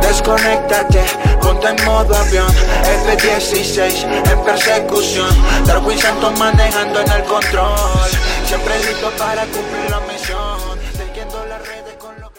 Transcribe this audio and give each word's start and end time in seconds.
Desconéctate, 0.00 1.04
ponte 1.40 1.68
en 1.68 1.84
modo 1.84 2.14
avión 2.14 2.50
F-16 3.06 4.04
en 4.32 4.44
persecución. 4.44 5.30
Darwin 5.66 5.98
Santos 5.98 6.38
manejando 6.38 7.00
en 7.00 7.10
el 7.12 7.24
control. 7.24 8.08
Siempre 8.44 8.78
listo 8.78 9.10
para 9.18 9.42
cumplir 9.42 9.90
la 9.90 10.00
misión 10.00 10.78
Siguiendo 10.92 11.44
las 11.46 11.66
redes 11.68 11.96
con 11.96 12.20
los 12.20 12.30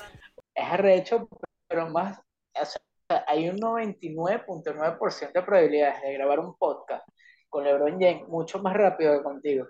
Es 0.55 0.65
arrecho, 0.71 1.29
pero 1.67 1.89
más, 1.89 2.19
o 2.19 2.65
sea, 2.65 3.23
hay 3.27 3.49
un 3.49 3.57
99.9% 3.57 5.31
de 5.33 5.41
probabilidades 5.41 6.01
de 6.01 6.13
grabar 6.13 6.39
un 6.39 6.57
podcast 6.57 7.07
con 7.49 7.63
LeBron 7.63 7.99
James 7.99 8.27
mucho 8.27 8.59
más 8.59 8.73
rápido 8.75 9.17
que 9.17 9.23
contigo. 9.23 9.65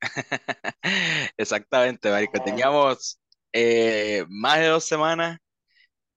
Exactamente, 1.36 2.10
Marico. 2.10 2.40
Teníamos 2.42 3.20
eh, 3.52 4.24
más 4.28 4.58
de 4.58 4.66
dos 4.66 4.84
semanas 4.84 5.38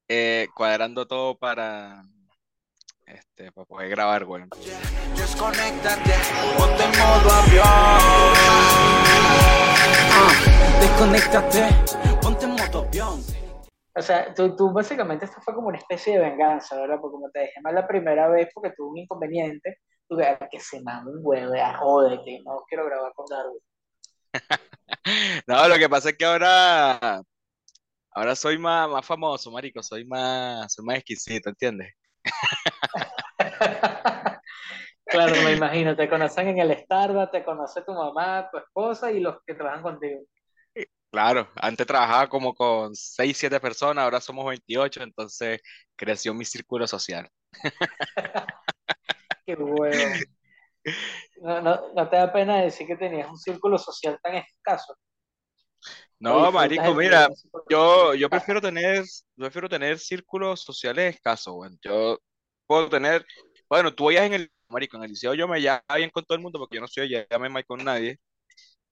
eh, 0.07 0.47
cuadrando 0.55 1.07
todo 1.07 1.37
para, 1.37 2.03
este, 3.05 3.51
para 3.51 3.65
poder 3.65 3.89
grabar, 3.89 4.25
güey. 4.25 4.43
Desconéctate, 5.15 6.13
ponte 6.57 6.83
en 6.83 6.91
modo 6.99 7.31
avión 7.31 7.65
Desconéctate, 10.79 11.69
ponte 12.21 12.45
en 12.45 12.51
modo 12.51 12.87
avión 12.87 13.21
O 13.95 14.01
sea, 14.01 14.33
tú, 14.33 14.55
tú 14.55 14.71
básicamente 14.71 15.25
esto 15.25 15.39
fue 15.41 15.55
como 15.55 15.69
una 15.69 15.77
especie 15.77 16.19
de 16.19 16.29
venganza, 16.29 16.75
¿verdad? 16.75 16.97
Porque 16.99 17.13
como 17.13 17.29
te 17.31 17.39
dejé 17.39 17.61
mal 17.61 17.75
la 17.75 17.87
primera 17.87 18.27
vez 18.27 18.49
porque 18.53 18.71
tuve 18.75 18.89
un 18.89 18.97
inconveniente, 18.97 19.77
tú 20.09 20.17
que, 20.17 20.59
se 20.59 20.81
mame 20.81 21.11
un 21.11 21.19
huevo, 21.21 21.55
ya 21.55 21.77
jódete, 21.77 22.41
no 22.43 22.63
quiero 22.67 22.85
grabar 22.85 23.13
con 23.13 23.25
Darwin. 23.27 23.61
No, 25.47 25.67
lo 25.67 25.77
que 25.77 25.89
pasa 25.89 26.09
es 26.09 26.17
que 26.17 26.25
ahora, 26.25 27.21
ahora 28.11 28.35
soy 28.35 28.57
más, 28.57 28.89
más 28.89 29.05
famoso, 29.05 29.51
marico, 29.51 29.81
soy 29.81 30.05
más, 30.05 30.73
soy 30.73 30.85
más 30.85 30.97
exquisito, 30.97 31.49
¿entiendes? 31.49 31.93
Claro, 35.11 35.35
me 35.43 35.53
imagino, 35.53 35.93
te 35.93 36.07
conocen 36.07 36.47
en 36.47 36.59
el 36.59 36.77
Starbucks, 36.77 37.31
te 37.31 37.43
conoce 37.43 37.81
tu 37.81 37.93
mamá, 37.93 38.49
tu 38.49 38.59
esposa 38.59 39.11
y 39.11 39.19
los 39.19 39.43
que 39.45 39.53
trabajan 39.53 39.81
contigo. 39.81 40.21
Claro, 41.11 41.49
antes 41.55 41.85
trabajaba 41.85 42.29
como 42.29 42.53
con 42.53 42.95
6, 42.95 43.35
7 43.35 43.59
personas, 43.59 44.05
ahora 44.05 44.21
somos 44.21 44.45
28, 44.45 45.03
entonces 45.03 45.59
creció 45.97 46.33
mi 46.33 46.45
círculo 46.45 46.87
social. 46.87 47.29
Qué 49.45 49.55
huevo. 49.55 50.13
No, 51.41 51.61
no, 51.61 51.93
no 51.93 52.09
te 52.09 52.15
da 52.15 52.31
pena 52.31 52.61
decir 52.61 52.87
que 52.87 52.95
tenías 52.95 53.29
un 53.29 53.37
círculo 53.37 53.77
social 53.77 54.19
tan 54.21 54.35
escaso. 54.35 54.93
¿O 54.93 54.97
No, 56.19 56.51
marico, 56.51 56.93
mira, 56.93 57.27
yo, 57.69 58.13
yo 58.13 58.29
prefiero 58.29 58.61
tener, 58.61 59.03
yo 59.35 59.45
prefiero 59.45 59.67
tener 59.67 59.97
círculos 59.97 60.61
sociales 60.61 61.15
escasos, 61.15 61.53
güey. 61.53 61.71
Yo 61.81 62.19
puedo 62.67 62.89
tener, 62.89 63.25
bueno, 63.69 63.93
tú 63.93 64.05
vayas 64.05 64.25
en 64.25 64.33
el, 64.33 64.51
marico, 64.69 64.97
en 64.97 65.03
el 65.03 65.09
liceo 65.09 65.33
yo 65.33 65.47
me 65.47 65.59
llevaba 65.59 65.95
bien 65.97 66.09
con 66.11 66.23
todo 66.23 66.35
el 66.35 66.41
mundo 66.41 66.59
porque 66.59 66.75
yo 66.75 66.81
no 66.81 66.87
soy 66.87 67.09
llame 67.09 67.49
mal 67.49 67.65
con 67.65 67.83
nadie, 67.83 68.19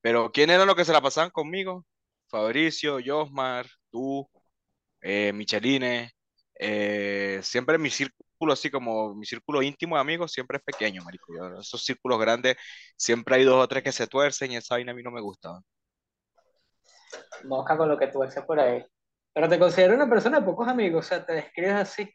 pero 0.01 0.31
¿quién 0.31 0.49
eran 0.49 0.67
los 0.67 0.75
que 0.75 0.85
se 0.85 0.93
la 0.93 1.01
pasaban 1.01 1.31
conmigo? 1.31 1.85
Fabricio, 2.27 2.99
Josmar, 3.03 3.67
tú, 3.91 4.29
eh, 5.01 5.31
Micheline, 5.33 6.09
eh, 6.59 7.39
siempre 7.43 7.77
mi 7.77 7.89
círculo, 7.89 8.28
así 8.53 8.69
como 8.71 9.15
mi 9.15 9.25
círculo 9.25 9.61
íntimo 9.61 9.95
de 9.95 10.01
amigos, 10.01 10.31
siempre 10.31 10.57
es 10.57 10.63
pequeño, 10.63 11.03
marico. 11.03 11.33
Yo, 11.35 11.59
esos 11.59 11.83
círculos 11.83 12.19
grandes, 12.19 12.55
siempre 12.97 13.35
hay 13.35 13.43
dos 13.43 13.63
o 13.63 13.67
tres 13.67 13.83
que 13.83 13.91
se 13.91 14.07
tuercen 14.07 14.51
y 14.51 14.57
esa 14.57 14.75
vaina 14.75 14.91
a 14.91 14.95
mí 14.95 15.03
no 15.03 15.11
me 15.11 15.21
gusta. 15.21 15.59
mosca 17.43 17.77
con 17.77 17.89
lo 17.89 17.97
que 17.97 18.07
tú 18.07 18.23
haces 18.23 18.43
por 18.45 18.59
ahí. 18.59 18.85
Pero 19.33 19.49
te 19.49 19.59
considero 19.59 19.95
una 19.95 20.09
persona 20.09 20.39
de 20.39 20.45
pocos 20.45 20.67
amigos, 20.67 21.05
o 21.05 21.09
sea, 21.09 21.25
te 21.25 21.33
describes 21.33 21.73
así. 21.73 22.09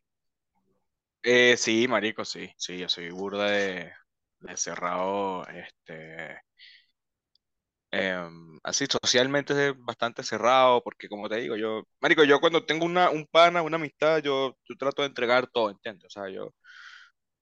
Eh, 1.22 1.56
sí, 1.56 1.88
marico, 1.88 2.24
sí, 2.24 2.50
sí, 2.56 2.78
yo 2.78 2.88
soy 2.88 3.10
burda 3.10 3.50
de, 3.50 3.92
de 4.40 4.56
cerrado, 4.56 5.46
este, 5.48 6.38
em, 7.94 8.58
así 8.62 8.86
socialmente 8.86 9.68
es 9.68 9.74
bastante 9.78 10.22
cerrado, 10.22 10.82
porque 10.82 11.08
como 11.08 11.28
te 11.28 11.36
digo, 11.36 11.56
yo, 11.56 11.84
marico, 12.00 12.24
yo 12.24 12.40
cuando 12.40 12.64
tengo 12.64 12.84
una, 12.86 13.10
un 13.10 13.26
pana, 13.26 13.62
una 13.62 13.76
amistad, 13.76 14.18
yo, 14.18 14.56
yo 14.68 14.76
trato 14.76 15.02
de 15.02 15.08
entregar 15.08 15.46
todo, 15.48 15.70
¿entiendes? 15.70 16.06
O 16.06 16.10
sea, 16.10 16.28
yo, 16.30 16.54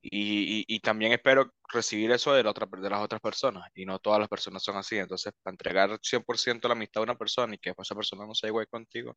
y, 0.03 0.61
y, 0.61 0.77
y 0.77 0.81
también 0.81 1.13
espero 1.13 1.53
recibir 1.73 2.11
eso 2.11 2.33
de, 2.35 2.43
la 2.43 2.51
otra, 2.51 2.67
de 2.71 2.91
las 2.91 3.01
otras 3.01 3.21
personas, 3.21 3.69
y 3.75 3.87
no 3.87 3.99
todas 3.99 4.21
las 4.21 4.29
personas 4.29 4.63
son 4.63 4.77
así, 4.77 4.99
entonces, 4.99 5.33
para 5.43 5.53
entregar 5.55 5.99
100% 6.03 6.69
la 6.69 6.75
amistad 6.75 7.03
a 7.03 7.05
una 7.05 7.17
persona 7.19 7.55
y 7.55 7.59
que 7.59 7.75
esa 7.79 7.95
persona 7.95 8.27
no 8.27 8.35
sea 8.35 8.49
igual 8.49 8.69
contigo, 8.69 9.17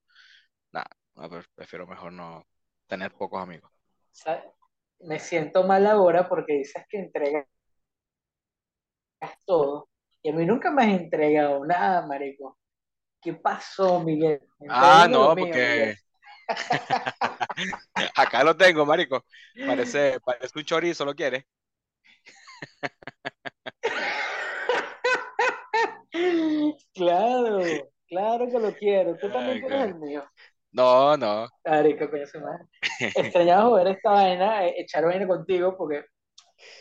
nada, 0.72 0.88
prefiero 1.56 1.88
mejor 1.88 2.14
no 2.14 2.46
tener 2.88 3.14
pocos 3.14 3.42
amigos. 3.42 3.72
Sea, 4.12 4.44
me 5.00 5.20
siento 5.20 5.64
mal 5.66 5.86
ahora 5.88 6.30
porque 6.30 6.54
dices 6.54 6.86
que 6.90 7.00
entregas 7.00 7.48
todo 9.46 9.90
y 10.26 10.30
a 10.30 10.34
mí 10.34 10.44
nunca 10.44 10.72
me 10.72 10.82
has 10.82 11.02
entregado 11.02 11.64
nada, 11.64 12.04
marico. 12.08 12.58
¿Qué 13.22 13.34
pasó, 13.34 14.00
Miguel? 14.00 14.42
Ah, 14.68 15.08
no, 15.08 15.36
mío, 15.36 15.46
porque 15.46 15.96
acá 18.16 18.44
lo 18.44 18.58
tengo, 18.58 18.88
marico. 18.88 19.24
Parece, 19.68 20.20
parece 20.22 20.58
un 20.58 20.66
chorizo, 20.66 21.06
¿lo 21.06 21.14
quieres? 21.14 21.46
Claro, 26.96 27.60
claro 28.08 28.50
que 28.50 28.60
lo 28.60 28.74
quiero. 28.74 29.16
Tú 29.18 29.30
también 29.30 29.58
Ay, 29.58 29.60
quieres 29.60 29.80
God. 29.80 29.88
el 29.90 29.96
mío. 29.96 30.24
No, 30.72 31.18
no. 31.18 31.48
Marico, 31.66 32.10
coño, 32.10 32.26
madre. 32.42 32.66
Extrañaba 33.00 33.66
jugar 33.66 33.88
esta 33.90 34.10
vaina, 34.10 34.66
eh, 34.66 34.76
echar 34.78 35.06
vaina 35.06 35.28
contigo, 35.28 35.76
porque 35.78 36.06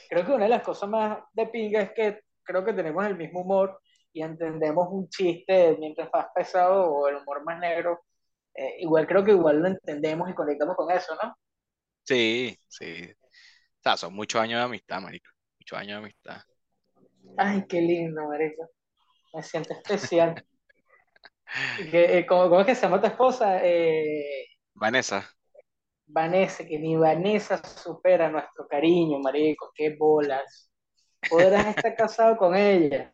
creo 0.08 0.24
que 0.24 0.32
una 0.32 0.44
de 0.44 0.50
las 0.50 0.62
cosas 0.62 0.88
más 0.88 1.18
de 1.32 1.46
pinga 1.48 1.82
es 1.82 1.92
que 1.92 2.20
creo 2.44 2.64
que 2.64 2.72
tenemos 2.72 3.04
el 3.06 3.16
mismo 3.16 3.42
humor 3.42 3.80
y 4.12 4.22
entendemos 4.22 4.88
un 4.90 5.08
chiste 5.08 5.76
mientras 5.78 6.08
más 6.12 6.26
pesado 6.34 6.90
o 6.92 7.08
el 7.08 7.16
humor 7.16 7.44
más 7.44 7.58
negro. 7.60 8.00
eh, 8.54 8.76
igual 8.80 9.06
creo 9.06 9.24
que 9.24 9.32
igual 9.32 9.60
lo 9.60 9.68
entendemos 9.68 10.30
y 10.30 10.34
conectamos 10.34 10.76
con 10.76 10.90
eso, 10.90 11.14
¿no? 11.22 11.34
Sí, 12.02 12.58
sí. 12.68 13.10
O 13.80 13.82
sea, 13.82 13.96
son 13.96 14.14
muchos 14.14 14.40
años 14.40 14.58
de 14.60 14.64
amistad, 14.64 15.00
marico. 15.00 15.30
Muchos 15.60 15.78
años 15.78 15.92
de 16.00 16.04
amistad. 16.06 16.42
Ay, 17.36 17.64
qué 17.68 17.80
lindo, 17.80 18.26
marico. 18.28 18.68
Me 19.34 19.42
siento 19.42 19.74
especial. 19.74 20.44
Que, 21.90 22.18
eh, 22.18 22.26
¿cómo, 22.26 22.48
cómo 22.48 22.60
es 22.60 22.66
que 22.66 22.74
se 22.74 22.82
llama 22.82 23.00
tu 23.00 23.06
esposa? 23.06 23.60
Eh, 23.64 24.46
Vanessa. 24.74 25.24
Vanessa, 26.06 26.64
que 26.66 26.78
ni 26.78 26.96
Vanessa 26.96 27.58
supera 27.62 28.30
nuestro 28.30 28.66
cariño, 28.68 29.18
marico. 29.20 29.70
Qué 29.74 29.94
bolas. 29.98 30.70
Podrás 31.28 31.66
estar 31.68 31.94
casado 31.96 32.36
con 32.36 32.54
ella, 32.54 33.12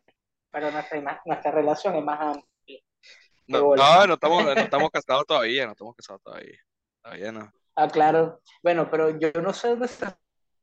pero 0.51 0.71
nuestra, 0.71 1.21
nuestra 1.25 1.51
relación 1.51 1.95
es 1.95 2.03
más 2.03 2.19
amplia. 2.19 2.79
No, 3.47 3.75
no, 3.75 4.07
no 4.07 4.13
estamos, 4.13 4.43
no 4.43 4.51
estamos 4.51 4.89
casados 4.89 5.25
todavía, 5.25 5.65
no 5.65 5.71
estamos 5.71 5.95
casados 5.95 6.21
todavía. 6.21 6.59
Todavía 7.01 7.31
no. 7.31 7.51
Ah, 7.75 7.87
claro. 7.87 8.41
Bueno, 8.63 8.89
pero 8.89 9.17
yo 9.19 9.31
no 9.41 9.53
sé 9.53 9.69
dónde 9.69 9.85
está 9.85 10.17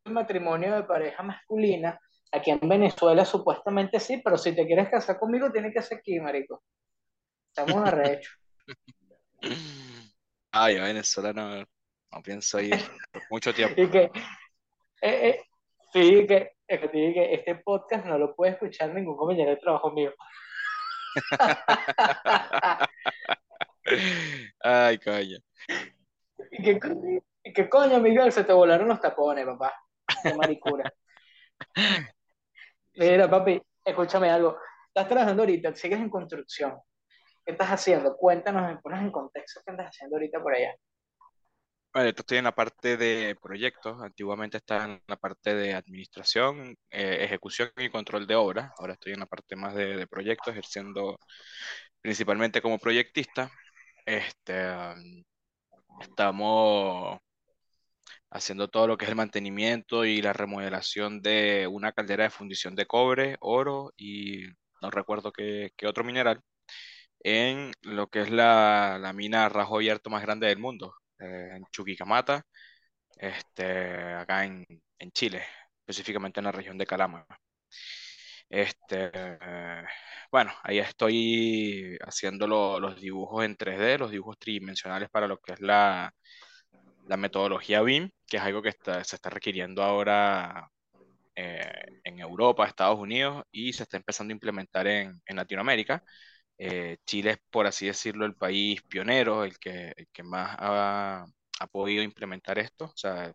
el 0.04 0.12
matrimonio 0.12 0.75
de 0.75 0.84
pareja 0.84 1.22
masculina. 1.22 2.00
Aquí 2.32 2.50
en 2.50 2.60
Venezuela 2.60 3.25
supuestamente 3.25 4.00
sí, 4.00 4.20
pero 4.22 4.36
si 4.36 4.54
te 4.54 4.66
quieres 4.66 4.88
casar 4.88 5.19
conmigo, 5.19 5.50
tiene 5.50 5.72
que 5.72 5.82
ser 5.82 5.98
aquí, 5.98 6.20
marico. 6.20 6.62
Estamos 7.54 7.86
arrechos. 7.86 8.38
Ay, 10.53 10.76
a 10.76 10.84
Venezuela 10.84 11.32
no, 11.32 11.59
no 11.59 12.22
pienso 12.22 12.60
ir 12.60 12.75
mucho 13.30 13.53
tiempo. 13.54 13.80
Y 13.80 13.88
que, 13.88 14.04
eh, 14.04 15.28
eh, 15.28 15.42
sí, 15.92 16.26
que, 16.26 16.58
es 16.69 16.81
que 16.81 16.89
te 16.89 17.34
este 17.34 17.55
podcast 17.56 18.05
no 18.05 18.19
lo 18.19 18.34
puede 18.37 18.53
escuchar 18.53 18.93
ningún 18.95 19.17
compañero 19.17 19.51
de 19.51 19.56
trabajo 19.56 19.91
mío. 19.91 20.12
Ay, 24.60 24.98
coño. 24.98 25.39
Y 26.51 26.63
que, 26.63 26.78
coño- 26.78 27.22
coño, 27.71 28.01
Miguel, 28.01 28.31
se 28.33 28.45
te 28.45 28.53
volaron 28.53 28.89
los 28.89 29.01
tapones, 29.01 29.47
papá. 29.47 29.75
Qué 30.22 30.34
maricura. 30.34 30.92
Mira, 32.95 33.28
papi, 33.31 33.60
escúchame 33.84 34.31
algo. 34.31 34.59
Estás 34.89 35.09
trabajando 35.09 35.42
ahorita, 35.42 35.75
sigues 35.75 35.98
en 36.01 36.10
construcción. 36.10 36.78
¿Qué 37.45 37.53
estás 37.53 37.69
haciendo? 37.69 38.16
Cuéntanos, 38.16 38.69
me 38.69 38.78
pones 38.78 39.01
en 39.01 39.10
contexto 39.10 39.60
qué 39.65 39.71
estás 39.71 39.87
haciendo 39.89 40.16
ahorita 40.16 40.42
por 40.42 40.54
allá. 40.54 40.75
Estoy 41.95 42.39
en 42.39 42.45
la 42.45 42.55
parte 42.55 42.97
de 42.97 43.37
proyectos. 43.43 44.01
Antiguamente 44.03 44.59
estaba 44.59 44.85
en 44.85 45.03
la 45.09 45.17
parte 45.17 45.55
de 45.55 45.75
administración, 45.75 46.77
eh, 46.91 47.19
ejecución 47.25 47.71
y 47.77 47.91
control 47.91 48.27
de 48.27 48.37
obras. 48.37 48.71
Ahora 48.79 48.93
estoy 48.95 49.15
en 49.15 49.21
la 49.21 49.27
parte 49.27 49.57
más 49.57 49.75
de, 49.75 49.97
de 49.97 50.07
proyectos, 50.07 50.53
ejerciendo 50.53 51.19
principalmente 52.03 52.63
como 52.63 52.79
proyectista. 52.79 53.51
Este, 54.07 54.55
estamos 56.01 57.19
haciendo 58.31 58.69
todo 58.69 58.87
lo 58.87 58.97
que 58.99 59.05
es 59.05 59.11
el 59.11 59.17
mantenimiento 59.17 60.05
y 60.05 60.23
la 60.23 60.33
remodelación 60.33 61.23
de 61.23 61.67
una 61.71 61.93
caldera 61.93 62.25
de 62.25 62.31
fundición 62.31 62.75
de 62.75 62.87
cobre, 62.87 63.37
oro 63.41 63.93
y 63.97 64.45
no 64.83 64.91
recuerdo 64.91 65.33
qué, 65.33 65.71
qué 65.77 65.87
otro 65.87 66.05
mineral. 66.05 66.41
en 67.25 67.73
lo 67.83 68.09
que 68.09 68.23
es 68.23 68.31
la, 68.31 68.99
la 69.01 69.13
mina 69.15 69.49
rajo 69.49 69.77
abierto 69.77 70.11
más 70.11 70.23
grande 70.23 70.49
del 70.49 70.59
mundo, 70.59 70.95
eh, 71.20 71.50
en 71.56 71.65
Chuquicamata, 71.72 72.42
este, 73.16 74.15
acá 74.15 74.44
en, 74.47 74.66
en 74.98 75.10
Chile, 75.12 75.44
específicamente 75.80 76.41
en 76.41 76.44
la 76.47 76.53
región 76.53 76.78
de 76.78 76.86
Calama. 76.86 77.26
Este, 78.50 79.10
bueno, 80.30 80.53
ahí 80.62 80.78
estoy 80.78 81.97
haciendo 82.03 82.47
lo- 82.47 82.80
los 82.80 83.00
dibujos 83.00 83.44
en 83.44 83.56
3D, 83.56 83.98
los 83.98 84.10
dibujos 84.10 84.38
tridimensionales 84.38 85.09
para 85.10 85.26
lo 85.28 85.38
que 85.38 85.53
es 85.54 85.60
la, 85.60 86.12
la 87.06 87.16
metodología 87.16 87.82
BIM, 87.82 88.10
que 88.26 88.38
es 88.38 88.42
algo 88.42 88.62
que 88.62 88.70
está- 88.70 89.04
se 89.04 89.16
está 89.16 89.30
requiriendo 89.30 89.82
ahora 89.82 90.68
eh, 91.36 91.86
en 92.04 92.20
Europa, 92.20 92.66
Estados 92.66 92.98
Unidos 93.00 93.44
y 93.53 93.72
se 93.74 93.84
está 93.84 93.97
empezando 93.98 94.32
a 94.32 94.34
implementar 94.36 94.86
en, 94.88 95.20
en 95.26 95.36
Latinoamérica. 95.36 96.04
Eh, 96.59 96.99
Chile 97.07 97.33
es, 97.33 97.39
por 97.51 97.66
así 97.66 97.87
decirlo, 97.87 98.27
el 98.27 98.34
país 98.34 98.83
pionero, 98.83 99.45
el 99.45 99.59
que, 99.59 99.93
el 99.97 100.09
que 100.13 100.22
más 100.25 100.57
ha, 100.59 101.25
ha 101.60 101.66
podido 101.69 102.03
implementar 102.03 102.59
esto, 102.59 102.87
o 102.87 102.97
sea, 102.97 103.33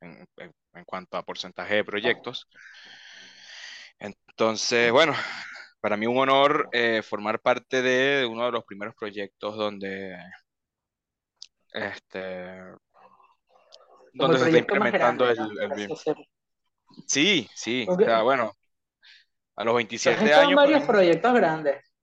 en, 0.00 0.26
cuanto 0.86 1.16
a 1.16 1.22
porcentaje 1.22 1.76
de 1.76 1.84
proyectos. 1.84 2.48
Entonces, 3.98 4.90
bueno, 4.90 5.14
para 5.80 5.96
mí 5.96 6.06
un 6.06 6.18
honor 6.18 6.68
eh, 6.72 7.02
formar 7.02 7.40
parte 7.40 7.82
de 7.82 8.26
uno 8.26 8.46
de 8.46 8.52
los 8.52 8.64
primeros 8.64 8.94
proyectos 8.94 9.56
donde, 9.56 10.16
este, 11.72 12.58
donde 14.12 14.38
se 14.38 14.46
está 14.46 14.58
implementando 14.58 15.26
grande, 15.26 15.62
el, 15.62 15.70
BIM. 15.70 15.96
Sí, 17.06 17.48
sí, 17.54 17.84
o 17.84 17.92
Porque 17.92 18.04
sea, 18.04 18.22
bueno, 18.22 18.52
a 19.56 19.64
los 19.64 19.72
tú 19.72 19.76
has 19.76 19.76
27 19.76 20.24
estado 20.24 20.42
en 20.42 20.46
años, 20.48 20.56
varios 20.56 20.84
proyectos 20.84 21.34
grandes. 21.34 21.93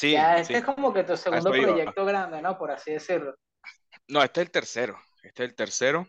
Sí, 0.00 0.12
Ya 0.12 0.38
este 0.38 0.54
sí, 0.54 0.54
es 0.58 0.64
como 0.64 0.92
que 0.92 1.04
tu 1.04 1.16
segundo 1.16 1.54
iba. 1.54 1.68
proyecto 1.68 2.04
grande, 2.04 2.42
¿no? 2.42 2.56
Por 2.58 2.70
así 2.70 2.92
decirlo. 2.92 3.34
No, 4.08 4.22
este 4.22 4.40
es 4.40 4.46
el 4.46 4.50
tercero, 4.52 4.98
este 5.22 5.44
es 5.44 5.50
el 5.50 5.56
tercero. 5.56 6.06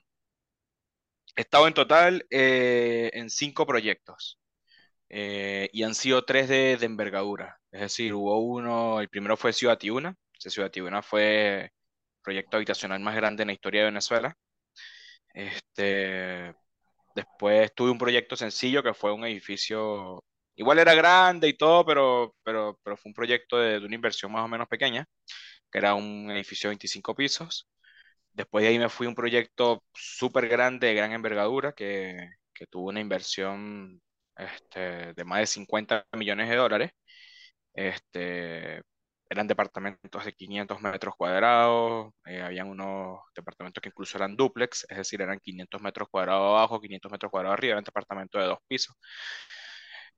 He 1.35 1.41
estado 1.41 1.67
en 1.67 1.73
total 1.73 2.25
eh, 2.29 3.11
en 3.13 3.29
cinco 3.29 3.65
proyectos 3.65 4.39
eh, 5.09 5.69
y 5.73 5.83
han 5.83 5.95
sido 5.95 6.25
tres 6.25 6.49
de, 6.49 6.77
de 6.77 6.85
envergadura. 6.85 7.59
Es 7.71 7.81
decir, 7.81 8.13
hubo 8.15 8.39
uno, 8.39 9.01
el 9.01 9.09
primero 9.09 9.37
fue 9.37 9.53
Ciudad 9.53 9.77
Tiuna. 9.79 10.15
Ciudad 10.39 10.71
Tiuna 10.71 11.01
fue 11.03 11.61
el 11.65 11.71
proyecto 12.23 12.57
habitacional 12.57 12.99
más 13.01 13.15
grande 13.15 13.43
en 13.43 13.47
la 13.47 13.53
historia 13.53 13.81
de 13.81 13.87
Venezuela. 13.87 14.35
Este, 15.33 16.53
después 17.15 17.73
tuve 17.75 17.91
un 17.91 17.97
proyecto 17.97 18.35
sencillo 18.35 18.83
que 18.83 18.93
fue 18.93 19.13
un 19.13 19.25
edificio, 19.25 20.23
igual 20.59 20.79
era 20.79 20.95
grande 20.95 21.49
y 21.49 21.57
todo, 21.57 21.85
pero, 21.85 22.35
pero, 22.43 22.79
pero 22.83 22.97
fue 22.97 23.11
un 23.11 23.15
proyecto 23.15 23.59
de, 23.59 23.81
de 23.81 23.87
una 23.87 23.95
inversión 23.95 24.31
más 24.33 24.45
o 24.45 24.49
menos 24.49 24.67
pequeña, 24.69 25.07
que 25.71 25.79
era 25.79 25.95
un 25.95 26.31
edificio 26.31 26.69
de 26.69 26.73
25 26.73 27.15
pisos. 27.15 27.69
Después 28.33 28.63
de 28.63 28.69
ahí 28.69 28.79
me 28.79 28.89
fui 28.89 29.07
a 29.07 29.09
un 29.09 29.15
proyecto 29.15 29.83
súper 29.93 30.47
grande, 30.49 30.87
de 30.87 30.95
gran 30.95 31.13
envergadura, 31.13 31.73
que, 31.73 32.29
que 32.53 32.67
tuvo 32.67 32.89
una 32.89 33.01
inversión 33.01 34.01
este, 34.37 35.13
de 35.15 35.25
más 35.25 35.39
de 35.41 35.47
50 35.47 36.07
millones 36.17 36.49
de 36.49 36.55
dólares. 36.57 36.91
Este, 37.73 38.81
eran 39.29 39.47
departamentos 39.47 40.25
de 40.25 40.33
500 40.33 40.81
metros 40.81 41.15
cuadrados, 41.15 42.11
eh, 42.25 42.41
habían 42.41 42.67
unos 42.69 43.19
departamentos 43.35 43.81
que 43.81 43.89
incluso 43.89 44.17
eran 44.17 44.35
dúplex, 44.35 44.85
es 44.89 44.97
decir, 44.97 45.21
eran 45.21 45.39
500 45.39 45.81
metros 45.81 46.09
cuadrados 46.09 46.49
abajo, 46.49 46.81
500 46.81 47.11
metros 47.11 47.31
cuadrados 47.31 47.57
arriba, 47.57 47.73
eran 47.73 47.83
departamentos 47.83 48.41
de 48.41 48.47
dos 48.47 48.59
pisos. 48.67 48.95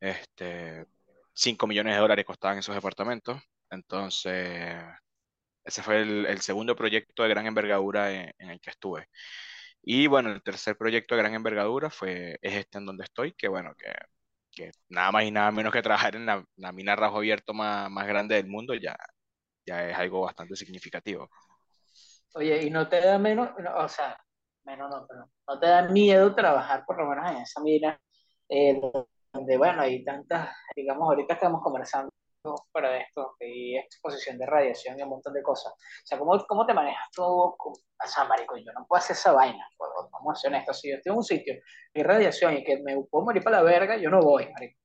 Este, 0.01 0.85
5 1.33 1.67
millones 1.67 1.95
de 1.95 2.01
dólares 2.01 2.25
costaban 2.25 2.57
esos 2.57 2.75
departamentos. 2.75 3.41
Entonces, 3.69 4.83
ese 5.63 5.83
fue 5.83 6.01
el, 6.01 6.25
el 6.25 6.41
segundo 6.41 6.75
proyecto 6.75 7.23
de 7.23 7.29
gran 7.29 7.47
envergadura 7.47 8.11
en, 8.11 8.33
en 8.37 8.49
el 8.49 8.59
que 8.59 8.71
estuve. 8.71 9.07
Y 9.83 10.07
bueno, 10.07 10.31
el 10.31 10.43
tercer 10.43 10.77
proyecto 10.77 11.15
de 11.15 11.21
gran 11.21 11.33
envergadura 11.35 11.89
fue, 11.89 12.37
es 12.41 12.53
este 12.55 12.77
en 12.79 12.85
donde 12.85 13.05
estoy, 13.05 13.33
que 13.33 13.47
bueno, 13.47 13.73
que, 13.75 13.93
que 14.51 14.71
nada 14.89 15.11
más 15.11 15.23
y 15.23 15.31
nada 15.31 15.51
menos 15.51 15.73
que 15.73 15.81
trabajar 15.81 16.15
en 16.15 16.25
la, 16.25 16.43
la 16.57 16.71
mina 16.71 16.95
rajo 16.95 17.17
abierto 17.17 17.53
más, 17.53 17.89
más 17.89 18.07
grande 18.07 18.35
del 18.35 18.47
mundo 18.47 18.73
ya, 18.75 18.95
ya 19.65 19.89
es 19.89 19.97
algo 19.97 20.21
bastante 20.21 20.55
significativo. 20.55 21.29
Oye, 22.33 22.63
y 22.63 22.69
no 22.69 22.87
te 22.87 23.01
da 23.01 23.17
menos, 23.17 23.49
no, 23.59 23.75
o 23.77 23.89
sea, 23.89 24.17
menos 24.63 24.89
no, 24.89 25.05
pero 25.07 25.29
no 25.47 25.59
te 25.59 25.67
da 25.67 25.87
miedo 25.89 26.33
trabajar 26.35 26.85
por 26.85 26.97
lo 26.97 27.09
menos 27.09 27.31
en 27.31 27.37
esa 27.37 27.61
mina, 27.61 27.99
eh, 28.49 28.79
donde, 29.33 29.57
bueno, 29.57 29.81
hay 29.81 30.03
tantas, 30.03 30.49
digamos, 30.75 31.09
ahorita 31.09 31.35
estamos 31.35 31.61
conversando 31.61 32.09
para 32.71 32.97
esto, 32.97 33.35
hay 33.39 33.77
exposición 33.77 34.37
de 34.37 34.45
radiación 34.45 34.97
y 34.97 35.03
un 35.03 35.09
montón 35.09 35.33
de 35.33 35.43
cosas. 35.43 35.73
O 35.73 36.05
sea, 36.05 36.17
¿cómo, 36.17 36.43
cómo 36.47 36.65
te 36.65 36.73
manejas 36.73 37.07
tú? 37.13 37.23
O 37.23 37.57
sea, 38.05 38.23
marico, 38.25 38.57
yo 38.57 38.71
no 38.73 38.85
puedo 38.87 38.99
hacer 38.99 39.15
esa 39.15 39.31
vaina, 39.31 39.67
vamos 40.11 40.37
a 40.37 40.41
ser 40.41 40.51
honestos, 40.51 40.79
si 40.79 40.89
yo 40.89 40.95
estoy 40.97 41.11
en 41.11 41.17
un 41.17 41.23
sitio 41.23 41.53
y 41.93 42.03
radiación 42.03 42.57
y 42.57 42.63
que 42.63 42.81
me 42.81 42.95
puedo 43.09 43.25
morir 43.25 43.43
para 43.43 43.57
la 43.57 43.63
verga, 43.63 43.97
yo 43.97 44.09
no 44.09 44.21
voy, 44.21 44.51
marico. 44.51 44.79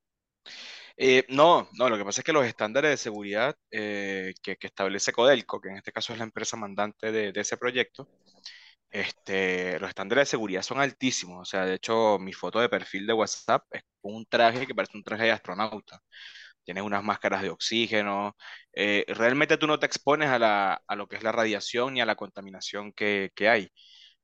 Eh, 0.98 1.24
no, 1.28 1.68
no, 1.78 1.90
lo 1.90 1.98
que 1.98 2.04
pasa 2.04 2.22
es 2.22 2.24
que 2.24 2.32
los 2.32 2.46
estándares 2.46 2.90
de 2.90 2.96
seguridad 2.96 3.54
eh, 3.70 4.32
que, 4.42 4.56
que 4.56 4.66
establece 4.66 5.12
Codelco, 5.12 5.60
que 5.60 5.68
en 5.68 5.76
este 5.76 5.92
caso 5.92 6.12
es 6.12 6.18
la 6.18 6.24
empresa 6.24 6.56
mandante 6.56 7.12
de, 7.12 7.32
de 7.32 7.40
ese 7.40 7.58
proyecto, 7.58 8.08
este, 8.90 9.78
los 9.80 9.88
estándares 9.90 10.22
de 10.22 10.30
seguridad 10.30 10.62
son 10.62 10.80
altísimos. 10.80 11.40
O 11.42 11.44
sea, 11.44 11.64
de 11.66 11.74
hecho, 11.74 12.18
mi 12.18 12.32
foto 12.32 12.60
de 12.60 12.68
perfil 12.68 13.06
de 13.06 13.12
WhatsApp 13.14 13.64
es 13.70 13.82
un 14.02 14.26
traje 14.26 14.66
que 14.66 14.74
parece 14.74 14.96
un 14.96 15.04
traje 15.04 15.24
de 15.24 15.32
astronauta. 15.32 16.00
Tienes 16.64 16.84
unas 16.84 17.04
máscaras 17.04 17.42
de 17.42 17.50
oxígeno. 17.50 18.36
eh, 18.72 19.04
realmente 19.08 19.56
tú 19.58 19.66
no 19.66 19.78
te 19.78 19.86
expones 19.86 20.28
a 20.30 20.38
la, 20.38 20.82
a 20.86 20.96
lo 20.96 21.08
que 21.08 21.16
es 21.16 21.22
la 21.22 21.32
radiación 21.32 21.94
ni 21.94 22.00
a 22.00 22.06
la 22.06 22.16
contaminación 22.16 22.92
que, 22.92 23.30
que 23.34 23.48
hay. 23.48 23.70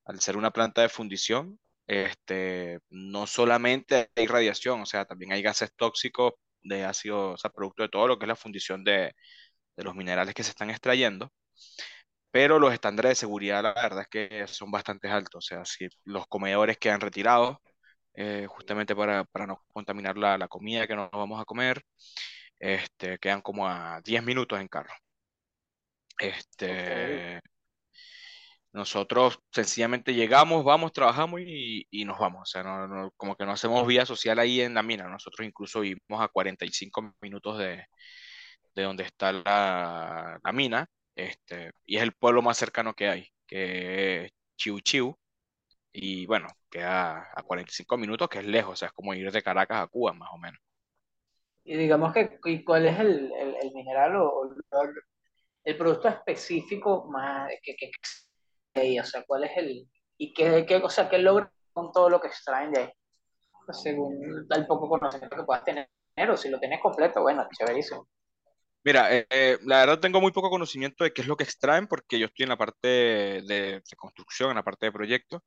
Al 0.05 0.20
ser 0.20 0.37
una 0.37 0.50
planta 0.53 0.82
de 0.82 0.88
fundición, 0.88 1.58
este, 1.87 2.81
no 2.91 3.26
solamente 3.26 4.11
hay 4.17 4.26
radiación, 4.26 4.81
o 4.82 4.87
sea, 4.87 5.05
también 5.05 5.32
hay 5.32 5.43
gases 5.43 5.73
tóxicos 5.76 6.35
de 6.62 6.85
ácido, 6.85 7.32
o 7.32 7.37
sea, 7.37 7.50
producto 7.50 7.82
de 7.85 7.88
todo 7.91 8.08
lo 8.08 8.19
que 8.19 8.25
es 8.26 8.29
la 8.29 8.37
fundición 8.37 8.85
de, 8.85 9.15
de 9.76 9.85
los 9.85 9.94
minerales 9.97 10.35
que 10.35 10.44
se 10.44 10.50
están 10.50 10.70
extrayendo. 10.70 11.32
Pero 12.32 12.61
los 12.61 12.75
estándares 12.75 13.12
de 13.12 13.17
seguridad, 13.17 13.62
la 13.64 13.75
verdad 13.75 14.02
es 14.02 14.08
que 14.08 14.49
son 14.49 14.73
bastante 14.73 15.08
altos. 15.11 15.37
O 15.46 15.49
sea, 15.56 15.67
si 15.67 15.88
los 16.05 16.26
comedores 16.29 16.79
quedan 16.79 17.00
retirados, 17.02 17.58
eh, 18.14 18.46
justamente 18.49 18.96
para, 18.96 19.25
para 19.26 19.46
no 19.49 19.62
contaminar 19.73 20.19
la, 20.19 20.38
la 20.38 20.49
comida 20.49 20.87
que 20.88 20.96
nos 20.96 21.11
vamos 21.12 21.40
a 21.40 21.46
comer, 21.46 21.82
este, 22.61 23.19
quedan 23.19 23.43
como 23.43 23.69
a 23.69 24.00
10 24.05 24.23
minutos 24.25 24.61
en 24.61 24.69
carro. 24.69 24.94
Este, 26.19 27.41
nosotros 28.72 29.39
sencillamente 29.53 30.15
llegamos, 30.15 30.65
vamos, 30.65 30.93
trabajamos 30.93 31.41
y, 31.43 31.86
y 31.91 32.05
nos 32.05 32.19
vamos. 32.19 32.43
O 32.43 32.46
sea, 32.46 32.62
no, 32.62 32.86
no- 32.89 33.10
como 33.17 33.36
que 33.36 33.44
no 33.44 33.53
hacemos 33.53 33.86
vida 33.86 34.06
social 34.06 34.39
ahí 34.39 34.60
en 34.60 34.74
la 34.74 34.82
mina. 34.82 35.08
Nosotros 35.08 35.46
incluso 35.46 35.81
vivimos 35.81 36.20
a 36.22 36.29
45 36.29 37.15
minutos 37.20 37.58
de, 37.58 37.84
de 38.74 38.82
donde 38.82 39.05
está 39.05 39.32
la, 39.32 40.39
la 40.44 40.53
mina, 40.53 40.86
este, 41.15 41.73
y 41.85 41.97
es 41.97 42.03
el 42.03 42.13
pueblo 42.13 42.43
más 42.43 42.57
cercano 42.59 42.95
que 42.95 43.09
hay, 43.09 43.29
que 43.47 44.25
es 44.25 44.33
Chiu 44.57 44.81
Chiu, 44.81 45.17
y 45.93 46.27
bueno, 46.27 46.49
queda 46.71 47.29
a 47.35 47.43
45 47.43 47.99
minutos, 47.99 48.29
que 48.29 48.39
es 48.39 48.47
lejos, 48.47 48.73
o 48.73 48.77
sea, 48.77 48.89
es 48.89 48.95
como 48.95 49.13
ir 49.15 49.31
de 49.31 49.43
Caracas 49.43 49.83
a 49.83 49.87
Cuba, 49.87 50.13
más 50.15 50.31
o 50.33 50.39
menos. 50.39 50.59
Y 51.65 51.77
digamos 51.77 52.13
que, 52.13 52.39
¿y 52.45 52.65
cuál 52.65 52.87
es 52.87 52.99
el, 52.99 53.31
el, 53.63 53.73
mineral 53.73 54.17
o, 54.17 54.55
el 55.65 55.77
producto 55.77 56.09
específico 56.09 57.05
más 57.11 57.51
que, 57.63 57.77
que, 57.77 57.91
que? 58.75 59.01
O 59.01 59.05
sea, 59.05 59.23
¿cuál 59.27 59.45
es 59.45 59.57
el, 59.57 59.89
y 60.17 60.33
qué, 60.33 60.65
qué, 60.67 60.77
o 60.77 60.89
sea, 60.89 61.09
qué 61.09 61.19
logra 61.19 61.53
con 61.73 61.93
todo 61.93 62.09
lo 62.09 62.21
que 62.21 62.29
extraen 62.29 62.73
de 62.73 62.81
ahí? 62.81 62.93
Pues 63.65 63.81
según 63.83 64.47
el 64.51 64.67
poco 64.67 64.89
conocimiento 64.89 65.37
que 65.37 65.45
puedas 65.45 65.65
tener, 65.65 65.89
o 66.31 66.37
si 66.37 66.49
lo 66.49 66.59
tienes 66.59 66.81
completo, 66.81 67.23
bueno, 67.23 67.47
chéverísimo. 67.57 68.09
Mira, 68.84 69.15
eh, 69.17 69.27
eh, 69.31 69.58
la 69.65 69.79
verdad 69.81 70.01
tengo 70.01 70.20
muy 70.20 70.32
poco 70.32 70.51
conocimiento 70.51 71.05
de 71.05 71.12
qué 71.12 71.22
es 71.22 71.29
lo 71.29 71.36
que 71.36 71.44
extraen, 71.44 71.86
porque 71.86 72.19
yo 72.19 72.27
estoy 72.27 72.44
en 72.44 72.48
la 72.48 72.56
parte 72.56 72.89
de, 72.89 73.43
de 73.89 73.96
construcción, 73.96 74.51
en 74.51 74.56
la 74.56 74.65
parte 74.65 74.86
de 74.86 74.93
proyectos. 74.93 75.41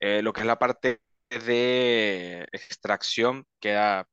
Eh, 0.00 0.22
lo 0.22 0.32
que 0.32 0.40
es 0.42 0.46
la 0.46 0.58
parte 0.58 1.00
de 1.30 2.46
extracción 2.52 3.46
queda 3.60 4.08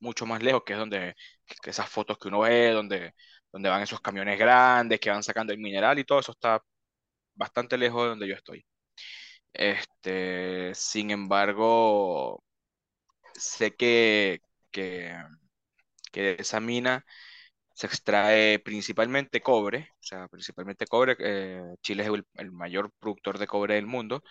mucho 0.00 0.26
más 0.26 0.42
lejos, 0.42 0.62
que 0.66 0.74
es 0.74 0.80
donde 0.80 1.14
que 1.62 1.70
esas 1.70 1.88
fotos 1.90 2.18
que 2.18 2.28
uno 2.28 2.40
ve, 2.40 2.70
donde, 2.72 3.14
donde 3.52 3.68
van 3.70 3.82
esos 3.82 4.00
camiones 4.00 4.38
grandes 4.38 5.00
que 5.00 5.10
van 5.10 5.22
sacando 5.22 5.52
el 5.52 5.58
mineral 5.60 5.98
y 5.98 6.04
todo 6.04 6.20
eso 6.20 6.32
está 6.32 6.60
bastante 7.34 7.78
lejos 7.78 8.02
de 8.04 8.08
donde 8.10 8.28
yo 8.28 8.34
estoy. 8.36 8.64
Este, 9.52 10.72
sin 10.74 11.10
embargo, 11.12 12.44
sé 13.34 13.74
que, 13.76 14.40
que, 14.72 15.14
que 16.12 16.36
esa 16.38 16.60
mina 16.60 17.04
se 17.74 17.86
extrae 17.88 18.58
principalmente 18.60 19.40
cobre, 19.42 19.90
o 19.94 20.02
sea, 20.02 20.28
principalmente 20.28 20.86
cobre. 20.86 21.16
eh, 21.20 21.62
Chile 21.82 22.04
es 22.04 22.08
el, 22.10 22.24
el 22.34 22.52
mayor 22.52 22.92
productor 23.00 23.38
de 23.38 23.46
cobre 23.48 23.74
del 23.76 23.86
mundo. 23.86 24.22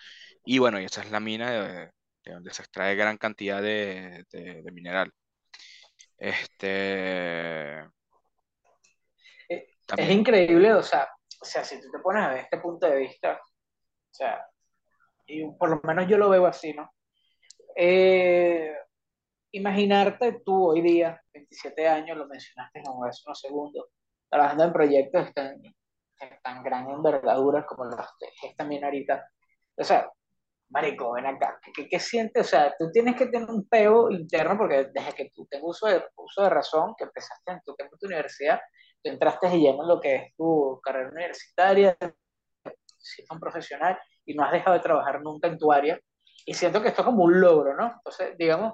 Y 0.46 0.60
bueno, 0.60 0.80
y 0.82 0.86
esa 0.86 1.02
es 1.04 1.12
la 1.12 1.20
mina 1.22 1.52
de, 1.52 1.92
de 2.26 2.34
donde 2.34 2.54
se 2.54 2.64
extrae 2.64 2.96
gran 2.96 3.18
cantidad 3.18 3.62
de, 3.62 4.26
de- 4.32 4.64
de 4.64 4.72
mineral. 4.72 5.12
Este, 6.18 7.84
Eh, 9.50 9.68
es 9.98 10.10
increíble, 10.12 10.74
o 10.74 10.84
sea, 10.84 11.08
o 11.42 11.46
sea, 11.46 11.64
si 11.64 11.80
tú 11.82 11.92
te 11.92 12.00
pones 12.00 12.24
a 12.24 12.30
ver 12.30 12.38
este 12.40 12.58
punto 12.60 12.88
de 12.88 12.98
vista, 12.98 13.34
o 13.34 14.14
sea, 14.14 14.46
y 15.28 15.46
por 15.58 15.70
lo 15.70 15.82
menos 15.84 16.08
yo 16.10 16.18
lo 16.18 16.30
veo 16.30 16.46
así, 16.48 16.74
¿no? 16.74 16.92
Eh, 17.78 18.74
imaginarte 19.54 20.42
tú 20.46 20.72
hoy 20.72 20.82
día, 20.82 21.22
27 21.34 21.88
años, 21.88 22.18
lo 22.18 22.28
mencionaste 22.28 22.82
no 22.82 23.04
hace 23.06 23.22
unos 23.26 23.40
segundos, 23.40 23.86
trabajando 24.30 24.66
en 24.66 24.74
proyectos 24.74 25.34
tan, 25.34 25.62
tan 26.44 26.64
gran 26.64 26.90
envergadura 26.90 27.66
como 27.66 27.86
los 27.86 28.08
que 28.20 28.66
bien 28.66 28.84
ahorita. 28.84 29.28
O 29.78 29.84
sea, 29.84 30.10
marico, 30.70 31.14
ven 31.14 31.28
acá, 31.28 31.60
¿qué, 31.76 31.88
qué 31.88 32.00
sientes? 32.00 32.48
O 32.48 32.50
sea, 32.50 32.74
tú 32.78 32.92
tienes 32.92 33.16
que 33.16 33.28
tener 33.28 33.50
un 33.50 33.68
peo 33.68 34.10
interno 34.12 34.58
porque 34.58 34.90
desde 34.94 35.14
que 35.14 35.30
tú 35.34 35.46
tengas 35.46 35.70
uso 35.70 35.88
de, 35.88 36.04
uso 36.16 36.44
de 36.44 36.50
razón, 36.50 36.96
que 36.98 37.04
empezaste 37.06 37.52
en 37.52 37.62
tu, 37.64 37.76
en 37.78 37.90
tu 37.90 38.08
universidad, 38.08 38.60
tú 39.04 39.12
entraste 39.12 39.56
y 39.56 39.62
lleno 39.62 39.84
en 39.84 39.88
lo 39.88 40.02
que 40.02 40.16
es 40.16 40.36
tu 40.36 40.80
carrera 40.84 41.10
universitaria, 41.10 41.96
si 42.98 43.24
un 43.30 43.40
profesional 43.40 44.00
y 44.26 44.34
no 44.34 44.44
has 44.44 44.52
dejado 44.52 44.76
de 44.76 44.84
trabajar 44.84 45.22
nunca 45.22 45.48
en 45.48 45.58
tu 45.60 45.72
área. 45.72 46.00
Y 46.46 46.54
siento 46.56 46.82
que 46.82 46.90
esto 46.90 47.02
es 47.02 47.06
como 47.06 47.24
un 47.24 47.40
logro, 47.40 47.76
¿no? 47.76 47.94
Entonces, 47.98 48.36
digamos, 48.38 48.74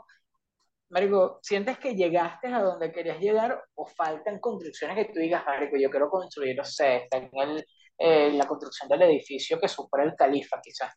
Marico, 0.89 1.39
¿sientes 1.43 1.77
que 1.77 1.95
llegaste 1.95 2.47
a 2.47 2.61
donde 2.61 2.91
querías 2.91 3.19
llegar 3.19 3.63
o 3.75 3.85
faltan 3.85 4.39
construcciones 4.39 4.97
que 4.97 5.13
tú 5.13 5.19
digas, 5.19 5.45
Marico, 5.45 5.77
yo 5.77 5.89
quiero 5.89 6.09
construir, 6.09 6.55
no 6.55 6.65
sé, 6.65 7.03
está 7.03 7.17
en 7.17 7.29
el, 7.33 7.65
eh, 7.97 8.31
la 8.33 8.47
construcción 8.47 8.89
del 8.89 9.03
edificio 9.03 9.59
que 9.59 9.67
supera 9.67 10.03
el 10.03 10.15
califa, 10.15 10.59
quizás? 10.61 10.93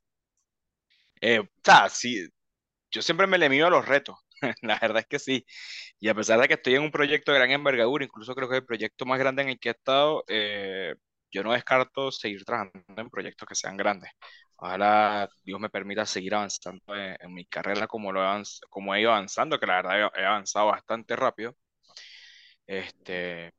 Eh, 1.20 1.42
sí, 1.90 2.26
yo 2.90 3.02
siempre 3.02 3.26
me 3.26 3.38
le 3.38 3.48
mido 3.48 3.66
a 3.66 3.70
los 3.70 3.86
retos, 3.86 4.16
la 4.62 4.78
verdad 4.78 5.00
es 5.00 5.06
que 5.06 5.18
sí. 5.18 5.44
Y 6.00 6.08
a 6.08 6.14
pesar 6.14 6.40
de 6.40 6.48
que 6.48 6.54
estoy 6.54 6.74
en 6.74 6.82
un 6.82 6.90
proyecto 6.90 7.32
de 7.32 7.38
gran 7.38 7.50
envergadura, 7.50 8.04
incluso 8.04 8.34
creo 8.34 8.48
que 8.48 8.56
es 8.56 8.60
el 8.60 8.66
proyecto 8.66 9.04
más 9.04 9.18
grande 9.18 9.42
en 9.42 9.48
el 9.50 9.60
que 9.60 9.68
he 9.68 9.72
estado, 9.72 10.24
eh, 10.26 10.94
yo 11.30 11.42
no 11.42 11.52
descarto 11.52 12.10
seguir 12.10 12.44
trabajando 12.44 12.82
en 12.96 13.10
proyectos 13.10 13.48
que 13.48 13.54
sean 13.54 13.76
grandes. 13.76 14.10
Ojalá 14.62 15.28
Dios 15.44 15.58
me 15.60 15.70
permita 15.70 16.06
seguir 16.06 16.34
avanzando 16.36 16.94
en, 16.94 17.34
mi 17.34 17.44
carrera 17.46 17.88
como, 17.88 18.12
lo 18.12 18.22
he, 18.22 18.42
como 18.70 18.94
he 18.94 19.00
ido 19.00 19.10
avanzando, 19.10 19.58
que 19.58 19.66
la 19.66 19.82
verdad 19.82 20.12
he, 20.14 20.24
avanzado 20.24 20.66
bastante 20.68 21.16
rápido. 21.16 21.56
Este, 22.66 23.52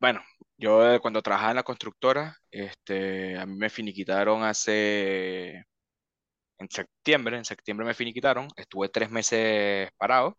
bueno, 0.00 0.22
yo 0.58 1.00
cuando 1.02 1.22
trabajaba 1.22 1.52
en 1.52 1.56
la 1.56 1.62
constructora, 1.64 2.36
este, 2.50 3.38
a 3.38 3.46
mí 3.46 3.56
me 3.56 3.70
finiquitaron 3.70 4.44
hace, 4.44 5.64
en 6.58 6.70
septiembre, 6.70 7.36
en 7.38 7.44
septiembre 7.44 7.86
me 7.86 7.94
finiquitaron, 7.94 8.48
estuve 8.56 8.88
tres 8.90 9.10
meses 9.10 9.90
parado 9.98 10.36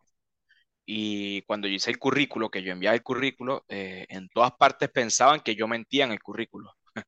y 0.86 1.42
cuando 1.44 1.68
yo 1.68 1.76
hice 1.76 1.92
el 1.92 2.00
currículo, 2.00 2.50
que 2.50 2.64
yo 2.64 2.72
enviaba 2.74 2.96
el 2.96 3.04
currículo, 3.04 3.66
eh, 3.70 4.06
en 4.10 4.30
todas 4.30 4.54
partes 4.54 4.90
pensaban 4.92 5.42
que 5.42 5.56
yo 5.56 5.68
mentía 5.68 6.06
en 6.06 6.12
el 6.12 6.22
currículo 6.24 6.74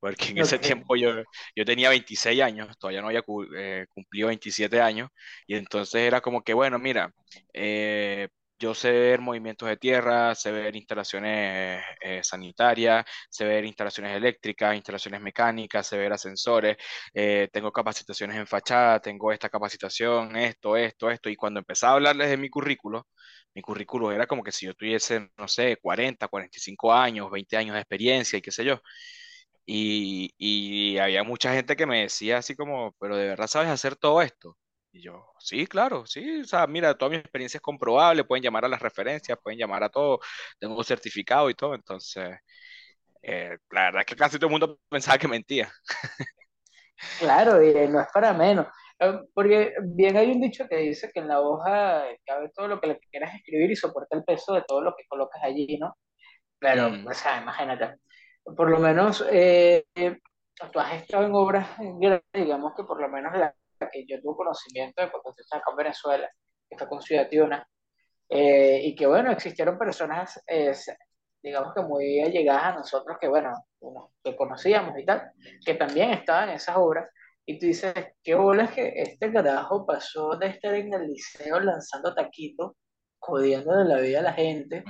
porque 0.00 0.30
en 0.30 0.38
ese 0.38 0.58
tiempo 0.58 0.96
yo, 0.96 1.10
yo 1.54 1.64
tenía 1.64 1.88
26 1.90 2.42
años, 2.42 2.76
todavía 2.78 3.00
no 3.02 3.08
había 3.08 3.22
eh, 3.56 3.86
cumplido 3.94 4.28
27 4.28 4.80
años, 4.80 5.08
y 5.46 5.56
entonces 5.56 6.02
era 6.02 6.20
como 6.20 6.42
que, 6.42 6.54
bueno, 6.54 6.78
mira, 6.78 7.10
eh, 7.52 8.28
yo 8.58 8.74
sé 8.74 8.90
ver 8.90 9.20
movimientos 9.20 9.68
de 9.68 9.76
tierra, 9.76 10.34
sé 10.34 10.50
ver 10.50 10.74
instalaciones 10.76 11.82
eh, 12.00 12.20
sanitarias, 12.22 13.04
sé 13.28 13.44
ver 13.44 13.64
instalaciones 13.66 14.16
eléctricas, 14.16 14.74
instalaciones 14.74 15.20
mecánicas, 15.20 15.86
sé 15.86 15.98
ver 15.98 16.12
ascensores, 16.12 16.76
tengo 17.52 17.70
capacitaciones 17.72 18.36
en 18.36 18.46
fachada, 18.46 19.00
tengo 19.00 19.30
esta 19.32 19.48
capacitación, 19.50 20.36
esto, 20.36 20.76
esto, 20.76 21.10
esto, 21.10 21.28
y 21.28 21.36
cuando 21.36 21.60
empecé 21.60 21.84
a 21.86 21.92
hablarles 21.92 22.30
de 22.30 22.36
mi 22.38 22.48
currículo, 22.48 23.06
mi 23.54 23.62
currículo 23.62 24.12
era 24.12 24.26
como 24.26 24.42
que 24.42 24.52
si 24.52 24.66
yo 24.66 24.74
tuviese, 24.74 25.28
no 25.36 25.48
sé, 25.48 25.76
40, 25.80 26.28
45 26.28 26.92
años, 26.92 27.30
20 27.30 27.56
años 27.56 27.74
de 27.74 27.80
experiencia 27.80 28.38
y 28.38 28.42
qué 28.42 28.50
sé 28.52 28.64
yo. 28.64 28.80
Y, 29.66 30.32
y, 30.38 30.98
había 30.98 31.24
mucha 31.24 31.52
gente 31.52 31.76
que 31.76 31.86
me 31.86 32.02
decía 32.02 32.38
así 32.38 32.54
como, 32.54 32.94
pero 33.00 33.16
de 33.16 33.26
verdad 33.28 33.48
sabes 33.48 33.68
hacer 33.68 33.96
todo 33.96 34.22
esto. 34.22 34.56
Y 34.92 35.02
yo, 35.02 35.26
sí, 35.40 35.66
claro, 35.66 36.06
sí, 36.06 36.40
o 36.40 36.44
sea, 36.44 36.66
mira, 36.66 36.96
toda 36.96 37.10
mi 37.10 37.16
experiencia 37.16 37.58
es 37.58 37.62
comprobable, 37.62 38.24
pueden 38.24 38.44
llamar 38.44 38.64
a 38.64 38.68
las 38.68 38.80
referencias, 38.80 39.38
pueden 39.42 39.58
llamar 39.58 39.82
a 39.84 39.90
todo, 39.90 40.20
tengo 40.58 40.76
un 40.76 40.84
certificado 40.84 41.50
y 41.50 41.54
todo, 41.54 41.74
entonces, 41.74 42.38
eh, 43.22 43.58
la 43.70 43.84
verdad 43.84 44.00
es 44.02 44.06
que 44.06 44.16
casi 44.16 44.38
todo 44.38 44.46
el 44.46 44.52
mundo 44.52 44.78
pensaba 44.88 45.18
que 45.18 45.28
mentía. 45.28 45.70
Claro, 47.18 47.62
y 47.62 47.88
no 47.88 48.00
es 48.00 48.06
para 48.12 48.32
menos, 48.32 48.68
eh, 49.00 49.20
porque 49.34 49.74
bien 49.82 50.16
hay 50.16 50.30
un 50.30 50.40
dicho 50.40 50.66
que 50.68 50.76
dice 50.76 51.10
que 51.12 51.20
en 51.20 51.28
la 51.28 51.40
hoja 51.40 52.04
cabe 52.24 52.50
todo 52.54 52.68
lo 52.68 52.80
que 52.80 52.86
le 52.88 53.00
quieras 53.10 53.34
escribir 53.34 53.70
y 53.70 53.76
soporta 53.76 54.16
el 54.16 54.24
peso 54.24 54.54
de 54.54 54.62
todo 54.62 54.80
lo 54.80 54.94
que 54.96 55.04
colocas 55.08 55.42
allí, 55.42 55.76
¿no? 55.78 55.96
Pero, 56.58 56.90
mm. 56.90 57.06
o 57.06 57.14
sea, 57.14 57.42
imagínate, 57.42 57.96
por 58.54 58.70
lo 58.70 58.78
menos 58.78 59.24
eh, 59.30 59.84
tú 59.94 60.78
has 60.78 60.94
estado 60.94 61.24
en 61.24 61.34
obras, 61.34 61.68
digamos 62.32 62.74
que 62.76 62.84
por 62.84 63.00
lo 63.00 63.08
menos 63.08 63.36
la 63.36 63.54
que 63.92 64.06
yo 64.06 64.20
tuve 64.20 64.36
conocimiento 64.36 65.02
de 65.02 65.10
cuando 65.10 65.34
estás 65.36 65.60
acá 65.60 65.70
en 65.70 65.76
Venezuela, 65.76 66.30
que 66.68 66.78
fue 66.78 66.88
con 66.88 67.02
Ciudad 67.02 67.28
Tiuna, 67.28 67.68
eh, 68.28 68.80
y 68.82 68.94
que 68.94 69.06
bueno, 69.06 69.30
existieron 69.30 69.78
personas, 69.78 70.42
eh, 70.46 70.72
digamos 71.42 71.74
que 71.74 71.82
muy 71.82 72.20
allegadas 72.20 72.64
a 72.64 72.74
nosotros, 72.78 73.18
que 73.20 73.28
bueno, 73.28 73.52
que 74.22 74.36
conocíamos 74.36 74.98
y 74.98 75.04
tal, 75.04 75.30
que 75.64 75.74
también 75.74 76.10
estaban 76.10 76.48
en 76.48 76.56
esas 76.56 76.76
obras, 76.76 77.08
y 77.44 77.58
tú 77.58 77.66
dices, 77.66 77.94
qué 78.22 78.34
bola 78.34 78.68
que 78.68 78.92
este 78.96 79.32
carajo 79.32 79.86
pasó 79.86 80.36
de 80.36 80.48
estar 80.48 80.74
en 80.74 80.92
el 80.92 81.06
liceo 81.08 81.60
lanzando 81.60 82.14
taquitos, 82.14 82.72
jodiendo 83.18 83.76
de 83.76 83.84
la 83.84 84.00
vida 84.00 84.20
a 84.20 84.22
la 84.22 84.32
gente, 84.32 84.84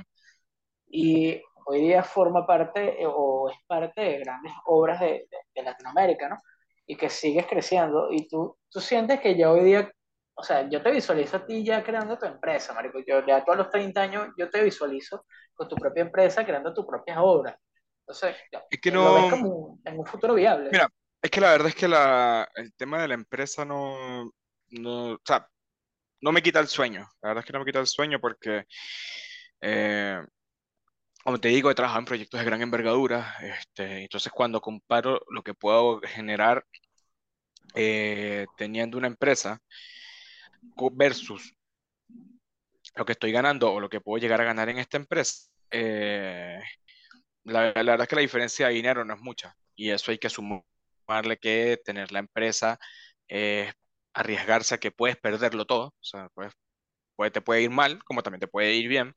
y 0.87 1.41
hoy 1.67 1.81
día 1.81 2.01
forma 2.01 2.47
parte 2.47 3.01
eh, 3.01 3.05
o 3.05 3.49
es 3.49 3.57
parte 3.67 4.01
de 4.01 4.19
grandes 4.19 4.53
obras 4.65 4.99
de, 5.01 5.27
de, 5.53 5.63
Latinoamérica, 5.63 6.29
¿no? 6.29 6.37
Y 6.85 6.95
que 6.95 7.09
sigues 7.09 7.45
creciendo 7.45 8.07
y 8.11 8.27
tú, 8.27 8.57
tú 8.69 8.79
sientes 8.79 9.19
que 9.19 9.35
ya 9.35 9.51
hoy 9.51 9.65
día, 9.65 9.91
o 10.33 10.43
sea, 10.43 10.69
yo 10.69 10.81
te 10.81 10.91
visualizo 10.91 11.37
a 11.37 11.45
ti 11.45 11.65
ya 11.65 11.83
creando 11.83 12.17
tu 12.17 12.25
empresa, 12.25 12.73
marico. 12.73 12.99
Yo 13.05 13.25
ya 13.25 13.43
a 13.45 13.55
los 13.55 13.69
30 13.69 14.01
años 14.01 14.27
yo 14.37 14.49
te 14.49 14.63
visualizo 14.63 15.25
con 15.53 15.67
tu 15.67 15.75
propia 15.75 16.03
empresa 16.03 16.45
creando 16.45 16.73
tus 16.73 16.85
propias 16.85 17.17
obras. 17.19 17.55
Entonces, 18.01 18.37
es 18.69 18.79
que 18.79 18.89
no... 18.89 19.03
lo 19.03 19.13
ves 19.15 19.31
como 19.31 19.79
en 19.83 19.99
un 19.99 20.05
futuro 20.05 20.35
viable. 20.35 20.69
Mira, 20.71 20.87
es 21.21 21.29
que 21.29 21.41
la 21.41 21.51
verdad 21.51 21.67
es 21.67 21.75
que 21.75 21.89
la, 21.89 22.47
el 22.55 22.73
tema 22.75 23.01
de 23.01 23.09
la 23.09 23.15
empresa 23.15 23.65
no, 23.65 24.31
no, 24.69 25.11
o 25.11 25.19
sea, 25.25 25.45
no 26.21 26.31
me 26.31 26.41
quita 26.41 26.61
el 26.61 26.67
sueño. 26.67 27.09
La 27.21 27.29
verdad 27.29 27.41
es 27.41 27.45
que 27.45 27.51
no 27.51 27.59
me 27.59 27.65
quita 27.65 27.79
el 27.79 27.87
sueño 27.87 28.21
porque 28.21 28.63
eh, 29.59 30.21
como 31.27 31.41
te 31.41 31.49
digo, 31.49 31.69
he 31.69 31.75
trabajado 31.75 31.99
en 31.99 32.05
proyectos 32.05 32.39
de 32.39 32.45
gran 32.45 32.61
envergadura, 32.61 33.35
este, 33.41 34.03
entonces 34.03 34.31
cuando 34.31 34.61
comparo 34.61 35.19
lo 35.29 35.43
que 35.43 35.53
puedo 35.53 35.99
generar 35.99 36.65
eh, 37.75 38.45
teniendo 38.55 38.97
una 38.97 39.07
empresa 39.07 39.59
versus 40.93 41.53
lo 42.95 43.03
que 43.03 43.11
estoy 43.11 43.33
ganando 43.33 43.73
o 43.73 43.81
lo 43.81 43.89
que 43.89 43.99
puedo 43.99 44.21
llegar 44.21 44.39
a 44.39 44.45
ganar 44.45 44.69
en 44.69 44.77
esta 44.77 44.95
empresa, 44.95 45.49
eh, 45.69 46.61
la, 47.43 47.73
verdad 47.73 48.03
es 48.03 48.07
que 48.07 48.15
la 48.15 48.21
diferencia 48.21 48.67
de 48.69 48.75
dinero 48.75 49.03
no 49.03 49.13
es 49.13 49.19
mucha 49.19 49.53
y 49.75 49.89
eso 49.89 50.11
hay 50.11 50.19
que 50.19 50.29
sumarle 50.29 51.37
que 51.41 51.77
tener 51.83 52.09
la 52.13 52.19
empresa 52.19 52.79
es 53.27 53.73
arriesgarse 54.13 54.75
a 54.75 54.77
que 54.77 54.91
puedes 54.91 55.17
perderlo 55.17 55.65
todo, 55.65 55.87
o 55.87 55.93
sea, 55.99 56.29
pues, 56.33 56.53
te 57.33 57.41
puede 57.41 57.63
ir 57.63 57.69
mal 57.69 58.01
como 58.05 58.23
también 58.23 58.39
te 58.39 58.47
puede 58.47 58.75
ir 58.75 58.87
bien 58.87 59.13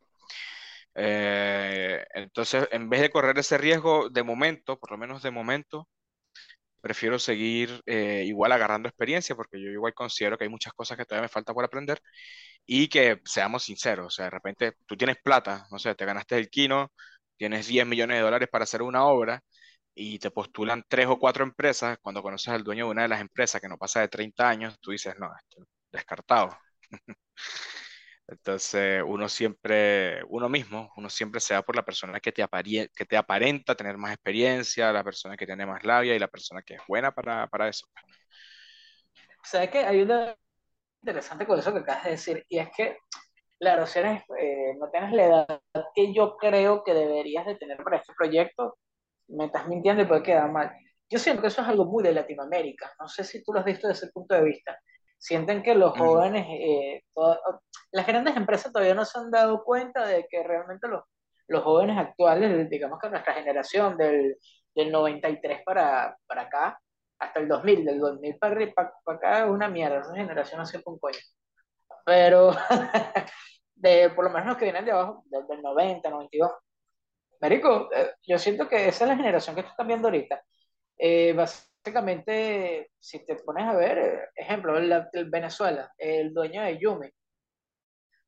eh, 0.95 2.05
entonces, 2.15 2.69
en 2.73 2.89
vez 2.91 3.01
de 3.01 3.11
correr 3.11 3.39
ese 3.39 3.59
riesgo 3.59 4.09
de 4.11 4.23
momento, 4.23 4.79
por 4.79 4.91
lo 4.93 4.99
menos 4.99 5.23
de 5.23 5.31
momento, 5.31 5.89
prefiero 6.81 7.19
seguir 7.19 7.83
eh, 7.87 8.25
igual 8.27 8.53
agarrando 8.53 8.89
experiencia, 8.89 9.37
porque 9.37 9.61
yo 9.63 9.71
igual 9.71 9.95
considero 9.95 10.39
que 10.39 10.45
hay 10.45 10.51
muchas 10.51 10.73
cosas 10.73 10.97
que 10.97 11.05
todavía 11.05 11.25
me 11.25 11.29
falta 11.29 11.53
por 11.55 11.65
aprender 11.65 12.01
y 12.67 12.89
que 12.89 13.21
seamos 13.25 13.65
sinceros, 13.65 14.07
o 14.09 14.11
sea, 14.11 14.27
de 14.27 14.31
repente 14.31 14.73
tú 14.87 14.97
tienes 14.97 15.17
plata, 15.23 15.67
no 15.71 15.79
sé, 15.79 15.95
te 15.95 16.05
ganaste 16.07 16.37
el 16.39 16.51
Kino, 16.51 16.93
tienes 17.37 17.67
10 17.69 17.87
millones 17.87 18.19
de 18.19 18.23
dólares 18.25 18.49
para 18.51 18.65
hacer 18.65 18.83
una 18.83 19.05
obra 19.07 19.43
y 19.95 20.19
te 20.19 20.31
postulan 20.31 20.85
tres 20.89 21.07
o 21.09 21.19
cuatro 21.19 21.45
empresas, 21.45 21.99
cuando 22.03 22.23
conoces 22.23 22.49
al 22.49 22.65
dueño 22.65 22.87
de 22.87 22.91
una 22.93 23.03
de 23.03 23.09
las 23.09 23.21
empresas 23.21 23.61
que 23.61 23.69
no 23.69 23.79
pasa 23.79 24.01
de 24.01 24.09
30 24.09 24.49
años, 24.49 24.79
tú 24.81 24.93
dices, 24.93 25.15
no, 25.19 25.29
esto, 25.37 25.67
descartado. 25.93 26.57
Entonces, 28.31 29.03
uno 29.05 29.29
siempre, 29.29 30.23
uno 30.29 30.49
mismo, 30.49 30.93
uno 30.97 31.11
siempre 31.11 31.41
se 31.41 31.55
va 31.55 31.63
por 31.63 31.75
la 31.75 31.85
persona 31.85 32.21
que 32.21 32.31
te, 32.31 32.47
que 32.95 33.05
te 33.05 33.17
aparenta 33.17 33.75
tener 33.75 33.97
más 33.97 34.13
experiencia, 34.13 34.93
la 34.93 35.03
persona 35.03 35.37
que 35.37 35.47
tiene 35.47 35.67
más 35.67 35.83
labia 35.83 36.15
y 36.15 36.19
la 36.19 36.29
persona 36.29 36.63
que 36.63 36.75
es 36.75 36.81
buena 36.87 37.11
para, 37.11 37.49
para 37.49 37.69
eso. 37.69 37.87
¿Sabes 39.43 39.71
que 39.71 39.79
Hay 39.79 40.03
una 40.03 40.37
interesante 41.03 41.45
con 41.45 41.59
eso 41.59 41.73
que 41.73 41.81
acabas 41.81 42.05
de 42.05 42.11
decir, 42.11 42.45
y 42.49 42.59
es 42.59 42.69
que, 42.77 42.99
claro, 43.59 43.85
si 43.87 43.99
eres, 43.99 44.23
eh, 44.39 44.77
no 44.79 44.89
tienes 44.91 45.13
la 45.13 45.25
edad 45.25 45.61
que 45.95 46.15
yo 46.15 46.37
creo 46.37 46.85
que 46.85 46.95
deberías 46.95 47.47
de 47.47 47.57
tener 47.57 47.79
para 47.79 47.97
este 47.97 48.13
proyecto, 48.17 48.79
me 49.27 49.47
estás 49.47 49.67
mintiendo 49.67 50.03
y 50.03 50.07
puede 50.07 50.23
quedar 50.23 50.53
mal. 50.53 50.71
Yo 51.09 51.19
siento 51.19 51.43
que 51.43 51.49
eso 51.49 51.63
es 51.63 51.69
algo 51.69 51.85
muy 51.85 52.05
de 52.05 52.13
Latinoamérica, 52.13 52.95
no 53.01 53.09
sé 53.09 53.25
si 53.25 53.43
tú 53.43 53.53
lo 53.53 53.59
has 53.59 53.65
visto 53.65 53.89
desde 53.89 54.05
ese 54.05 54.13
punto 54.13 54.37
de 54.37 54.45
vista 54.45 54.79
sienten 55.21 55.63
que 55.63 55.75
los 55.75 55.97
jóvenes, 55.97 56.47
eh, 56.49 57.05
las 57.93 58.07
grandes 58.07 58.37
empresas 58.37 58.73
todavía 58.73 58.95
no 58.95 59.05
se 59.05 59.19
han 59.19 59.31
dado 59.31 59.63
cuenta 59.63 60.07
de 60.07 60.27
que 60.29 60.43
realmente 60.43 60.89
los, 60.89 61.05
los 61.47 61.63
jóvenes 61.63 61.99
actuales, 61.99 62.71
digamos 62.71 62.99
que 62.99 63.11
nuestra 63.11 63.35
generación 63.35 63.97
del, 63.99 64.39
del 64.75 64.91
93 64.91 65.61
para, 65.65 66.17
para 66.27 66.43
acá, 66.43 66.81
hasta 67.19 67.39
el 67.39 67.49
2000, 67.49 67.85
del 67.85 68.01
2000 68.01 68.39
para, 68.39 68.73
para, 68.73 69.19
acá 69.19 69.45
es 69.45 69.51
una 69.51 69.69
mierda, 69.69 70.01
esa 70.01 70.15
generación 70.15 70.59
no 70.61 70.67
se 70.67 70.81
un 70.87 70.99
coño. 70.99 71.19
Pero 72.07 72.53
de, 73.75 74.11
por 74.11 74.25
lo 74.25 74.31
menos 74.31 74.47
los 74.49 74.57
que 74.57 74.65
vienen 74.65 74.87
de 74.87 74.93
abajo, 74.93 75.23
desde 75.27 75.55
el 75.55 75.63
90, 75.63 76.09
92. 76.09 76.51
Marico, 77.43 77.91
eh, 77.95 78.13
yo 78.27 78.39
siento 78.39 78.69
que 78.69 78.89
esa 78.89 79.05
es 79.05 79.11
la 79.11 79.17
generación 79.17 79.55
que 79.55 79.63
están 79.63 79.87
viendo 79.87 80.09
ahorita. 80.09 80.43
Eh, 80.99 81.35
básicamente, 81.83 82.91
si 82.99 83.25
te 83.25 83.37
pones 83.37 83.67
a 83.67 83.75
ver, 83.75 84.31
ejemplo, 84.35 84.77
el, 84.77 85.31
Venezuela, 85.31 85.93
el 85.97 86.33
dueño 86.33 86.63
de 86.63 86.79
Yumi, 86.79 87.09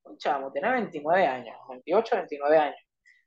un 0.04 0.18
chamo, 0.18 0.50
tiene 0.50 0.70
29 0.70 1.26
años, 1.26 1.56
28, 1.68 2.16
29 2.16 2.56
años. 2.56 2.80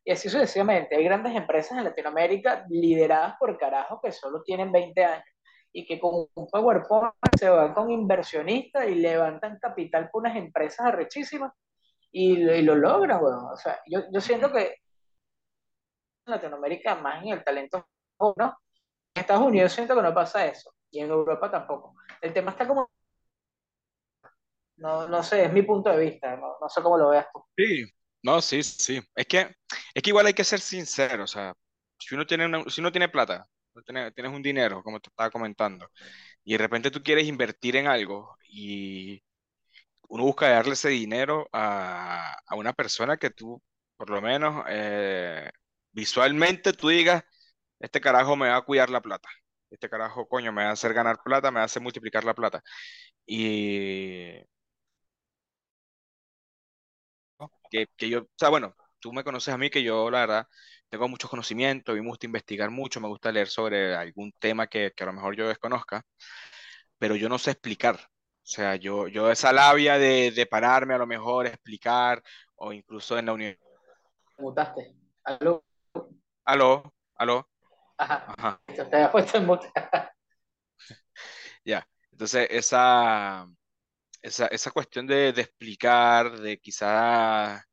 Y 0.03 0.11
así 0.11 0.29
sucesivamente, 0.29 0.95
hay 0.95 1.03
grandes 1.03 1.35
empresas 1.35 1.77
en 1.77 1.83
Latinoamérica 1.85 2.65
lideradas 2.69 3.35
por 3.39 3.57
carajos 3.57 3.99
que 4.03 4.11
solo 4.11 4.43
tienen 4.43 4.71
20 4.71 5.03
años 5.03 5.25
y 5.71 5.85
que 5.85 5.99
con 5.99 6.27
un 6.33 6.47
PowerPoint 6.47 7.13
se 7.37 7.49
van 7.49 7.73
con 7.73 7.91
inversionistas 7.91 8.87
y 8.87 8.95
levantan 8.95 9.59
capital 9.59 10.09
por 10.09 10.21
unas 10.21 10.37
empresas 10.37 10.87
arrechísimas 10.87 11.53
y, 12.11 12.37
lo 12.63 12.75
logran, 12.75 13.19
bueno. 13.19 13.49
O 13.51 13.57
sea, 13.57 13.79
yo, 13.85 14.01
yo 14.11 14.21
siento 14.21 14.51
que 14.51 14.77
en 16.25 16.31
Latinoamérica 16.31 16.95
más 16.95 17.23
en 17.23 17.29
el 17.29 17.43
talento, 17.43 17.87
¿no? 18.37 18.57
Estados 19.15 19.45
Unidos 19.45 19.71
siento 19.71 19.95
que 19.95 20.01
no 20.01 20.13
pasa 20.13 20.45
eso 20.45 20.73
y 20.91 20.99
en 20.99 21.09
Europa 21.09 21.49
tampoco. 21.49 21.95
El 22.21 22.33
tema 22.33 22.51
está 22.51 22.67
como... 22.67 22.89
No, 24.77 25.07
no 25.07 25.23
sé, 25.23 25.45
es 25.45 25.53
mi 25.53 25.61
punto 25.61 25.89
de 25.89 25.97
vista, 25.97 26.35
no, 26.35 26.57
no 26.59 26.69
sé 26.69 26.81
cómo 26.81 26.97
lo 26.97 27.09
veas 27.09 27.27
tú. 27.33 27.43
Sí, 27.55 27.85
no, 28.23 28.41
sí, 28.41 28.61
sí. 28.61 29.01
Es 29.15 29.25
que, 29.25 29.55
es 29.93 30.03
que 30.03 30.09
igual 30.09 30.25
hay 30.25 30.33
que 30.33 30.43
ser 30.43 30.59
sincero, 30.59 31.23
o 31.23 31.27
sea, 31.27 31.53
si 31.97 32.13
uno 32.13 32.25
tiene, 32.25 32.63
si 32.69 32.81
uno 32.81 32.91
tiene 32.91 33.07
plata, 33.07 33.47
tienes, 33.85 34.13
tienes 34.13 34.33
un 34.33 34.41
dinero, 34.41 34.83
como 34.83 34.99
te 34.99 35.09
estaba 35.09 35.31
comentando, 35.31 35.89
y 36.43 36.53
de 36.53 36.57
repente 36.57 36.91
tú 36.91 37.01
quieres 37.01 37.25
invertir 37.27 37.77
en 37.77 37.87
algo 37.87 38.37
y 38.49 39.23
uno 40.09 40.23
busca 40.23 40.49
darle 40.49 40.73
ese 40.73 40.89
dinero 40.89 41.47
a, 41.53 42.37
a 42.45 42.55
una 42.55 42.73
persona 42.73 43.17
que 43.17 43.29
tú, 43.31 43.61
por 43.97 44.09
lo 44.09 44.21
menos, 44.21 44.65
eh, 44.69 45.49
visualmente 45.91 46.73
tú 46.73 46.89
digas, 46.89 47.23
este 47.79 48.01
carajo 48.01 48.35
me 48.35 48.49
va 48.49 48.57
a 48.57 48.61
cuidar 48.61 48.89
la 48.89 49.01
plata. 49.01 49.29
Este 49.69 49.89
carajo, 49.89 50.27
coño, 50.27 50.51
me 50.51 50.63
va 50.63 50.69
a 50.69 50.73
hacer 50.73 50.93
ganar 50.93 51.17
plata, 51.23 51.51
me 51.51 51.57
va 51.57 51.63
a 51.63 51.65
hacer 51.65 51.81
multiplicar 51.81 52.23
la 52.23 52.33
plata. 52.35 52.61
Y 53.25 54.39
que, 57.69 57.87
que 57.97 58.09
yo, 58.09 58.21
o 58.21 58.27
sea, 58.37 58.49
bueno, 58.49 58.75
tú 58.99 59.11
me 59.13 59.23
conoces 59.23 59.53
a 59.53 59.57
mí 59.57 59.69
que 59.69 59.83
yo, 59.83 60.09
la 60.09 60.21
verdad, 60.21 60.47
tengo 60.89 61.07
muchos 61.07 61.29
conocimientos, 61.29 61.97
y 61.97 62.01
me 62.01 62.07
gusta 62.07 62.25
investigar 62.25 62.69
mucho, 62.71 63.01
me 63.01 63.07
gusta 63.07 63.31
leer 63.31 63.47
sobre 63.47 63.95
algún 63.95 64.31
tema 64.39 64.67
que, 64.67 64.93
que 64.95 65.03
a 65.03 65.07
lo 65.07 65.13
mejor 65.13 65.35
yo 65.35 65.47
desconozca, 65.47 66.03
pero 66.97 67.15
yo 67.15 67.29
no 67.29 67.37
sé 67.37 67.51
explicar. 67.51 67.95
O 67.97 68.47
sea, 68.47 68.75
yo, 68.75 69.07
yo 69.07 69.31
esa 69.31 69.51
labia 69.51 69.97
de, 69.97 70.31
de 70.31 70.45
pararme 70.45 70.93
a 70.93 70.99
lo 70.99 71.07
mejor, 71.07 71.47
explicar, 71.47 72.21
o 72.55 72.71
incluso 72.73 73.17
en 73.17 73.25
la 73.25 73.33
universidad. 73.33 73.69
Mutaste. 74.37 74.95
Aló. 75.23 75.65
Aló, 76.45 76.93
aló. 77.15 77.49
Ajá. 77.97 78.59
Te 78.67 78.81
había 78.81 79.11
puesto 79.11 79.37
en 79.37 79.45
mute. 79.45 79.71
ya. 81.65 81.87
Entonces, 82.11 82.47
esa, 82.49 83.47
esa, 84.21 84.47
esa 84.47 84.71
cuestión 84.71 85.07
de, 85.07 85.33
de 85.33 85.41
explicar, 85.41 86.39
de 86.39 86.59
quizás 86.59 87.63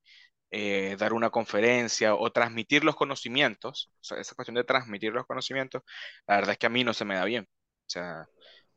eh, 0.51 0.97
dar 0.99 1.13
una 1.15 1.31
conferencia 1.31 2.15
o 2.15 2.31
transmitir 2.33 2.85
los 2.85 2.97
conocimientos, 2.97 3.91
o 4.01 4.05
sea, 4.05 4.19
esa 4.21 4.35
cuestión 4.35 4.57
de 4.57 4.65
transmitir 4.65 5.13
los 5.13 5.27
conocimientos, 5.27 5.83
la 6.27 6.37
verdad 6.37 6.53
es 6.53 6.59
que 6.59 6.67
a 6.67 6.71
mí 6.71 6.85
no 6.85 6.95
se 6.95 7.05
me 7.05 7.17
da 7.17 7.25
bien. 7.25 7.45
O 7.45 7.91
sea, 7.91 8.27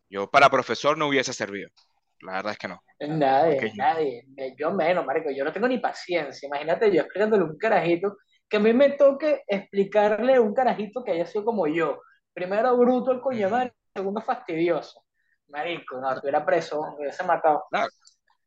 yo 0.10 0.30
para 0.30 0.50
profesor 0.50 0.98
no 0.98 1.08
hubiese 1.08 1.34
servido. 1.34 1.70
La 2.22 2.34
verdad 2.34 2.54
es 2.54 2.58
que 2.58 2.68
no. 2.68 2.82
Nadie, 3.00 3.74
nadie. 3.76 4.26
Yo 4.58 4.72
menos, 4.72 5.06
marico. 5.06 5.30
Yo 5.32 5.44
no 5.44 5.52
tengo 5.52 5.68
ni 5.68 5.80
paciencia. 5.80 6.48
Imagínate 6.48 6.94
yo 6.94 7.02
explicándole 7.02 7.44
un 7.44 7.58
carajito 7.58 8.18
que 8.50 8.58
a 8.58 8.60
mí 8.60 8.74
me 8.74 8.92
toque 8.92 9.44
explicarle 9.48 10.40
un 10.40 10.54
carajito 10.54 11.04
que 11.04 11.12
haya 11.12 11.26
sido 11.26 11.46
como 11.46 11.68
yo. 11.68 12.02
Primero 12.34 12.76
bruto 12.78 13.12
el 13.12 13.22
coño, 13.22 13.50
segundo 13.94 14.22
fastidioso. 14.22 15.04
Marico, 15.48 16.00
no, 16.00 16.12
estuviera 16.12 16.46
preso, 16.46 16.82
me 16.98 17.04
hubiese 17.04 17.24
matado. 17.24 17.66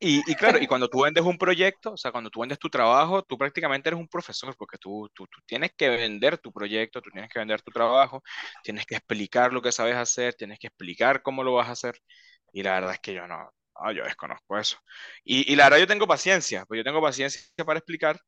Y, 0.01 0.23
y, 0.31 0.35
claro, 0.37 0.59
y 0.59 0.67
cuando 0.69 0.89
tú 0.89 1.03
vendes 1.03 1.25
un 1.25 1.39
proyecto, 1.39 1.93
o 1.93 1.97
sea, 1.97 2.13
cuando 2.13 2.31
tú 2.31 2.41
vendes 2.41 2.59
tu 2.59 2.69
trabajo, 2.69 3.23
tú 3.23 3.37
prácticamente 3.37 3.89
eres 3.89 3.99
un 3.99 4.07
profesor, 4.07 4.55
porque 4.57 4.79
tú, 4.79 5.11
tú, 5.13 5.27
tú, 5.27 5.41
tienes 5.45 5.73
que 5.77 5.89
vender 5.89 6.39
tu 6.39 6.53
proyecto, 6.53 7.03
tú 7.03 7.11
tienes 7.11 7.31
que 7.33 7.41
vender 7.41 7.63
tu 7.63 7.73
trabajo, 7.73 8.23
tienes 8.63 8.87
que 8.87 8.95
explicar 8.95 9.53
lo 9.53 9.61
que 9.61 9.73
sabes 9.73 9.97
hacer, 9.97 10.35
tienes 10.35 10.61
que 10.61 10.69
explicar 10.69 11.23
cómo 11.23 11.43
lo 11.43 11.55
vas 11.55 11.69
a 11.69 11.73
hacer. 11.73 12.01
Y 12.53 12.63
la 12.63 12.75
verdad 12.75 12.93
es 12.93 13.01
que 13.01 13.15
yo 13.15 13.27
no, 13.27 13.51
yo 13.95 14.05
desconozco 14.05 14.59
eso. 14.59 14.79
Y, 15.25 15.53
y, 15.53 15.57
la 15.57 15.65
verdad 15.65 15.79
yo 15.79 15.87
tengo 15.89 16.07
paciencia, 16.07 16.65
pues 16.67 16.79
yo 16.79 16.85
tengo 16.85 17.03
paciencia 17.03 17.65
para 17.65 17.79
explicar, 17.79 18.21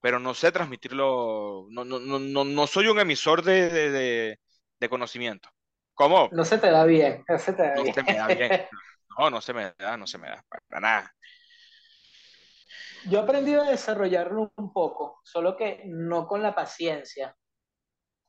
pero 0.00 0.18
no 0.18 0.34
sé 0.34 0.52
transmitirlo, 0.52 1.66
no, 1.70 1.84
no, 1.84 1.98
no, 1.98 2.44
no 2.44 2.66
soy 2.66 2.88
un 2.88 3.00
emisor 3.00 3.42
de, 3.42 3.70
de, 3.70 4.38
de, 4.78 4.88
conocimiento. 4.88 5.48
¿Cómo? 5.94 6.28
No 6.32 6.44
se 6.44 6.58
te 6.58 6.70
da 6.70 6.84
bien, 6.84 7.24
no 7.28 7.38
se 7.38 7.52
te 7.52 7.62
da 7.62 7.74
no 7.74 7.82
bien. 7.82 7.94
Se 7.94 8.02
me 8.02 8.14
da 8.14 8.26
bien. 8.28 8.50
No, 9.18 9.30
no 9.30 9.40
se 9.40 9.52
me 9.52 9.74
da, 9.76 9.96
no 9.96 10.06
se 10.06 10.16
me 10.16 10.28
da, 10.28 10.44
para 10.68 10.80
nada. 10.80 11.14
Yo 13.10 13.18
he 13.18 13.22
aprendido 13.22 13.62
a 13.62 13.70
desarrollarlo 13.70 14.52
un 14.54 14.72
poco, 14.72 15.18
solo 15.24 15.56
que 15.56 15.82
no 15.86 16.28
con 16.28 16.40
la 16.40 16.54
paciencia. 16.54 17.36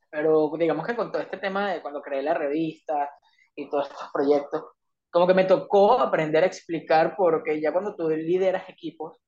Pero 0.10 0.52
digamos 0.58 0.88
que 0.88 0.96
con 0.96 1.12
todo 1.12 1.22
este 1.22 1.38
tema 1.38 1.72
de 1.72 1.84
cuando 1.84 2.02
creé 2.02 2.24
la 2.24 2.34
revista 2.34 3.08
y 3.56 3.70
todos 3.70 3.88
estos 3.88 4.10
proyectos, 4.12 4.64
como 5.12 5.28
que 5.28 5.36
me 5.36 5.46
tocó 5.46 6.00
aprender 6.00 6.44
a 6.44 6.48
explicar 6.48 7.16
porque 7.16 7.62
ya 7.62 7.72
cuando 7.72 7.96
tú 7.96 8.10
lideras 8.10 8.68
equipos, 8.68 9.20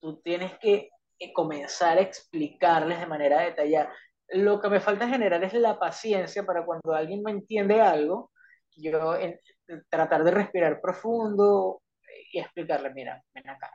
tú 0.00 0.22
tienes 0.22 0.58
que 0.58 0.88
comenzar 1.34 1.98
a 1.98 2.02
explicarles 2.02 3.00
de 3.00 3.06
manera 3.06 3.40
detallada. 3.40 3.92
Lo 4.28 4.60
que 4.60 4.68
me 4.68 4.80
falta 4.80 5.08
generar 5.08 5.42
es 5.44 5.52
la 5.54 5.78
paciencia 5.78 6.44
para 6.44 6.64
cuando 6.64 6.94
alguien 6.94 7.22
no 7.22 7.30
entiende 7.30 7.80
algo, 7.80 8.30
yo 8.76 9.14
tratar 9.88 10.24
de 10.24 10.30
respirar 10.30 10.80
profundo 10.80 11.82
y 12.32 12.38
explicarle, 12.38 12.90
mira, 12.90 13.22
ven 13.34 13.48
acá. 13.48 13.70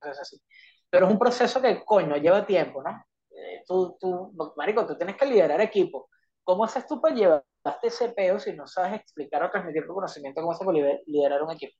así. 0.00 0.40
Pero 0.88 1.06
es 1.06 1.12
un 1.12 1.18
proceso 1.18 1.60
que, 1.60 1.84
coño, 1.84 2.16
lleva 2.16 2.46
tiempo, 2.46 2.82
¿no? 2.82 3.04
Eh, 3.30 3.62
tú, 3.66 3.96
tú, 4.00 4.32
marico, 4.56 4.86
tú 4.86 4.96
tienes 4.96 5.16
que 5.16 5.26
liderar 5.26 5.60
equipo. 5.60 6.08
¿Cómo 6.42 6.64
haces 6.64 6.86
tú 6.86 7.00
para 7.00 7.14
llevarte 7.14 7.44
ese 7.82 8.10
peo 8.10 8.38
si 8.38 8.52
no 8.52 8.66
sabes 8.66 9.00
explicar 9.00 9.42
o 9.42 9.50
transmitir 9.50 9.86
tu 9.86 9.94
conocimiento? 9.94 10.40
¿Cómo 10.40 10.52
haces 10.52 10.66
para 10.66 10.78
liderar 11.06 11.42
un 11.42 11.52
equipo? 11.52 11.74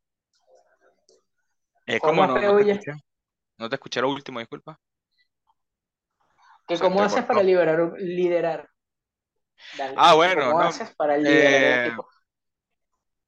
Eh, 1.86 2.00
¿Cómo, 2.00 2.26
no, 2.26 2.34
no 3.58 3.68
te 3.68 3.76
escuché 3.76 4.00
lo 4.00 4.10
último, 4.10 4.38
disculpa. 4.38 4.78
¿Que 6.66 6.78
¿Cómo 6.78 7.02
haces 7.02 7.24
para 7.24 7.42
liberar, 7.42 7.92
liderar? 7.98 8.68
ah, 9.96 10.14
bueno. 10.14 10.50
¿Cómo 10.50 10.60
haces 10.62 10.94
para 10.94 11.16
liderar 11.18 11.62
eh, 11.62 11.86
equipo? 11.86 12.08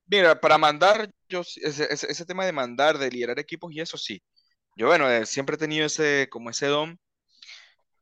Mira, 0.06 0.40
para 0.40 0.56
mandar, 0.56 1.10
yo 1.28 1.40
ese, 1.40 1.92
ese, 1.92 2.24
tema 2.24 2.46
de 2.46 2.52
mandar, 2.52 2.96
de 2.96 3.10
liderar 3.10 3.38
equipos 3.38 3.72
y 3.72 3.80
eso 3.80 3.98
sí. 3.98 4.22
Yo, 4.76 4.86
bueno, 4.86 5.10
eh, 5.10 5.26
siempre 5.26 5.56
he 5.56 5.58
tenido 5.58 5.86
ese, 5.86 6.28
como 6.30 6.50
ese 6.50 6.66
don, 6.66 6.98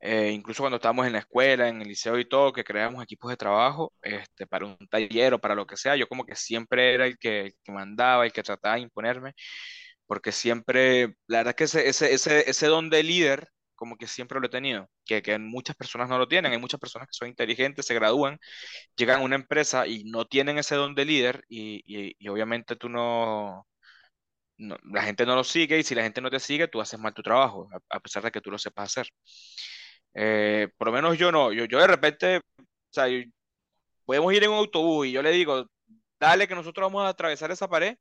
eh, 0.07 0.31
incluso 0.31 0.61
cuando 0.61 0.75
estábamos 0.75 1.07
en 1.07 1.13
la 1.13 1.19
escuela, 1.19 1.67
en 1.67 1.81
el 1.81 1.87
liceo 1.87 2.19
y 2.19 2.25
todo, 2.29 2.53
que 2.53 2.63
creábamos 2.63 3.03
equipos 3.03 3.31
de 3.31 3.37
trabajo, 3.37 3.91
este, 4.03 4.45
para 4.45 4.67
un 4.67 4.77
taller 4.87 5.33
o 5.33 5.39
para 5.39 5.55
lo 5.55 5.65
que 5.65 5.77
sea, 5.77 5.95
yo 5.95 6.07
como 6.07 6.25
que 6.25 6.35
siempre 6.35 6.93
era 6.93 7.07
el 7.07 7.17
que, 7.17 7.41
el 7.41 7.55
que 7.63 7.71
mandaba, 7.71 8.25
el 8.25 8.31
que 8.31 8.43
trataba 8.43 8.75
de 8.75 8.81
imponerme, 8.81 9.33
porque 10.07 10.31
siempre, 10.31 11.15
la 11.27 11.39
verdad 11.39 11.51
es 11.51 11.55
que 11.55 11.63
ese, 11.65 11.89
ese, 11.89 12.13
ese, 12.13 12.49
ese 12.49 12.67
don 12.67 12.89
de 12.89 13.03
líder, 13.03 13.49
como 13.75 13.97
que 13.97 14.07
siempre 14.07 14.39
lo 14.39 14.47
he 14.47 14.49
tenido, 14.49 14.89
que, 15.05 15.21
que 15.21 15.37
muchas 15.39 15.75
personas 15.75 16.09
no 16.09 16.17
lo 16.17 16.27
tienen, 16.27 16.51
hay 16.51 16.59
muchas 16.59 16.79
personas 16.79 17.07
que 17.07 17.13
son 17.13 17.27
inteligentes, 17.27 17.85
se 17.85 17.93
gradúan, 17.95 18.39
llegan 18.95 19.21
a 19.21 19.23
una 19.23 19.35
empresa 19.35 19.87
y 19.87 20.05
no 20.05 20.25
tienen 20.25 20.57
ese 20.59 20.75
don 20.75 20.95
de 20.95 21.05
líder 21.05 21.43
y, 21.49 21.83
y, 22.19 22.27
obviamente 22.29 22.75
tú 22.75 22.89
no, 22.89 23.67
no, 24.57 24.77
la 24.93 25.03
gente 25.03 25.25
no 25.25 25.35
lo 25.35 25.43
sigue 25.43 25.79
y 25.79 25.83
si 25.83 25.95
la 25.95 26.03
gente 26.03 26.21
no 26.21 26.29
te 26.31 26.39
sigue, 26.39 26.67
tú 26.67 26.81
haces 26.81 26.99
mal 26.99 27.13
tu 27.13 27.23
trabajo, 27.23 27.69
a, 27.89 27.99
pesar 27.99 28.23
de 28.23 28.31
que 28.31 28.41
tú 28.41 28.51
lo 28.51 28.57
sepas 28.57 28.91
hacer. 28.91 29.07
Eh, 30.13 30.69
por 30.77 30.87
lo 30.87 30.93
menos 30.93 31.17
yo 31.17 31.31
no, 31.31 31.51
yo, 31.53 31.65
yo 31.65 31.79
de 31.79 31.87
repente, 31.87 32.37
o 32.37 32.41
sea, 32.91 33.07
podemos 34.05 34.33
ir 34.33 34.43
en 34.43 34.51
un 34.51 34.57
autobús 34.57 35.07
y 35.07 35.11
yo 35.11 35.21
le 35.21 35.31
digo, 35.31 35.67
dale 36.19 36.47
que 36.47 36.55
nosotros 36.55 36.87
vamos 36.87 37.05
a 37.05 37.09
atravesar 37.09 37.51
esa 37.51 37.67
pared 37.67 37.97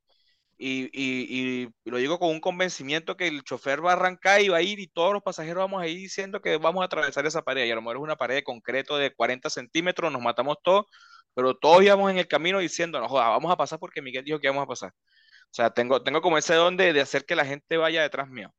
y, 0.67 0.89
y, 0.95 1.67
y, 1.85 1.91
lo 1.91 1.99
digo 1.99 2.19
con 2.19 2.31
un 2.31 2.41
convencimiento 2.41 3.19
que 3.19 3.29
el 3.29 3.45
chofer 3.45 3.85
va 3.85 3.91
a 3.91 3.93
arrancar 3.97 4.41
y 4.41 4.49
va 4.49 4.57
a 4.59 4.63
ir 4.63 4.81
y 4.81 4.87
todos 4.87 5.13
los 5.13 5.23
pasajeros 5.23 5.59
vamos 5.63 5.83
a 5.83 5.87
ir 5.87 5.99
diciendo 5.99 6.41
que 6.41 6.57
vamos 6.57 6.81
a 6.81 6.87
atravesar 6.87 7.27
esa 7.27 7.43
pared. 7.43 7.67
Y 7.67 7.71
a 7.71 7.75
lo 7.75 7.83
mejor 7.83 7.97
es 7.97 8.03
una 8.03 8.17
pared 8.17 8.37
de 8.37 8.45
concreto 8.45 8.97
de 8.97 9.15
40 9.15 9.51
centímetros, 9.51 10.11
nos 10.11 10.23
matamos 10.23 10.57
todos, 10.63 10.87
pero 11.35 11.55
todos 11.55 11.83
íbamos 11.83 12.11
en 12.11 12.17
el 12.17 12.27
camino 12.29 12.61
diciendo, 12.61 12.99
no 12.99 13.09
joda, 13.09 13.29
vamos 13.29 13.53
a 13.53 13.57
pasar 13.57 13.79
porque 13.79 14.01
Miguel 14.01 14.25
dijo 14.25 14.41
que 14.41 14.49
vamos 14.49 14.63
a 14.65 14.67
pasar. 14.67 14.91
O 14.91 15.55
sea, 15.55 15.69
tengo, 15.71 16.03
tengo 16.03 16.23
como 16.23 16.39
ese 16.39 16.55
don 16.55 16.79
de, 16.79 16.95
de 16.95 17.01
hacer 17.03 17.27
que 17.27 17.37
la 17.37 17.45
gente 17.45 17.77
vaya 17.77 18.03
detrás 18.03 18.31
mío. 18.31 18.51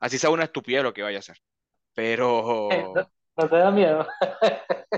Así 0.00 0.18
sea 0.18 0.30
una 0.30 0.44
estupidez 0.44 0.82
lo 0.82 0.92
que 0.94 1.02
vaya 1.02 1.18
a 1.18 1.20
hacer. 1.20 1.36
pero, 1.94 2.68
no, 3.36 3.48
te 3.48 3.56
da 3.56 3.70
miedo. 3.70 4.06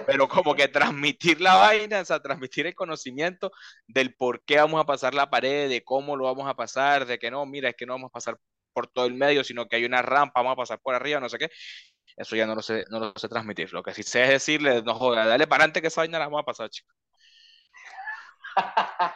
pero 0.06 0.28
como 0.28 0.54
que 0.54 0.68
transmitir 0.68 1.40
la 1.40 1.56
vaina, 1.56 2.00
o 2.00 2.04
sea, 2.04 2.20
transmitir 2.20 2.66
el 2.66 2.74
conocimiento 2.74 3.50
del 3.86 4.14
por 4.14 4.44
qué 4.44 4.58
vamos 4.58 4.80
a 4.80 4.86
pasar 4.86 5.14
la 5.14 5.30
pared, 5.30 5.68
de 5.68 5.82
cómo 5.84 6.16
lo 6.16 6.24
vamos 6.24 6.48
a 6.48 6.54
pasar, 6.54 7.06
de 7.06 7.18
que 7.18 7.30
no, 7.30 7.46
mira, 7.46 7.70
es 7.70 7.76
que 7.76 7.86
no 7.86 7.94
vamos 7.94 8.10
a 8.10 8.12
pasar 8.12 8.38
por 8.72 8.86
todo 8.88 9.06
el 9.06 9.14
medio, 9.14 9.42
sino 9.42 9.66
que 9.66 9.76
hay 9.76 9.84
una 9.86 10.02
rampa, 10.02 10.42
vamos 10.42 10.52
a 10.52 10.62
pasar 10.62 10.80
por 10.80 10.94
arriba, 10.94 11.18
no 11.18 11.28
sé 11.28 11.38
qué. 11.38 11.50
Eso 12.16 12.36
ya 12.36 12.46
no 12.46 12.54
lo 12.54 12.62
sé, 12.62 12.84
no 12.90 12.98
lo 13.00 13.12
sé 13.16 13.28
transmitir. 13.28 13.72
Lo 13.72 13.82
que 13.82 13.94
sí 13.94 14.02
sé 14.02 14.24
es 14.24 14.28
decirle, 14.30 14.82
no 14.82 14.94
joda, 14.94 15.26
dale 15.26 15.46
para 15.46 15.64
adelante 15.64 15.80
que 15.80 15.88
esa 15.88 16.02
vaina 16.02 16.18
la 16.18 16.26
vamos 16.26 16.42
a 16.42 16.44
pasar, 16.44 16.70
chicos. 16.70 16.94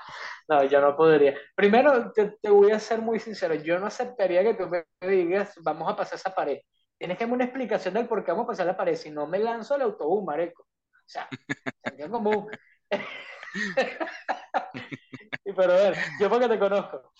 no, 0.48 0.64
yo 0.64 0.80
no 0.80 0.96
podría. 0.96 1.34
Primero, 1.54 2.12
te, 2.12 2.36
te, 2.40 2.50
voy 2.50 2.72
a 2.72 2.78
ser 2.78 3.00
muy 3.00 3.18
sincero, 3.20 3.54
yo 3.54 3.78
no 3.78 3.86
aceptaría 3.86 4.42
que 4.42 4.54
tú 4.54 4.68
me 4.68 4.84
digas, 5.06 5.54
vamos 5.62 5.90
a 5.90 5.96
pasar 5.96 6.16
esa 6.16 6.34
pared. 6.34 6.58
Tienes 7.00 7.16
que 7.16 7.24
darme 7.24 7.36
una 7.36 7.44
explicación 7.44 7.94
del 7.94 8.06
por 8.06 8.22
qué 8.22 8.30
vamos 8.30 8.44
a 8.44 8.48
pasar 8.48 8.66
la 8.66 8.76
pared, 8.76 8.94
si 8.94 9.10
no 9.10 9.26
me 9.26 9.38
lanzo 9.38 9.74
al 9.74 9.80
autobús, 9.80 10.22
mareco. 10.22 10.64
O 10.64 11.06
sea, 11.06 11.26
sentido 11.82 12.10
común. 12.10 12.46
Pero 15.56 15.72
ver, 15.72 15.96
yo 16.20 16.28
porque 16.28 16.46
te 16.46 16.58
conozco. 16.58 17.10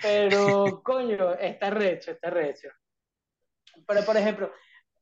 Pero, 0.00 0.80
coño, 0.84 1.34
está 1.34 1.70
recho, 1.70 2.12
está 2.12 2.30
recho. 2.30 2.68
Pero, 3.84 4.04
por 4.04 4.16
ejemplo, 4.16 4.52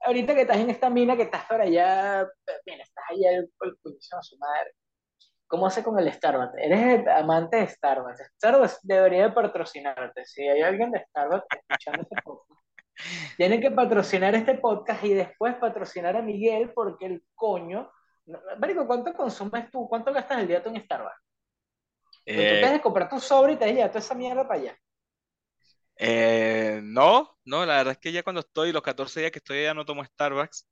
ahorita 0.01 0.35
que 0.35 0.41
estás 0.41 0.57
en 0.57 0.71
esta 0.71 0.89
mina, 0.89 1.15
que 1.15 1.25
estás 1.25 1.45
para 1.45 1.65
allá, 1.65 2.27
mira, 2.65 2.85
estás 2.85 3.05
allá 3.11 3.33
el, 3.33 3.53
el 3.61 3.99
a 4.13 4.23
su 4.23 4.39
madre. 4.39 4.73
¿Cómo 5.47 5.67
hace 5.67 5.85
con 5.85 5.99
el 5.99 6.11
Starbucks? 6.11 6.55
Eres 6.57 7.07
amante 7.07 7.59
de 7.59 7.67
Starbucks. 7.67 8.33
Starbucks 8.39 8.79
debería 8.83 9.25
de 9.25 9.33
patrocinarte. 9.33 10.25
Si 10.25 10.49
hay 10.49 10.63
alguien 10.63 10.91
de 10.91 11.05
Starbucks 11.05 11.45
escuchando 11.51 12.01
este 12.01 12.17
podcast, 12.25 12.62
tiene 13.37 13.61
que 13.61 13.71
patrocinar 13.71 14.35
este 14.35 14.55
podcast 14.55 15.05
y 15.05 15.15
después 15.15 15.55
patrocinar 15.57 16.17
a 16.17 16.23
Miguel 16.23 16.73
porque 16.75 17.07
el 17.07 17.25
coño. 17.35 17.91
Marico, 18.59 18.87
¿cuánto 18.87 19.13
consumes 19.15 19.71
tú? 19.71 19.89
¿Cuánto 19.89 20.13
gastas 20.13 20.41
el 20.41 20.49
día 20.49 20.63
tú 20.63 20.71
en 20.71 20.83
Starbucks? 20.83 21.17
Eh, 22.25 22.35
tú 22.35 22.55
tienes 22.61 22.73
que 22.73 22.81
comprar 22.81 23.09
tu 23.09 23.19
sobre 23.19 23.55
y 23.55 23.57
te 23.57 23.75
toda 23.75 23.99
esa 23.99 24.15
mierda 24.15 24.47
para 24.47 24.61
allá. 24.61 24.79
Eh, 25.97 26.81
no, 26.83 27.37
no, 27.45 27.67
la 27.67 27.77
verdad 27.77 27.93
es 27.93 27.99
que 27.99 28.13
ya 28.13 28.23
cuando 28.23 28.41
estoy, 28.41 28.73
los 28.73 28.83
14 28.83 29.21
días 29.21 29.33
que 29.33 29.39
estoy 29.39 29.65
ya 29.65 29.75
no 29.75 29.85
tomo 29.85 30.05
Starbucks. 30.05 30.69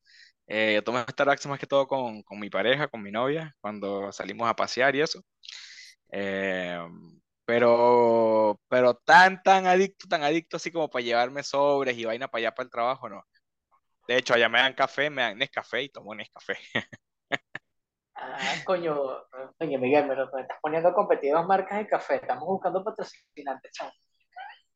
Eh, 0.46 0.82
tomo 0.84 1.00
Starbucks 1.00 1.46
más 1.46 1.58
que 1.58 1.66
todo 1.66 1.86
con, 1.86 2.22
con, 2.22 2.38
mi 2.38 2.50
pareja, 2.50 2.88
con 2.88 3.02
mi 3.02 3.10
novia, 3.10 3.54
cuando 3.60 4.12
salimos 4.12 4.48
a 4.48 4.56
pasear 4.56 4.94
y 4.96 5.00
eso. 5.00 5.22
Pero, 7.50 8.60
pero 8.68 8.94
tan, 8.94 9.42
tan 9.42 9.66
adicto, 9.66 10.06
tan 10.06 10.22
adicto 10.22 10.56
así 10.56 10.70
como 10.70 10.88
para 10.88 11.04
llevarme 11.04 11.42
sobres 11.42 11.98
y 11.98 12.04
vaina 12.04 12.28
para 12.28 12.42
allá 12.42 12.54
para 12.54 12.64
el 12.64 12.70
trabajo, 12.70 13.08
no. 13.08 13.24
De 14.06 14.18
hecho, 14.18 14.34
allá 14.34 14.48
me 14.48 14.60
dan 14.60 14.72
café, 14.72 15.10
me 15.10 15.22
dan 15.22 15.36
Nescafé 15.36 15.82
y 15.82 15.88
tomo 15.88 16.14
Nescafé. 16.14 16.56
Ah, 18.22 18.56
coño, 18.66 18.94
oye 19.58 19.78
Miguel, 19.78 20.06
me 20.06 20.12
estás 20.12 20.58
poniendo 20.60 20.90
a 20.90 20.94
competir 20.94 21.32
dos 21.32 21.46
marcas 21.46 21.78
de 21.78 21.88
café, 21.88 22.16
estamos 22.16 22.44
buscando 22.44 22.84
patrocinantes, 22.84 23.72
chaval. 23.72 23.94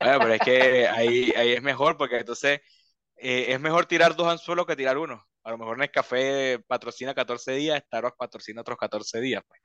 Bueno, 0.01 0.19
pero 0.19 0.33
es 0.33 0.41
que 0.41 0.89
ahí, 0.89 1.31
ahí 1.37 1.53
es 1.53 1.63
mejor 1.63 1.99
porque 1.99 2.17
entonces 2.17 2.63
eh, 3.17 3.53
es 3.53 3.61
mejor 3.61 3.85
tirar 3.85 4.17
dos 4.17 4.29
anzuelos 4.29 4.65
que 4.67 4.77
tirar 4.77 4.97
uno. 4.97 5.23
A 5.43 5.51
lo 5.51 5.59
mejor 5.59 5.77
Nescafé 5.77 6.59
patrocina 6.67 7.15
14 7.15 7.53
días, 7.53 7.83
Starbucks 7.87 8.17
patrocina 8.17 8.63
otros 8.63 8.79
14 8.79 9.21
días. 9.21 9.43
Pues. 9.47 9.61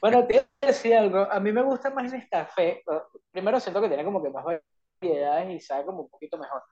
Bueno, 0.00 0.26
te 0.26 0.46
decía 0.60 1.00
algo. 1.00 1.26
A 1.30 1.40
mí 1.40 1.52
me 1.52 1.62
gusta 1.62 1.90
más 1.90 2.12
Nescafé. 2.12 2.82
Primero 3.30 3.60
siento 3.60 3.80
que 3.80 3.88
tiene 3.88 4.04
como 4.04 4.22
que 4.22 4.30
más 4.30 4.44
variedades 4.44 5.50
y 5.50 5.60
sabe 5.60 5.84
como 5.86 6.02
un 6.02 6.10
poquito 6.10 6.38
mejor. 6.38 6.62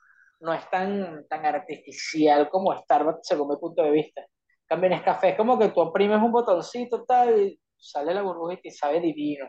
No 0.40 0.52
es 0.52 0.68
tan, 0.70 1.26
tan 1.28 1.46
artificial 1.46 2.48
como 2.50 2.76
Starbucks 2.76 3.26
según 3.26 3.48
mi 3.48 3.56
punto 3.56 3.82
de 3.82 3.90
vista. 3.90 4.26
Cambio 4.66 4.90
Nescafé 4.90 5.30
es 5.30 5.36
como 5.36 5.58
que 5.58 5.68
tú 5.68 5.80
oprimes 5.80 6.18
un 6.18 6.32
botoncito 6.32 7.04
tal 7.04 7.40
y 7.40 7.60
sale 7.78 8.12
la 8.12 8.22
burbuja 8.22 8.58
y 8.62 8.70
sabe 8.70 9.00
divino. 9.00 9.48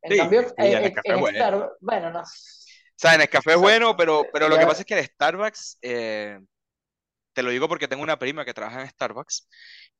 En 0.00 0.16
cambio, 0.16 0.40
eh, 0.40 0.46
en, 0.56 0.94
en, 1.04 1.20
bueno. 1.20 1.38
Starbucks, 1.38 1.76
bueno, 1.80 2.10
no. 2.10 2.20
O 2.20 2.24
sea, 2.96 3.14
en 3.14 3.26
café 3.26 3.52
es 3.52 3.58
bueno, 3.58 3.96
pero, 3.96 4.24
pero 4.32 4.48
lo 4.48 4.56
que 4.56 4.66
pasa 4.66 4.80
es 4.80 4.86
que 4.86 4.98
el 4.98 5.04
Starbucks, 5.04 5.78
eh, 5.82 6.38
te 7.32 7.42
lo 7.42 7.50
digo 7.50 7.68
porque 7.68 7.88
tengo 7.88 8.02
una 8.02 8.18
prima 8.18 8.44
que 8.44 8.54
trabaja 8.54 8.82
en 8.82 8.88
Starbucks, 8.90 9.48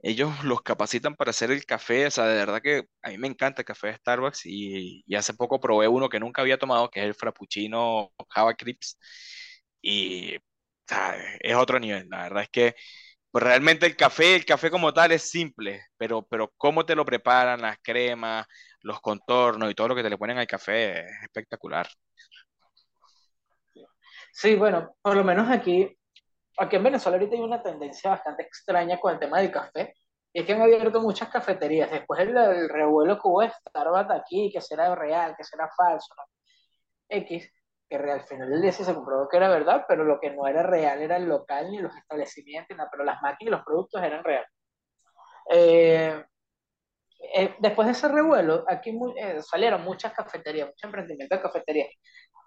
ellos 0.00 0.30
los 0.44 0.62
capacitan 0.62 1.14
para 1.16 1.30
hacer 1.30 1.50
el 1.50 1.64
café, 1.66 2.06
o 2.06 2.10
sea, 2.10 2.26
de 2.26 2.36
verdad 2.36 2.62
que 2.62 2.84
a 3.02 3.10
mí 3.10 3.18
me 3.18 3.28
encanta 3.28 3.62
el 3.62 3.66
café 3.66 3.88
de 3.88 3.96
Starbucks 3.96 4.46
y, 4.46 5.02
y 5.06 5.14
hace 5.16 5.34
poco 5.34 5.60
probé 5.60 5.88
uno 5.88 6.08
que 6.08 6.20
nunca 6.20 6.42
había 6.42 6.58
tomado, 6.58 6.90
que 6.90 7.00
es 7.00 7.06
el 7.06 7.14
Frappuccino 7.14 8.12
Java 8.30 8.54
Crips, 8.54 8.98
y 9.82 10.36
es 11.40 11.56
otro 11.56 11.78
nivel, 11.80 12.08
la 12.10 12.24
verdad 12.24 12.42
es 12.44 12.48
que 12.50 12.74
pues 13.30 13.44
realmente 13.44 13.86
el 13.86 13.96
café, 13.96 14.36
el 14.36 14.44
café 14.44 14.70
como 14.70 14.92
tal 14.92 15.10
es 15.12 15.30
simple, 15.30 15.86
pero, 15.96 16.22
pero 16.22 16.52
cómo 16.58 16.84
te 16.84 16.94
lo 16.94 17.04
preparan, 17.04 17.62
las 17.62 17.78
cremas, 17.82 18.46
los 18.82 19.00
contornos 19.00 19.70
y 19.70 19.74
todo 19.74 19.88
lo 19.88 19.94
que 19.96 20.02
te 20.02 20.10
le 20.10 20.18
ponen 20.18 20.38
al 20.38 20.46
café 20.46 21.00
es 21.00 21.06
espectacular. 21.22 21.88
Sí, 24.32 24.54
bueno, 24.54 24.96
por 25.02 25.16
lo 25.16 25.24
menos 25.24 25.50
aquí, 25.50 25.96
aquí 26.58 26.76
en 26.76 26.84
Venezuela 26.84 27.16
ahorita 27.16 27.36
hay 27.36 27.42
una 27.42 27.62
tendencia 27.62 28.10
bastante 28.10 28.42
extraña 28.42 28.98
con 29.00 29.12
el 29.12 29.18
tema 29.18 29.40
del 29.40 29.50
café, 29.50 29.94
y 30.32 30.40
es 30.40 30.46
que 30.46 30.52
han 30.54 30.62
abierto 30.62 31.00
muchas 31.00 31.28
cafeterías. 31.28 31.90
Después 31.90 32.18
del, 32.26 32.68
revuelo 32.68 33.16
que 33.16 33.28
hubo 33.28 33.42
de 33.42 33.50
Starbucks 33.50 34.10
aquí, 34.10 34.50
que 34.52 34.60
será 34.60 34.94
real, 34.94 35.34
que 35.36 35.44
será 35.44 35.68
falso, 35.76 36.14
X, 37.08 37.50
que 37.88 37.96
al 37.96 38.22
final 38.22 38.50
del 38.50 38.62
día 38.62 38.72
sí 38.72 38.84
se 38.84 38.94
comprobó 38.94 39.28
que 39.28 39.36
era 39.36 39.48
verdad, 39.48 39.84
pero 39.86 40.04
lo 40.04 40.18
que 40.18 40.30
no 40.30 40.46
era 40.46 40.62
real 40.62 41.02
era 41.02 41.16
el 41.16 41.26
local 41.26 41.70
ni 41.70 41.78
los 41.78 41.94
establecimientos, 41.94 42.76
pero 42.90 43.04
las 43.04 43.20
máquinas 43.20 43.48
y 43.48 43.50
los 43.50 43.64
productos 43.64 44.02
eran 44.02 44.24
reales. 44.24 44.48
Eh, 45.50 46.24
eh, 47.34 47.54
después 47.58 47.86
de 47.86 47.92
ese 47.92 48.08
revuelo, 48.08 48.64
aquí 48.68 48.98
eh, 49.16 49.42
salieron 49.42 49.82
muchas 49.82 50.12
cafeterías, 50.12 50.68
muchos 50.68 50.84
emprendimientos 50.84 51.38
de 51.38 51.42
cafeterías, 51.42 51.88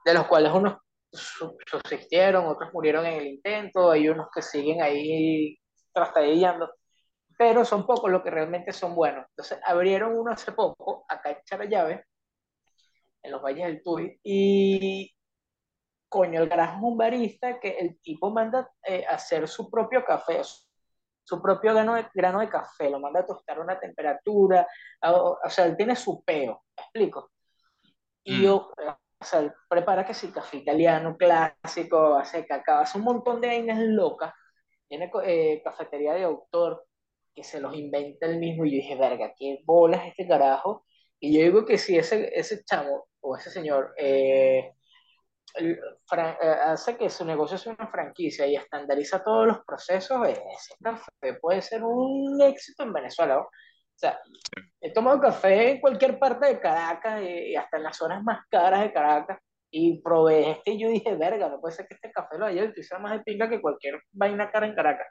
de 0.05 0.13
los 0.13 0.25
cuales 0.27 0.51
unos 0.51 0.77
subsistieron, 1.15 2.45
otros 2.47 2.73
murieron 2.73 3.05
en 3.05 3.13
el 3.19 3.27
intento, 3.27 3.91
hay 3.91 4.09
unos 4.09 4.27
que 4.33 4.41
siguen 4.41 4.81
ahí 4.81 5.57
trastabillando, 5.93 6.73
pero 7.37 7.65
son 7.65 7.85
pocos 7.85 8.11
los 8.11 8.23
que 8.23 8.31
realmente 8.31 8.71
son 8.71 8.95
buenos. 8.95 9.25
Entonces 9.29 9.59
abrieron 9.65 10.17
uno 10.17 10.31
hace 10.31 10.51
poco, 10.51 11.05
acá 11.07 11.31
en 11.31 11.37
Charallave, 11.45 12.05
en 13.23 13.31
los 13.31 13.41
valles 13.41 13.65
del 13.65 13.83
Tuy, 13.83 14.19
y 14.23 15.15
coño, 16.09 16.41
el 16.41 16.49
garaje 16.49 16.77
es 16.77 16.83
un 16.83 16.97
barista 16.97 17.59
que 17.59 17.77
el 17.77 17.99
tipo 18.01 18.31
manda 18.31 18.69
eh, 18.87 19.05
hacer 19.07 19.47
su 19.47 19.69
propio 19.69 20.05
café, 20.05 20.41
su 21.23 21.41
propio 21.41 21.73
grano 21.73 21.95
de, 21.95 22.07
grano 22.13 22.39
de 22.39 22.49
café, 22.49 22.89
lo 22.89 22.99
manda 22.99 23.21
a 23.21 23.25
tostar 23.25 23.57
a 23.57 23.61
una 23.61 23.79
temperatura, 23.79 24.67
o, 25.01 25.37
sea, 25.49 25.65
él 25.65 25.75
tiene 25.75 25.95
su 25.95 26.23
peo, 26.23 26.63
¿me 26.77 26.83
explico? 26.83 27.31
Y 28.23 28.37
mm. 28.37 28.41
yo, 28.41 28.71
o 29.19 29.25
sea, 29.25 29.53
prepara 29.69 30.05
que 30.05 30.13
si 30.13 30.31
café 30.31 30.57
italiano 30.57 31.15
clásico, 31.17 32.15
hace 32.15 32.45
cacao, 32.45 32.81
hace 32.81 32.97
un 32.97 33.05
montón 33.05 33.41
de 33.41 33.47
vainas 33.47 33.79
locas, 33.79 34.33
tiene 34.87 35.11
eh, 35.23 35.61
cafetería 35.63 36.13
de 36.13 36.23
autor, 36.23 36.85
que 37.33 37.43
se 37.43 37.59
los 37.59 37.75
inventa 37.75 38.25
él 38.27 38.37
mismo, 38.37 38.65
y 38.65 38.71
yo 38.71 38.75
dije, 38.77 38.95
verga, 38.95 39.33
qué 39.37 39.59
bolas 39.65 40.05
este 40.07 40.27
carajo, 40.27 40.85
y 41.19 41.37
yo 41.37 41.43
digo 41.43 41.65
que 41.65 41.77
si 41.77 41.97
ese, 41.97 42.29
ese 42.37 42.63
chamo, 42.63 43.07
o 43.21 43.35
ese 43.35 43.49
señor, 43.49 43.93
eh, 43.97 44.73
eh, 45.57 45.79
hace 46.65 46.97
que 46.97 47.09
su 47.09 47.25
negocio 47.25 47.57
sea 47.57 47.73
una 47.73 47.87
franquicia 47.87 48.45
y 48.45 48.55
estandariza 48.55 49.23
todos 49.23 49.47
los 49.47 49.65
procesos, 49.65 50.27
ese 50.27 50.75
café 50.81 51.33
puede 51.41 51.61
ser 51.61 51.83
un 51.83 52.41
éxito 52.41 52.83
en 52.83 52.93
Venezuela. 52.93 53.45
Sea, 53.97 54.19
he 54.81 54.93
tomado 54.93 55.19
café 55.19 55.71
en 55.71 55.79
cualquier 55.79 56.19
parte 56.19 56.47
de 56.47 56.59
Caracas 56.59 57.21
y 57.21 57.55
hasta 57.55 57.77
en 57.77 57.83
las 57.83 57.97
zonas 57.97 58.23
más 58.23 58.45
caras 58.49 58.81
de 58.81 58.93
Caracas 58.93 59.39
y 59.71 60.01
probé 60.01 60.51
este 60.51 60.71
y 60.71 60.79
yo 60.79 60.89
dije, 60.89 61.15
verga, 61.15 61.49
no 61.49 61.59
puede 61.59 61.75
ser 61.75 61.87
que 61.87 61.95
este 61.95 62.11
café 62.11 62.37
lo 62.37 62.45
haya 62.45 62.63
utilizado 62.63 63.01
más 63.01 63.13
de 63.13 63.23
pinga 63.23 63.49
que 63.49 63.61
cualquier 63.61 64.01
vaina 64.11 64.49
cara 64.51 64.65
en 64.65 64.75
Caracas. 64.75 65.07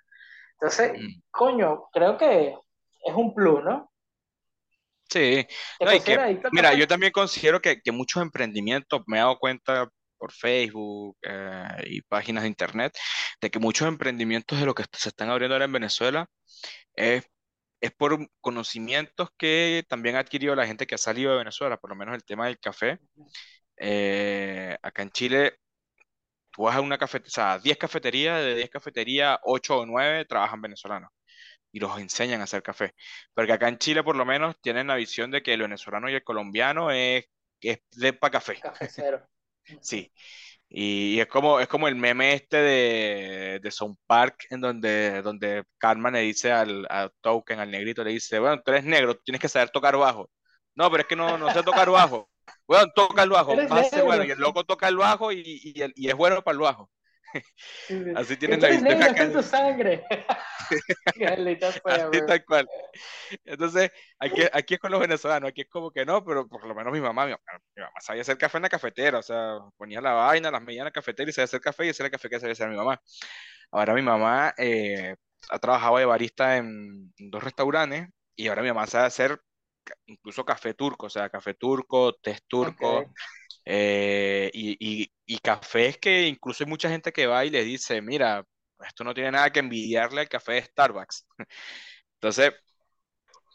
Entonces, 0.52 0.92
mm. 0.92 1.20
coño, 1.30 1.84
creo 1.92 2.16
que 2.16 2.54
es 3.04 3.14
un 3.14 3.34
plus, 3.34 3.62
¿no? 3.62 3.90
Sí, 5.10 5.46
mira, 6.50 6.74
yo 6.74 6.88
también 6.88 7.12
considero 7.12 7.60
que, 7.60 7.80
que 7.80 7.92
muchos 7.92 8.22
emprendimientos, 8.22 9.02
me 9.06 9.18
he 9.18 9.20
dado 9.20 9.38
cuenta 9.38 9.88
por 10.16 10.32
Facebook 10.32 11.18
eh, 11.22 11.84
y 11.86 12.00
páginas 12.00 12.42
de 12.42 12.48
internet, 12.48 12.96
de 13.40 13.50
que 13.50 13.58
muchos 13.58 13.86
emprendimientos 13.86 14.58
de 14.58 14.66
lo 14.66 14.74
que 14.74 14.84
se 14.92 15.10
están 15.10 15.28
abriendo 15.28 15.54
ahora 15.54 15.66
en 15.66 15.72
Venezuela 15.72 16.26
es, 16.94 17.24
es 17.84 17.92
por 17.92 18.18
conocimientos 18.40 19.28
que 19.36 19.84
también 19.88 20.16
ha 20.16 20.20
adquirido 20.20 20.54
la 20.54 20.66
gente 20.66 20.86
que 20.86 20.94
ha 20.94 20.98
salido 20.98 21.32
de 21.32 21.38
Venezuela, 21.38 21.76
por 21.76 21.90
lo 21.90 21.96
menos 21.96 22.14
el 22.14 22.24
tema 22.24 22.46
del 22.46 22.58
café. 22.58 22.98
Eh, 23.76 24.74
acá 24.82 25.02
en 25.02 25.10
Chile, 25.10 25.58
tú 26.50 26.62
vas 26.62 26.76
a 26.76 26.80
una 26.80 26.96
cafetería, 26.96 27.28
o 27.28 27.30
sea, 27.30 27.58
10 27.58 27.76
cafeterías, 27.76 28.42
de 28.42 28.54
10 28.54 28.70
cafeterías, 28.70 29.38
8 29.42 29.80
o 29.80 29.86
9 29.86 30.24
trabajan 30.24 30.62
venezolanos 30.62 31.10
y 31.72 31.78
los 31.78 31.98
enseñan 31.98 32.40
a 32.40 32.44
hacer 32.44 32.62
café. 32.62 32.94
Porque 33.34 33.52
acá 33.52 33.68
en 33.68 33.76
Chile, 33.76 34.02
por 34.02 34.16
lo 34.16 34.24
menos, 34.24 34.56
tienen 34.62 34.86
la 34.86 34.94
visión 34.96 35.30
de 35.30 35.42
que 35.42 35.52
el 35.52 35.60
venezolano 35.60 36.08
y 36.08 36.14
el 36.14 36.24
colombiano 36.24 36.90
es, 36.90 37.26
es 37.60 37.80
de 37.92 38.14
para 38.14 38.30
café. 38.30 38.60
Cafecero. 38.60 39.28
Sí. 39.80 40.12
Y, 40.68 41.20
es 41.20 41.26
como, 41.28 41.60
es 41.60 41.68
como 41.68 41.88
el 41.88 41.94
meme 41.94 42.34
este 42.34 42.56
de, 42.56 43.60
de 43.62 43.70
South 43.70 43.96
Park, 44.06 44.46
en 44.50 44.60
donde, 44.60 45.22
donde 45.22 45.64
Carmen 45.78 46.14
le 46.14 46.20
dice 46.20 46.52
al, 46.52 46.86
al 46.90 47.12
Token, 47.20 47.60
al 47.60 47.70
negrito, 47.70 48.02
le 48.02 48.10
dice, 48.12 48.38
bueno, 48.38 48.60
tú 48.64 48.72
eres 48.72 48.84
negro, 48.84 49.16
tienes 49.18 49.40
que 49.40 49.48
saber 49.48 49.70
tocar 49.70 49.96
bajo. 49.96 50.30
No, 50.74 50.90
pero 50.90 51.02
es 51.02 51.08
que 51.08 51.16
no, 51.16 51.38
no 51.38 51.52
sé 51.52 51.62
tocar 51.62 51.90
bajo. 51.90 52.28
Bueno, 52.66 52.86
toca 52.94 53.22
el 53.22 53.30
bajo, 53.30 53.54
bueno. 54.04 54.24
Y 54.24 54.30
el 54.30 54.38
loco 54.38 54.64
toca 54.64 54.88
el 54.88 54.96
bajo 54.96 55.32
y, 55.32 55.40
y, 55.40 55.74
y 55.94 56.08
es 56.08 56.14
bueno 56.14 56.42
para 56.42 56.54
el 56.54 56.60
bajo. 56.60 56.90
Así 58.16 58.36
tienen 58.36 58.60
la 58.60 58.68
en 58.70 59.32
tu 59.32 59.42
sangre. 59.42 60.04
Así 61.84 62.20
tal 62.26 62.44
cual. 62.44 62.68
Entonces, 63.44 63.90
aquí, 64.18 64.42
aquí 64.52 64.74
es 64.74 64.80
con 64.80 64.90
los 64.90 65.00
venezolanos, 65.00 65.48
aquí 65.48 65.62
es 65.62 65.68
como 65.68 65.90
que 65.90 66.04
no, 66.04 66.24
pero 66.24 66.48
por 66.48 66.66
lo 66.66 66.74
menos 66.74 66.92
mi 66.92 67.00
mamá, 67.00 67.26
mi, 67.26 67.32
mamá 67.32 68.00
sabía 68.00 68.22
hacer 68.22 68.38
café 68.38 68.58
en 68.58 68.62
la 68.62 68.68
cafetera, 68.68 69.18
o 69.18 69.22
sea, 69.22 69.58
ponía 69.76 70.00
la 70.00 70.12
vaina, 70.12 70.50
las 70.50 70.62
medían 70.62 70.82
en 70.82 70.86
la 70.86 70.90
cafetera 70.90 71.28
y 71.28 71.32
sabía 71.32 71.44
hacer 71.44 71.60
café 71.60 71.86
y 71.86 71.88
ese 71.90 72.02
era 72.02 72.06
el 72.06 72.12
café 72.12 72.28
que 72.28 72.40
sabía 72.40 72.52
hacer 72.52 72.68
mi 72.68 72.76
mamá. 72.76 73.00
Ahora 73.70 73.94
mi 73.94 74.02
mamá 74.02 74.54
eh, 74.56 75.16
ha 75.50 75.58
trabajado 75.58 75.98
de 75.98 76.04
barista 76.04 76.56
en, 76.56 77.12
dos 77.18 77.42
restaurantes 77.42 78.08
y 78.36 78.48
ahora 78.48 78.62
mi 78.62 78.68
mamá 78.68 78.86
sabe 78.86 79.06
hacer 79.06 79.40
incluso 80.06 80.44
café 80.44 80.74
turco, 80.74 81.06
o 81.06 81.10
sea, 81.10 81.28
café 81.28 81.54
turco, 81.54 82.14
test 82.14 82.44
turco. 82.48 83.04
Eh, 83.66 84.50
y, 84.52 85.10
y, 85.26 85.38
cafés 85.38 85.96
que 85.98 86.26
incluso 86.26 86.64
hay 86.64 86.70
mucha 86.70 86.88
gente 86.90 87.12
que 87.12 87.26
va 87.26 87.44
y 87.44 87.50
le 87.50 87.64
dice, 87.64 88.02
mira, 88.02 88.44
esto 88.86 89.04
no 89.04 89.14
tiene 89.14 89.30
nada 89.32 89.50
que 89.50 89.60
envidiarle 89.60 90.22
al 90.22 90.28
café 90.28 90.52
de 90.52 90.62
Starbucks. 90.62 91.26
Entonces, 92.20 92.52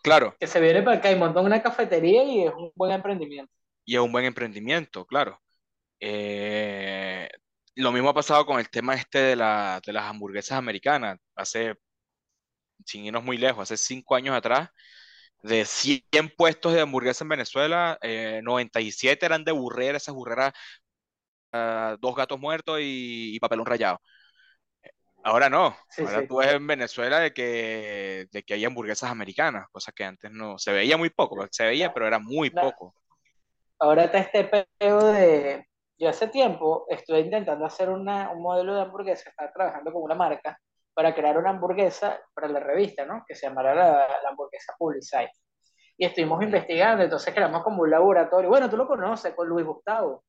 claro. 0.03 0.35
Que 0.39 0.47
se 0.47 0.59
viene 0.59 0.81
para 0.81 0.97
acá 0.97 1.11
y 1.11 1.15
montó 1.15 1.41
una 1.41 1.61
cafetería 1.61 2.23
y 2.23 2.43
es 2.45 2.53
un 2.53 2.71
buen 2.75 2.91
emprendimiento. 2.91 3.53
Y 3.85 3.95
es 3.95 4.01
un 4.01 4.11
buen 4.11 4.25
emprendimiento, 4.25 5.05
claro. 5.05 5.39
Eh, 5.99 7.29
lo 7.75 7.91
mismo 7.91 8.09
ha 8.09 8.13
pasado 8.13 8.45
con 8.45 8.59
el 8.59 8.69
tema 8.69 8.95
este 8.95 9.19
de, 9.19 9.35
la, 9.35 9.81
de 9.85 9.93
las 9.93 10.05
hamburguesas 10.05 10.57
americanas. 10.57 11.17
Hace, 11.35 11.75
sin 12.85 13.05
irnos 13.05 13.23
muy 13.23 13.37
lejos, 13.37 13.63
hace 13.63 13.77
cinco 13.77 14.15
años 14.15 14.35
atrás, 14.35 14.69
de 15.41 15.65
100 15.65 16.01
puestos 16.37 16.73
de 16.73 16.81
hamburguesa 16.81 17.23
en 17.23 17.29
Venezuela, 17.29 17.97
97 18.01 19.25
eh, 19.25 19.25
eran 19.25 19.43
de 19.43 19.51
burrera, 19.51 19.97
esas 19.97 20.15
burreras, 20.15 20.53
ah, 21.51 21.95
dos 21.99 22.15
gatos 22.15 22.39
muertos 22.39 22.79
y, 22.81 23.39
papelón 23.39 23.65
rayado. 23.65 23.99
Ahora 25.21 25.49
no, 25.49 25.75
ahora 25.97 26.27
tú 26.27 26.37
ves 26.37 26.53
en 26.53 26.65
Venezuela 26.65 27.19
de 27.19 27.33
que, 27.33 28.27
de 28.31 28.43
que 28.43 28.53
hay 28.53 28.63
hamburguesas 28.63 29.11
americanas, 29.11 29.67
cosa 29.69 29.91
que 29.91 30.05
antes 30.05 30.31
no, 30.31 30.57
se 30.57 30.71
veía 30.71 30.97
muy 30.97 31.09
poco, 31.09 31.45
se 31.51 31.65
veía, 31.65 31.93
pero 31.93 32.07
era 32.07 32.19
muy 32.19 32.49
poco. 32.49 32.95
Ahora 33.79 34.05
está 34.05 34.19
este 34.19 34.45
peo 34.79 35.03
de, 35.11 35.65
yo 35.97 36.09
hace 36.09 36.27
tiempo 36.27 36.85
estuve 36.87 37.19
intentando 37.19 37.65
hacer 37.65 37.89
una, 37.89 38.31
un 38.31 38.41
modelo 38.41 38.73
de 38.73 38.81
hamburguesa, 38.81 39.29
estaba 39.29 39.51
trabajando 39.51 39.91
con 39.91 40.03
una 40.03 40.15
marca, 40.15 40.57
para 40.99 41.15
crear 41.15 41.37
una 41.37 41.51
hamburguesa 41.51 42.19
para 42.33 42.49
la 42.49 42.59
revista, 42.59 43.05
¿no? 43.05 43.23
Que 43.25 43.33
se 43.33 43.47
llamará 43.47 43.73
la, 43.73 44.19
hamburguesa 44.29 44.73
Publicite. 44.77 45.31
Y 45.97 46.03
estuvimos 46.03 46.43
investigando, 46.43 47.05
entonces 47.05 47.33
creamos 47.33 47.63
como 47.63 47.83
un 47.83 47.89
laboratorio. 47.89 48.49
Bueno, 48.49 48.69
tú 48.69 48.75
lo 48.75 48.85
conoces, 48.85 49.33
con 49.33 49.47
Luis 49.47 49.65
Gustavo. 49.65 50.25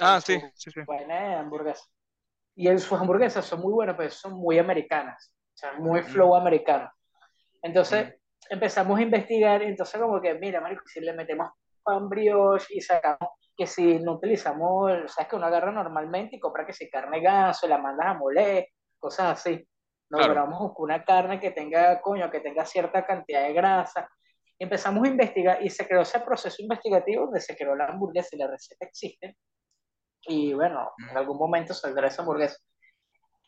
Ah, 0.00 0.20
sí, 0.20 0.42
sí, 0.52 0.72
sí. 0.72 0.80
Buena 0.84 1.38
hamburguesa. 1.38 1.84
Y 2.56 2.66
en 2.66 2.80
sus 2.80 3.00
hamburguesas 3.00 3.44
son 3.44 3.60
muy 3.60 3.72
buenas, 3.72 3.94
pero 3.96 4.10
son 4.10 4.32
muy 4.32 4.58
americanas. 4.58 5.32
O 5.54 5.56
sea, 5.56 5.74
muy 5.74 6.02
flow 6.02 6.34
americano. 6.34 6.90
Entonces 7.62 8.16
empezamos 8.50 8.98
a 8.98 9.02
investigar, 9.02 9.62
y 9.62 9.66
entonces 9.66 10.00
como 10.00 10.20
que, 10.20 10.34
mira, 10.34 10.60
marico, 10.60 10.82
si 10.86 10.98
le 10.98 11.12
metemos 11.12 11.50
pan 11.84 12.08
brioche 12.08 12.66
y 12.70 12.80
sacamos 12.80 13.30
que 13.56 13.68
si 13.68 14.00
no 14.00 14.14
utilizamos, 14.14 14.90
sabes 15.06 15.30
que 15.30 15.36
uno 15.36 15.46
agarra 15.46 15.70
normalmente 15.70 16.34
y 16.34 16.40
compra 16.40 16.66
que 16.66 16.72
si 16.72 16.90
carne 16.90 17.20
ganso, 17.20 17.68
la 17.68 17.78
mandas 17.78 18.08
a 18.08 18.14
moler, 18.14 18.70
cosas 18.98 19.38
así. 19.38 19.66
Nos 20.08 20.26
logramos 20.26 20.72
una 20.78 21.04
carne 21.04 21.40
que 21.40 21.50
tenga, 21.50 22.00
coño, 22.00 22.30
que 22.30 22.40
tenga 22.40 22.64
cierta 22.64 23.04
cantidad 23.04 23.42
de 23.42 23.52
grasa. 23.52 24.08
empezamos 24.58 25.04
a 25.04 25.08
investigar 25.08 25.62
y 25.62 25.70
se 25.70 25.86
creó 25.86 26.02
ese 26.02 26.20
proceso 26.20 26.62
investigativo 26.62 27.24
donde 27.24 27.40
se 27.40 27.56
creó 27.56 27.74
la 27.74 27.86
hamburguesa 27.86 28.30
y 28.32 28.38
la 28.38 28.46
receta 28.46 28.86
existe. 28.86 29.36
Y 30.22 30.54
bueno, 30.54 30.92
en 31.10 31.16
algún 31.16 31.38
momento 31.38 31.74
saldrá 31.74 32.08
esa 32.08 32.22
hamburguesa. 32.22 32.56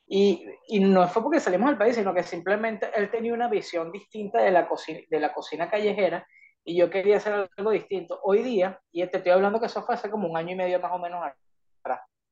Y, 0.06 0.46
y, 0.68 0.80
no 0.80 1.06
fue 1.08 1.22
porque 1.22 1.38
salimos 1.38 1.68
del 1.68 1.78
país, 1.78 1.94
sino 1.94 2.14
que 2.14 2.22
simplemente 2.22 2.90
él 2.94 3.10
tenía 3.10 3.34
una 3.34 3.48
visión 3.48 3.92
distinta 3.92 4.40
de 4.40 4.50
la, 4.50 4.66
cocina, 4.66 5.00
de 5.08 5.20
la 5.20 5.34
cocina 5.34 5.70
callejera 5.70 6.26
y 6.68 6.76
yo 6.76 6.90
quería 6.90 7.16
hacer 7.16 7.48
algo 7.56 7.70
distinto. 7.70 8.20
Hoy 8.22 8.42
día, 8.42 8.78
y 8.92 9.06
te 9.06 9.16
estoy 9.16 9.32
hablando 9.32 9.58
que 9.58 9.66
eso 9.66 9.82
fue 9.82 9.94
hace 9.94 10.10
como 10.10 10.28
un 10.28 10.36
año 10.36 10.52
y 10.52 10.56
medio 10.56 10.80
más 10.80 10.92
o 10.92 10.98
menos 10.98 11.24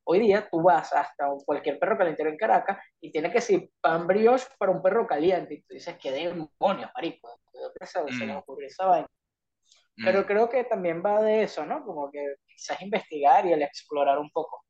Hoy 0.09 0.19
día 0.19 0.47
tú 0.49 0.61
vas 0.61 0.93
hasta 0.93 1.27
cualquier 1.45 1.77
perro 1.79 1.97
calentero 1.97 2.29
en 2.29 2.37
Caracas 2.37 2.77
y 3.01 3.11
tiene 3.11 3.29
que 3.29 3.41
ser 3.41 3.69
pan 3.81 4.07
brioche 4.07 4.45
para 4.57 4.71
un 4.71 4.81
perro 4.81 5.05
caliente. 5.05 5.55
Y 5.55 5.61
tú 5.63 5.73
dices, 5.73 5.97
¿qué 6.01 6.11
demonios, 6.11 6.89
marico? 6.95 7.41
¿De 7.51 7.59
dónde 7.59 7.85
se, 7.85 8.23
mm. 8.23 8.27
nos 8.27 8.37
ocurrió 8.37 8.67
esa 8.67 8.85
vaina? 8.85 9.07
Mm. 9.97 10.05
Pero 10.05 10.25
creo 10.25 10.49
que 10.49 10.63
también 10.63 11.03
va 11.05 11.21
de 11.21 11.43
eso, 11.43 11.65
¿no? 11.65 11.83
Como 11.83 12.09
que 12.09 12.35
quizás 12.47 12.81
investigar 12.81 13.45
y 13.47 13.51
el 13.51 13.61
explorar 13.61 14.17
un 14.17 14.29
poco. 14.29 14.63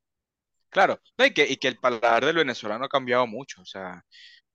Claro, 0.69 1.00
y, 1.19 1.32
que, 1.32 1.45
y 1.47 1.58
que 1.58 1.67
el 1.67 1.78
paladar 1.78 2.26
del 2.26 2.38
venezolano 2.38 2.86
ha 2.86 2.89
cambiado 2.89 3.28
mucho. 3.28 3.62
O 3.62 3.65
sea, 3.65 4.04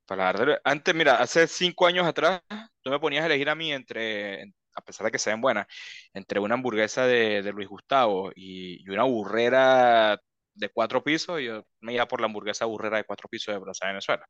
paladar 0.04 0.60
antes, 0.64 0.94
mira, 0.96 1.14
hace 1.14 1.46
cinco 1.46 1.86
años 1.86 2.08
atrás, 2.08 2.40
tú 2.82 2.90
me 2.90 2.98
ponías 2.98 3.22
a 3.22 3.26
elegir 3.26 3.48
a 3.48 3.54
mí 3.54 3.72
entre, 3.72 4.52
a 4.74 4.80
pesar 4.80 5.04
de 5.04 5.12
que 5.12 5.20
sean 5.20 5.40
buenas, 5.40 5.68
entre 6.12 6.40
una 6.40 6.54
hamburguesa 6.54 7.06
de, 7.06 7.40
de 7.40 7.52
Luis 7.52 7.68
Gustavo 7.68 8.32
y, 8.34 8.84
y, 8.84 8.90
una 8.90 9.04
burrera 9.04 10.20
de 10.54 10.68
cuatro 10.68 11.02
pisos 11.02 11.40
y 11.40 11.46
yo 11.46 11.64
me 11.80 11.94
iba 11.94 12.06
por 12.06 12.20
la 12.20 12.26
hamburguesa 12.26 12.64
burrera 12.66 12.98
de 12.98 13.04
cuatro 13.04 13.28
pisos 13.28 13.54
de 13.54 13.60
Plaza 13.60 13.86
Venezuela. 13.86 14.26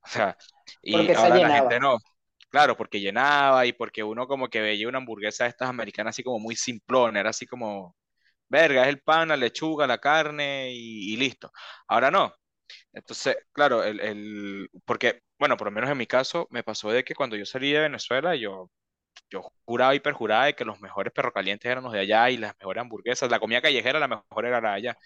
O 0.00 0.08
sea, 0.08 0.36
y 0.82 1.12
ahora 1.12 1.36
la 1.38 1.58
gente 1.58 1.80
no. 1.80 1.98
Claro, 2.48 2.76
porque 2.76 3.00
llenaba 3.00 3.66
y 3.66 3.72
porque 3.72 4.02
uno 4.04 4.26
como 4.28 4.48
que 4.48 4.60
veía 4.60 4.88
una 4.88 4.98
hamburguesa 4.98 5.44
de 5.44 5.50
estas 5.50 5.68
americanas 5.68 6.14
así 6.14 6.22
como 6.22 6.38
muy 6.38 6.56
simplona, 6.56 7.20
era 7.20 7.30
así 7.30 7.46
como, 7.46 7.96
verga, 8.48 8.82
es 8.82 8.88
el 8.88 9.00
pan, 9.02 9.28
la 9.28 9.36
lechuga, 9.36 9.86
la 9.86 9.98
carne 9.98 10.70
y, 10.72 11.16
listo. 11.16 11.52
Ahora 11.88 12.10
no. 12.10 12.32
Entonces, 12.92 13.36
claro, 13.52 13.84
el, 13.84 14.00
el, 14.00 14.70
porque, 14.84 15.22
bueno, 15.38 15.56
por 15.56 15.66
lo 15.68 15.72
menos 15.72 15.90
en 15.90 15.98
mi 15.98 16.06
caso, 16.06 16.46
me 16.50 16.62
pasó 16.64 16.90
de 16.90 17.04
que 17.04 17.14
cuando 17.14 17.36
yo 17.36 17.46
salí 17.46 17.72
de 17.72 17.80
Venezuela, 17.80 18.36
yo 18.36 18.70
yo 19.30 19.42
juraba 19.64 19.94
y 19.94 20.00
perjuraba 20.00 20.46
de 20.46 20.54
que 20.54 20.64
los 20.64 20.80
mejores 20.80 21.12
perros 21.12 21.32
calientes 21.32 21.70
eran 21.70 21.84
los 21.84 21.92
de 21.92 22.00
allá 22.00 22.30
y 22.30 22.36
las 22.38 22.54
mejores 22.58 22.80
hamburguesas, 22.82 23.30
la 23.30 23.40
comida 23.40 23.62
callejera 23.62 23.98
la 23.98 24.08
mejor 24.08 24.46
era 24.46 24.60
la 24.60 24.70
de 24.70 24.76
allá. 24.76 24.98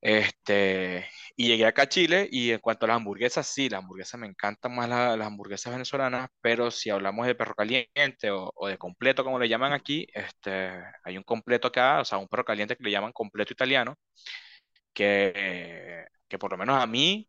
Este, 0.00 1.06
y 1.36 1.46
llegué 1.46 1.64
acá 1.64 1.82
a 1.82 1.88
Chile 1.88 2.28
y 2.30 2.50
en 2.50 2.58
cuanto 2.58 2.86
a 2.86 2.88
las 2.88 2.96
hamburguesas, 2.96 3.46
sí, 3.46 3.68
las 3.68 3.78
hamburguesas 3.82 4.18
me 4.20 4.26
encantan 4.26 4.74
más 4.74 4.88
las 4.88 5.20
hamburguesas 5.26 5.72
venezolanas, 5.72 6.28
pero 6.40 6.70
si 6.72 6.90
hablamos 6.90 7.26
de 7.26 7.36
perro 7.36 7.54
caliente 7.54 8.30
o, 8.32 8.52
de 8.66 8.78
completo, 8.78 9.22
como 9.24 9.38
le 9.38 9.48
llaman 9.48 9.72
aquí, 9.72 10.06
este, 10.12 10.72
hay 11.04 11.16
un 11.16 11.22
completo 11.22 11.68
acá, 11.68 12.00
o 12.00 12.04
sea, 12.04 12.18
un 12.18 12.26
perro 12.28 12.44
caliente 12.44 12.76
que 12.76 12.82
le 12.84 12.90
llaman 12.90 13.12
completo 13.12 13.52
italiano, 13.52 13.96
que, 14.92 16.06
que 16.28 16.38
por 16.38 16.52
lo 16.52 16.58
menos 16.58 16.82
a 16.82 16.86
mí, 16.86 17.28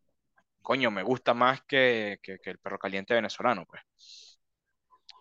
coño, 0.62 0.90
me 0.90 1.02
gusta 1.02 1.34
más 1.34 1.62
que, 1.64 2.18
que 2.22 2.38
el 2.50 2.58
perro 2.58 2.78
caliente 2.78 3.14
venezolano, 3.14 3.66
pues. 3.66 3.82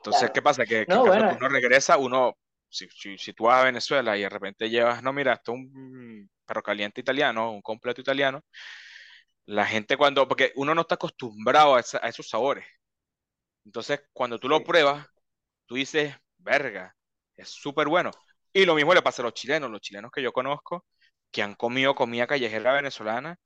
Entonces, 0.05 0.31
¿qué 0.31 0.41
pasa? 0.41 0.65
Que, 0.65 0.85
uno 0.89 1.47
regresa, 1.49 1.97
uno, 1.97 2.37
si, 2.67 2.89
si, 3.17 3.33
tú 3.33 3.45
vas 3.45 3.61
a 3.61 3.65
Venezuela 3.65 4.17
y 4.17 4.21
de 4.21 4.29
repente 4.29 4.69
llevas, 4.69 5.01
no, 5.01 5.13
mira, 5.13 5.33
esto 5.33 5.53
es 5.53 5.59
un 5.59 6.29
perro 6.45 6.61
caliente 6.61 6.99
italiano, 6.99 7.51
un 7.53 7.61
completo 7.61 8.01
italiano, 8.01 8.43
la 9.45 9.65
gente 9.65 9.95
cuando, 9.95 10.27
porque 10.27 10.51
uno 10.55 10.75
no 10.75 10.81
está 10.81 10.95
acostumbrado 10.95 11.75
a, 11.75 11.79
esos 11.79 12.27
sabores. 12.27 12.65
Entonces, 13.65 14.01
cuando 14.13 14.39
tú 14.39 14.49
lo 14.49 14.61
pruebas, 14.63 15.07
tú 15.65 15.75
dices, 15.75 16.15
verga, 16.37 16.95
es 17.37 17.49
súper 17.49 17.87
bueno. 17.87 18.11
Y 18.51 18.65
lo 18.65 18.75
mismo 18.75 18.93
le 18.93 19.01
pasa 19.01 19.21
a 19.21 19.25
los 19.25 19.33
chilenos, 19.33 19.71
los 19.71 19.81
chilenos 19.81 20.11
que 20.11 20.21
yo 20.21 20.33
conozco, 20.33 20.85
que 21.31 21.43
han 21.43 21.55
comido 21.55 21.95
comida 21.95 22.27
callejera 22.27 22.73
venezolana, 22.73 23.37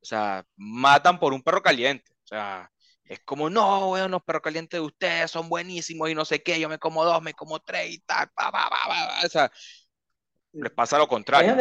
o 0.00 0.04
sea, 0.06 0.46
matan 0.56 1.18
por 1.18 1.32
un 1.32 1.42
perro 1.42 1.62
caliente. 1.62 2.12
O 2.24 2.26
sea, 2.28 2.70
es 3.08 3.20
como, 3.20 3.48
no, 3.48 3.90
weón, 3.90 4.10
los 4.10 4.22
perros 4.22 4.42
calientes 4.42 4.78
de 4.78 4.84
ustedes 4.84 5.30
son 5.30 5.48
buenísimos 5.48 6.10
y 6.10 6.14
no 6.14 6.24
sé 6.24 6.42
qué, 6.42 6.58
yo 6.58 6.68
me 6.68 6.78
como 6.78 7.04
dos, 7.04 7.22
me 7.22 7.34
como 7.34 7.60
tres 7.60 7.90
y 7.90 7.98
tal, 8.00 8.28
pa, 8.30 8.50
pa, 8.50 8.68
pa, 8.68 9.20
o 9.24 9.28
sea, 9.28 9.50
les 10.52 10.72
pasa 10.72 10.98
lo 10.98 11.06
contrario. 11.06 11.52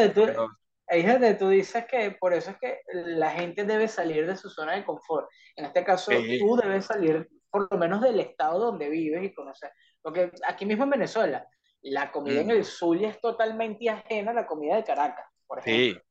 Ahí 0.87 0.99
es, 0.99 1.07
donde 1.07 1.33
tú, 1.33 1.49
dices 1.49 1.85
que 1.85 2.11
por 2.11 2.33
eso 2.33 2.51
es 2.51 2.57
que 2.57 2.81
la 2.93 3.31
gente 3.31 3.63
debe 3.63 3.87
salir 3.87 4.27
de 4.27 4.35
su 4.35 4.51
zona 4.51 4.73
de 4.73 4.85
confort. 4.85 5.27
En 5.55 5.65
este 5.65 5.83
caso, 5.83 6.11
tú 6.11 6.59
debes 6.61 6.85
salir 6.85 7.27
por 7.49 7.67
lo 7.71 7.77
menos 7.79 8.01
del 8.01 8.19
estado 8.19 8.59
donde 8.59 8.87
vives 8.89 9.23
y 9.23 9.33
conocer. 9.33 9.71
Porque 9.99 10.31
aquí 10.47 10.65
mismo 10.65 10.83
en 10.83 10.91
Venezuela, 10.91 11.47
la 11.81 12.11
comida 12.11 12.41
en 12.41 12.47
mm. 12.47 12.51
el 12.51 12.65
Zulia 12.65 13.09
es 13.09 13.19
totalmente 13.19 13.89
ajena 13.89 14.29
a 14.29 14.35
la 14.35 14.45
comida 14.45 14.75
de 14.75 14.83
Caracas, 14.83 15.25
por 15.47 15.59
ejemplo. 15.59 16.03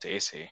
Sí, 0.00 0.20
sí, 0.20 0.48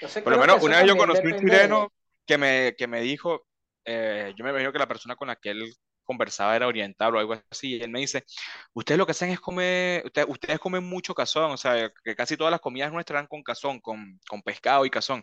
sí. 0.00 0.20
por 0.20 0.34
lo 0.34 0.38
menos 0.38 0.62
una 0.62 0.78
vez 0.78 0.86
yo 0.86 0.96
conocí 0.96 1.26
un 1.26 1.38
chileno 1.38 1.90
que 2.26 2.38
me, 2.38 2.74
que 2.76 2.86
me 2.86 3.00
dijo, 3.00 3.46
eh, 3.84 4.32
yo 4.36 4.44
me 4.44 4.50
imagino 4.50 4.72
que 4.72 4.78
la 4.78 4.88
persona 4.88 5.16
con 5.16 5.28
la 5.28 5.36
que 5.36 5.50
él 5.50 5.74
conversaba 6.04 6.56
era 6.56 6.66
oriental 6.66 7.14
o 7.14 7.18
algo 7.18 7.34
así, 7.50 7.76
y 7.76 7.82
él 7.82 7.90
me 7.90 8.00
dice, 8.00 8.24
ustedes 8.74 8.98
lo 8.98 9.06
que 9.06 9.12
hacen 9.12 9.30
es 9.30 9.40
comer, 9.40 10.04
ustedes, 10.04 10.28
ustedes 10.28 10.58
comen 10.58 10.84
mucho 10.84 11.14
cazón, 11.14 11.52
o 11.52 11.56
sea, 11.56 11.90
que 12.04 12.16
casi 12.16 12.36
todas 12.36 12.50
las 12.50 12.60
comidas 12.60 12.92
nuestras 12.92 13.18
eran 13.18 13.26
con 13.28 13.42
cazón, 13.42 13.80
con, 13.80 14.20
con 14.28 14.42
pescado 14.42 14.84
y 14.84 14.90
cazón. 14.90 15.22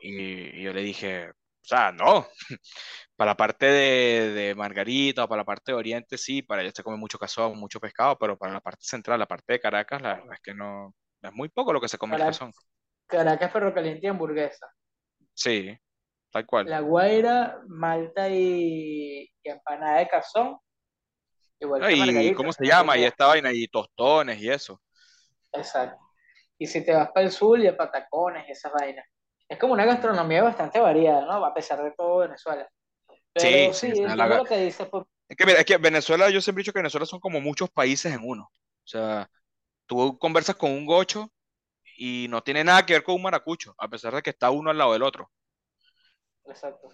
Y, 0.00 0.58
y 0.60 0.62
yo 0.62 0.72
le 0.72 0.82
dije, 0.82 1.30
o 1.30 1.64
sea, 1.64 1.92
no, 1.92 2.26
para 3.16 3.30
la 3.32 3.36
parte 3.36 3.66
de, 3.66 4.32
de, 4.32 4.54
Margarita 4.54 5.24
o 5.24 5.28
para 5.28 5.42
la 5.42 5.46
parte 5.46 5.72
de 5.72 5.78
Oriente 5.78 6.18
sí, 6.18 6.42
para 6.42 6.62
allá 6.62 6.72
se 6.74 6.82
come 6.82 6.96
mucho 6.96 7.18
cazón, 7.18 7.58
mucho 7.58 7.80
pescado, 7.80 8.18
pero 8.18 8.36
para 8.36 8.52
la 8.52 8.60
parte 8.60 8.84
central, 8.84 9.18
la 9.20 9.26
parte 9.26 9.54
de 9.54 9.60
Caracas, 9.60 10.02
la 10.02 10.14
verdad 10.14 10.34
es 10.34 10.40
que 10.40 10.54
no, 10.54 10.94
es 11.22 11.32
muy 11.32 11.48
poco 11.48 11.72
lo 11.72 11.80
que 11.80 11.88
se 11.88 11.98
come 11.98 12.16
Caracas, 12.16 12.38
cazón. 12.38 12.52
Caracas, 13.06 13.52
perro 13.52 13.72
caliente 13.72 14.06
y 14.06 14.08
hamburguesa. 14.08 14.66
Sí, 15.34 15.78
tal 16.32 16.46
cual. 16.46 16.68
La 16.68 16.80
Guaira, 16.80 17.60
Malta 17.68 18.28
y, 18.28 19.30
y 19.42 19.48
empanada 19.48 19.98
de 19.98 20.08
cazón. 20.08 20.58
Igual 21.60 21.82
que 21.82 22.24
¿Y 22.24 22.34
cómo 22.34 22.52
se 22.52 22.66
llama? 22.66 22.96
Y 22.96 23.04
esta 23.04 23.26
vaina, 23.26 23.52
y 23.52 23.68
tostones 23.68 24.40
y 24.40 24.48
eso. 24.48 24.80
Exacto. 25.52 26.02
Y 26.58 26.66
si 26.66 26.84
te 26.84 26.92
vas 26.92 27.10
para 27.12 27.26
el 27.26 27.32
sur, 27.32 27.60
y 27.60 27.66
a 27.68 27.76
patacones 27.76 28.48
y 28.48 28.52
esas 28.52 28.72
vainas. 28.72 29.06
Es 29.48 29.58
como 29.58 29.74
una 29.74 29.84
gastronomía 29.84 30.42
bastante 30.42 30.80
variada, 30.80 31.26
¿no? 31.26 31.44
A 31.44 31.54
pesar 31.54 31.82
de 31.82 31.92
todo 31.92 32.18
Venezuela. 32.18 32.68
Pero 33.32 33.74
sí, 33.74 33.92
sí, 33.92 34.02
la... 34.02 34.26
lo 34.26 34.44
que 34.44 34.56
dice. 34.56 34.86
Pues... 34.86 35.04
Es, 35.28 35.36
que, 35.36 35.44
es 35.52 35.64
que 35.64 35.76
Venezuela, 35.76 36.30
yo 36.30 36.40
siempre 36.40 36.60
he 36.60 36.62
dicho 36.62 36.72
que 36.72 36.78
Venezuela 36.78 37.06
son 37.06 37.20
como 37.20 37.40
muchos 37.40 37.70
países 37.70 38.12
en 38.12 38.20
uno. 38.22 38.44
O 38.44 38.86
sea, 38.86 39.28
tú 39.86 40.18
conversas 40.18 40.56
con 40.56 40.70
un 40.70 40.86
gocho 40.86 41.30
y 41.96 42.26
no 42.28 42.42
tiene 42.42 42.64
nada 42.64 42.84
que 42.84 42.94
ver 42.94 43.02
con 43.02 43.14
un 43.14 43.22
maracucho, 43.22 43.74
a 43.78 43.88
pesar 43.88 44.14
de 44.14 44.22
que 44.22 44.30
está 44.30 44.50
uno 44.50 44.70
al 44.70 44.78
lado 44.78 44.92
del 44.94 45.02
otro. 45.02 45.30
Exacto. 46.46 46.88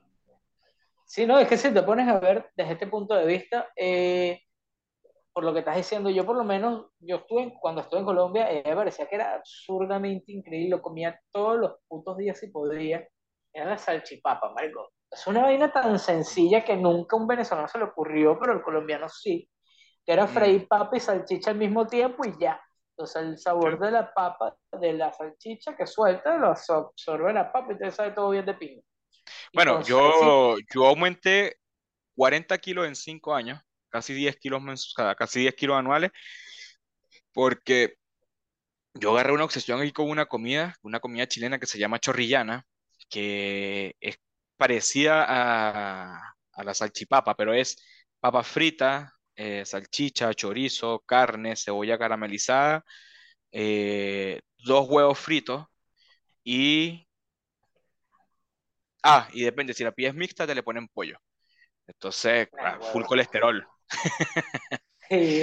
Sí, 1.04 1.26
no, 1.26 1.38
es 1.38 1.48
que 1.48 1.56
si 1.56 1.72
te 1.72 1.82
pones 1.82 2.06
a 2.08 2.20
ver 2.20 2.50
desde 2.54 2.72
este 2.72 2.86
punto 2.86 3.14
de 3.14 3.24
vista, 3.24 3.70
eh, 3.74 4.42
por 5.32 5.44
lo 5.44 5.52
que 5.52 5.60
estás 5.60 5.76
diciendo, 5.76 6.10
yo 6.10 6.26
por 6.26 6.36
lo 6.36 6.44
menos, 6.44 6.86
yo 6.98 7.16
estuve, 7.16 7.54
cuando 7.60 7.80
estuve 7.80 8.00
en 8.00 8.06
Colombia, 8.06 8.50
eh, 8.50 8.62
me 8.66 8.76
parecía 8.76 9.06
que 9.06 9.14
era 9.14 9.34
absurdamente 9.36 10.32
increíble, 10.32 10.76
lo 10.76 10.82
comía 10.82 11.18
todos 11.30 11.58
los 11.58 11.76
putos 11.88 12.16
días 12.18 12.38
si 12.38 12.48
podía, 12.48 13.08
era 13.52 13.70
la 13.70 13.78
salchipapa, 13.78 14.52
marico. 14.52 14.90
Es 15.10 15.26
una 15.26 15.42
vaina 15.42 15.72
tan 15.72 15.98
sencilla 15.98 16.64
que 16.64 16.76
nunca 16.76 17.16
un 17.16 17.26
venezolano 17.26 17.68
se 17.68 17.78
le 17.78 17.84
ocurrió, 17.84 18.38
pero 18.38 18.52
el 18.52 18.62
colombiano 18.62 19.08
sí, 19.08 19.48
que 20.04 20.12
era 20.12 20.26
mm. 20.26 20.28
freír 20.28 20.68
papa 20.68 20.96
y 20.96 21.00
salchicha 21.00 21.52
al 21.52 21.56
mismo 21.56 21.86
tiempo 21.86 22.26
y 22.26 22.34
ya. 22.38 22.60
Entonces 22.90 23.22
el 23.22 23.38
sabor 23.38 23.78
de 23.78 23.92
la 23.92 24.12
papa, 24.12 24.56
de 24.72 24.92
la 24.92 25.12
salchicha 25.12 25.76
que 25.76 25.86
suelta, 25.86 26.36
lo 26.36 26.48
absorbe 26.48 27.32
la 27.32 27.52
papa 27.52 27.72
y 27.72 27.78
te 27.78 27.90
sabe 27.90 28.10
todo 28.10 28.30
bien 28.30 28.44
de 28.44 28.54
piña. 28.54 28.82
Bueno, 29.54 29.82
yo, 29.82 30.56
yo 30.74 30.86
aumenté 30.86 31.56
40 32.16 32.58
kilos 32.58 32.86
en 32.86 32.96
5 32.96 33.34
años, 33.34 33.60
casi 33.90 34.14
10 34.14 34.36
kilos, 34.36 34.62
casi 35.16 35.40
10 35.40 35.54
kilos 35.54 35.76
anuales, 35.78 36.10
porque 37.32 37.94
yo 38.94 39.12
agarré 39.12 39.32
una 39.32 39.44
obsesión 39.44 39.80
ahí 39.80 39.92
con 39.92 40.08
una 40.10 40.26
comida, 40.26 40.74
una 40.82 41.00
comida 41.00 41.26
chilena 41.28 41.58
que 41.58 41.66
se 41.66 41.78
llama 41.78 42.00
chorrillana, 42.00 42.66
que 43.08 43.94
es 44.00 44.16
parecida 44.56 45.24
a, 45.28 46.34
a 46.52 46.64
la 46.64 46.74
salchipapa, 46.74 47.36
pero 47.36 47.54
es 47.54 47.76
papa 48.20 48.42
frita, 48.42 49.12
eh, 49.36 49.64
salchicha, 49.64 50.34
chorizo, 50.34 51.00
carne, 51.06 51.54
cebolla 51.56 51.98
caramelizada, 51.98 52.84
eh, 53.52 54.40
dos 54.58 54.88
huevos 54.88 55.18
fritos 55.18 55.66
y 56.44 57.07
Ah, 59.10 59.28
y 59.32 59.42
depende, 59.42 59.72
si 59.72 59.84
la 59.84 59.92
pides 59.92 60.14
mixta 60.14 60.46
te 60.46 60.54
le 60.54 60.62
ponen 60.62 60.88
pollo. 60.88 61.18
Entonces, 61.86 62.48
ah, 62.58 62.78
full 62.92 63.04
colesterol. 63.04 63.66
Sí, 65.10 65.42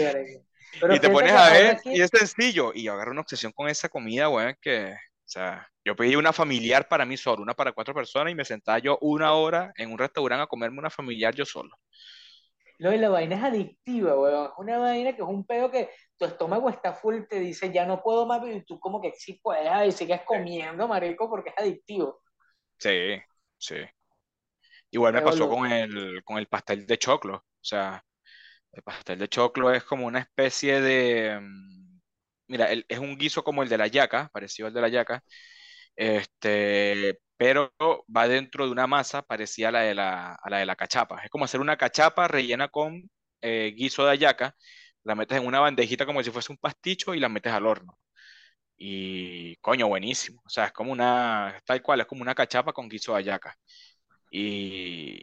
y 0.91 0.99
te 0.99 1.09
pones 1.09 1.31
a 1.31 1.49
ver, 1.49 1.79
y 1.85 1.99
es 1.99 2.11
sencillo. 2.13 2.71
Y 2.71 2.83
yo 2.83 2.93
agarro 2.93 3.13
una 3.13 3.21
obsesión 3.21 3.51
con 3.51 3.67
esa 3.67 3.89
comida, 3.89 4.29
weón, 4.29 4.55
que, 4.61 4.91
o 4.91 5.27
sea, 5.27 5.67
yo 5.83 5.95
pedí 5.95 6.15
una 6.15 6.31
familiar 6.33 6.87
para 6.87 7.03
mí 7.03 7.17
solo, 7.17 7.41
una 7.41 7.55
para 7.55 7.71
cuatro 7.71 7.95
personas, 7.95 8.31
y 8.31 8.35
me 8.35 8.45
sentaba 8.45 8.77
yo 8.77 8.99
una 9.01 9.33
hora 9.33 9.73
en 9.75 9.91
un 9.91 9.97
restaurante 9.97 10.43
a 10.43 10.47
comerme 10.47 10.77
una 10.77 10.91
familiar 10.91 11.33
yo 11.33 11.45
solo. 11.45 11.75
No, 12.77 12.93
y 12.93 12.97
la 12.99 13.09
vaina 13.09 13.37
es 13.37 13.43
adictiva, 13.43 14.19
weón. 14.19 14.45
Es 14.45 14.51
una 14.57 14.77
vaina 14.77 15.15
que 15.15 15.21
es 15.23 15.27
un 15.27 15.47
pedo 15.47 15.71
que 15.71 15.89
tu 16.15 16.25
estómago 16.25 16.69
está 16.69 16.93
full, 16.93 17.23
te 17.27 17.39
dice, 17.39 17.71
ya 17.71 17.87
no 17.87 18.03
puedo 18.03 18.27
más, 18.27 18.45
y 18.47 18.61
tú 18.65 18.79
como 18.79 19.01
que 19.01 19.13
sí 19.17 19.39
puedes, 19.41 19.87
y 19.87 19.91
sigues 19.91 20.21
comiendo, 20.21 20.87
marico, 20.87 21.27
porque 21.27 21.49
es 21.49 21.57
adictivo. 21.57 22.21
Sí, 22.77 23.17
Sí. 23.57 23.75
Igual 24.91 25.13
me 25.13 25.21
pasó 25.21 25.49
con 25.49 25.71
el, 25.71 26.23
con 26.23 26.37
el 26.37 26.47
pastel 26.47 26.85
de 26.85 26.97
choclo. 26.97 27.35
O 27.37 27.43
sea, 27.61 28.03
el 28.71 28.83
pastel 28.83 29.19
de 29.19 29.29
choclo 29.29 29.71
es 29.73 29.83
como 29.83 30.05
una 30.07 30.19
especie 30.19 30.81
de. 30.81 31.39
Mm, 31.41 31.99
mira, 32.47 32.69
es 32.71 32.99
un 32.99 33.17
guiso 33.17 33.43
como 33.43 33.63
el 33.63 33.69
de 33.69 33.77
la 33.77 33.87
yaca, 33.87 34.29
parecido 34.33 34.67
al 34.67 34.73
de 34.73 34.81
la 34.81 34.89
yaca. 34.89 35.23
Este, 35.95 37.19
pero 37.37 37.73
va 38.15 38.27
dentro 38.27 38.65
de 38.65 38.71
una 38.71 38.87
masa 38.87 39.21
parecida 39.23 39.69
a 39.69 39.71
la 39.71 39.81
de 39.81 39.95
la, 39.95 40.35
a 40.35 40.49
la 40.49 40.59
de 40.59 40.65
la 40.65 40.75
cachapa. 40.75 41.21
Es 41.23 41.29
como 41.29 41.45
hacer 41.45 41.61
una 41.61 41.77
cachapa 41.77 42.27
rellena 42.27 42.69
con 42.69 43.09
eh, 43.41 43.73
guiso 43.77 44.05
de 44.05 44.11
ayaca, 44.11 44.55
la 45.03 45.15
metes 45.15 45.39
en 45.39 45.47
una 45.47 45.59
bandejita 45.59 46.05
como 46.05 46.23
si 46.23 46.31
fuese 46.31 46.51
un 46.51 46.57
pasticho 46.57 47.13
y 47.13 47.19
la 47.19 47.29
metes 47.29 47.53
al 47.53 47.65
horno. 47.67 47.97
Y 48.77 49.55
coño, 49.57 49.87
buenísimo. 49.87 50.41
O 50.45 50.49
sea, 50.49 50.65
es 50.65 50.71
como 50.73 50.91
una, 50.91 51.61
tal 51.65 51.81
cual, 51.81 52.01
es 52.01 52.07
como 52.07 52.21
una 52.21 52.35
cachapa 52.35 52.73
con 52.73 52.89
guiso 52.89 53.13
de 53.13 53.19
ayaca. 53.19 53.55
Y, 54.31 55.21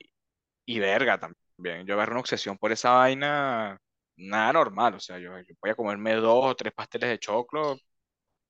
y 0.66 0.78
verga 0.80 1.18
también. 1.18 1.86
Yo 1.86 1.94
agarré 1.94 2.12
una 2.12 2.20
obsesión 2.20 2.58
por 2.58 2.72
esa 2.72 2.92
vaina, 2.92 3.78
nada 4.16 4.52
normal. 4.52 4.94
O 4.94 5.00
sea, 5.00 5.18
yo, 5.18 5.32
voy 5.60 5.70
a 5.70 5.74
comerme 5.74 6.14
dos 6.14 6.44
o 6.46 6.56
tres 6.56 6.72
pasteles 6.74 7.10
de 7.10 7.18
choclo 7.18 7.76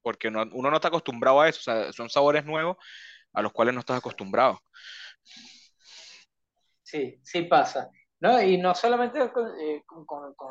porque 0.03 0.29
uno, 0.29 0.45
uno 0.53 0.71
no 0.71 0.77
está 0.77 0.89
acostumbrado 0.89 1.41
a 1.41 1.49
eso. 1.49 1.61
O 1.61 1.63
sea, 1.63 1.93
son 1.93 2.11
sabores 2.11 2.45
nuevos 2.45 2.77
a 3.33 3.43
los 3.43 3.53
cuales 3.53 3.75
no 3.75 3.81
estás 3.81 3.99
acostumbrado. 3.99 4.61
Sí, 6.83 7.21
sí 7.25 7.43
pasa. 7.43 7.91
No, 8.21 8.41
y 8.41 8.59
no 8.59 8.75
solamente 8.75 9.33
con, 9.33 9.49
eh, 9.61 9.85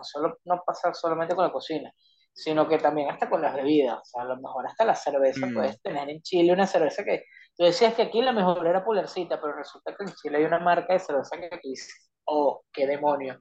solo, 0.04 0.40
no 0.46 0.64
pasa 0.66 0.94
solamente 0.94 1.36
con 1.36 1.46
la 1.46 1.54
cocina 1.54 1.94
sino 2.34 2.68
que 2.68 2.78
también 2.78 3.10
hasta 3.10 3.30
con 3.30 3.42
las 3.42 3.56
bebidas. 3.56 4.00
O 4.00 4.06
sea, 4.06 4.22
a 4.24 4.26
lo 4.26 4.38
mejor 4.38 4.66
hasta 4.68 4.86
la 4.86 4.96
cerveza 4.96 5.46
mm. 5.46 5.54
puedes 5.54 5.82
tener 5.82 6.10
en 6.10 6.22
Chile 6.22 6.54
una 6.54 6.68
cerveza 6.68 7.04
que 7.04 7.26
tú 7.56 7.64
decías 7.64 7.94
que 7.94 8.04
aquí 8.04 8.22
la 8.22 8.32
mejor 8.32 8.66
era 8.66 8.84
Polarcita, 8.84 9.40
pero 9.40 9.54
resulta 9.54 9.96
que 9.96 10.04
en 10.04 10.14
Chile 10.14 10.38
hay 10.38 10.46
una 10.46 10.60
marca 10.60 10.94
de 10.94 11.00
cerveza 11.00 11.38
que 11.38 11.50
dices, 11.64 12.12
oh, 12.26 12.64
qué 12.72 12.88
demonio. 12.88 13.40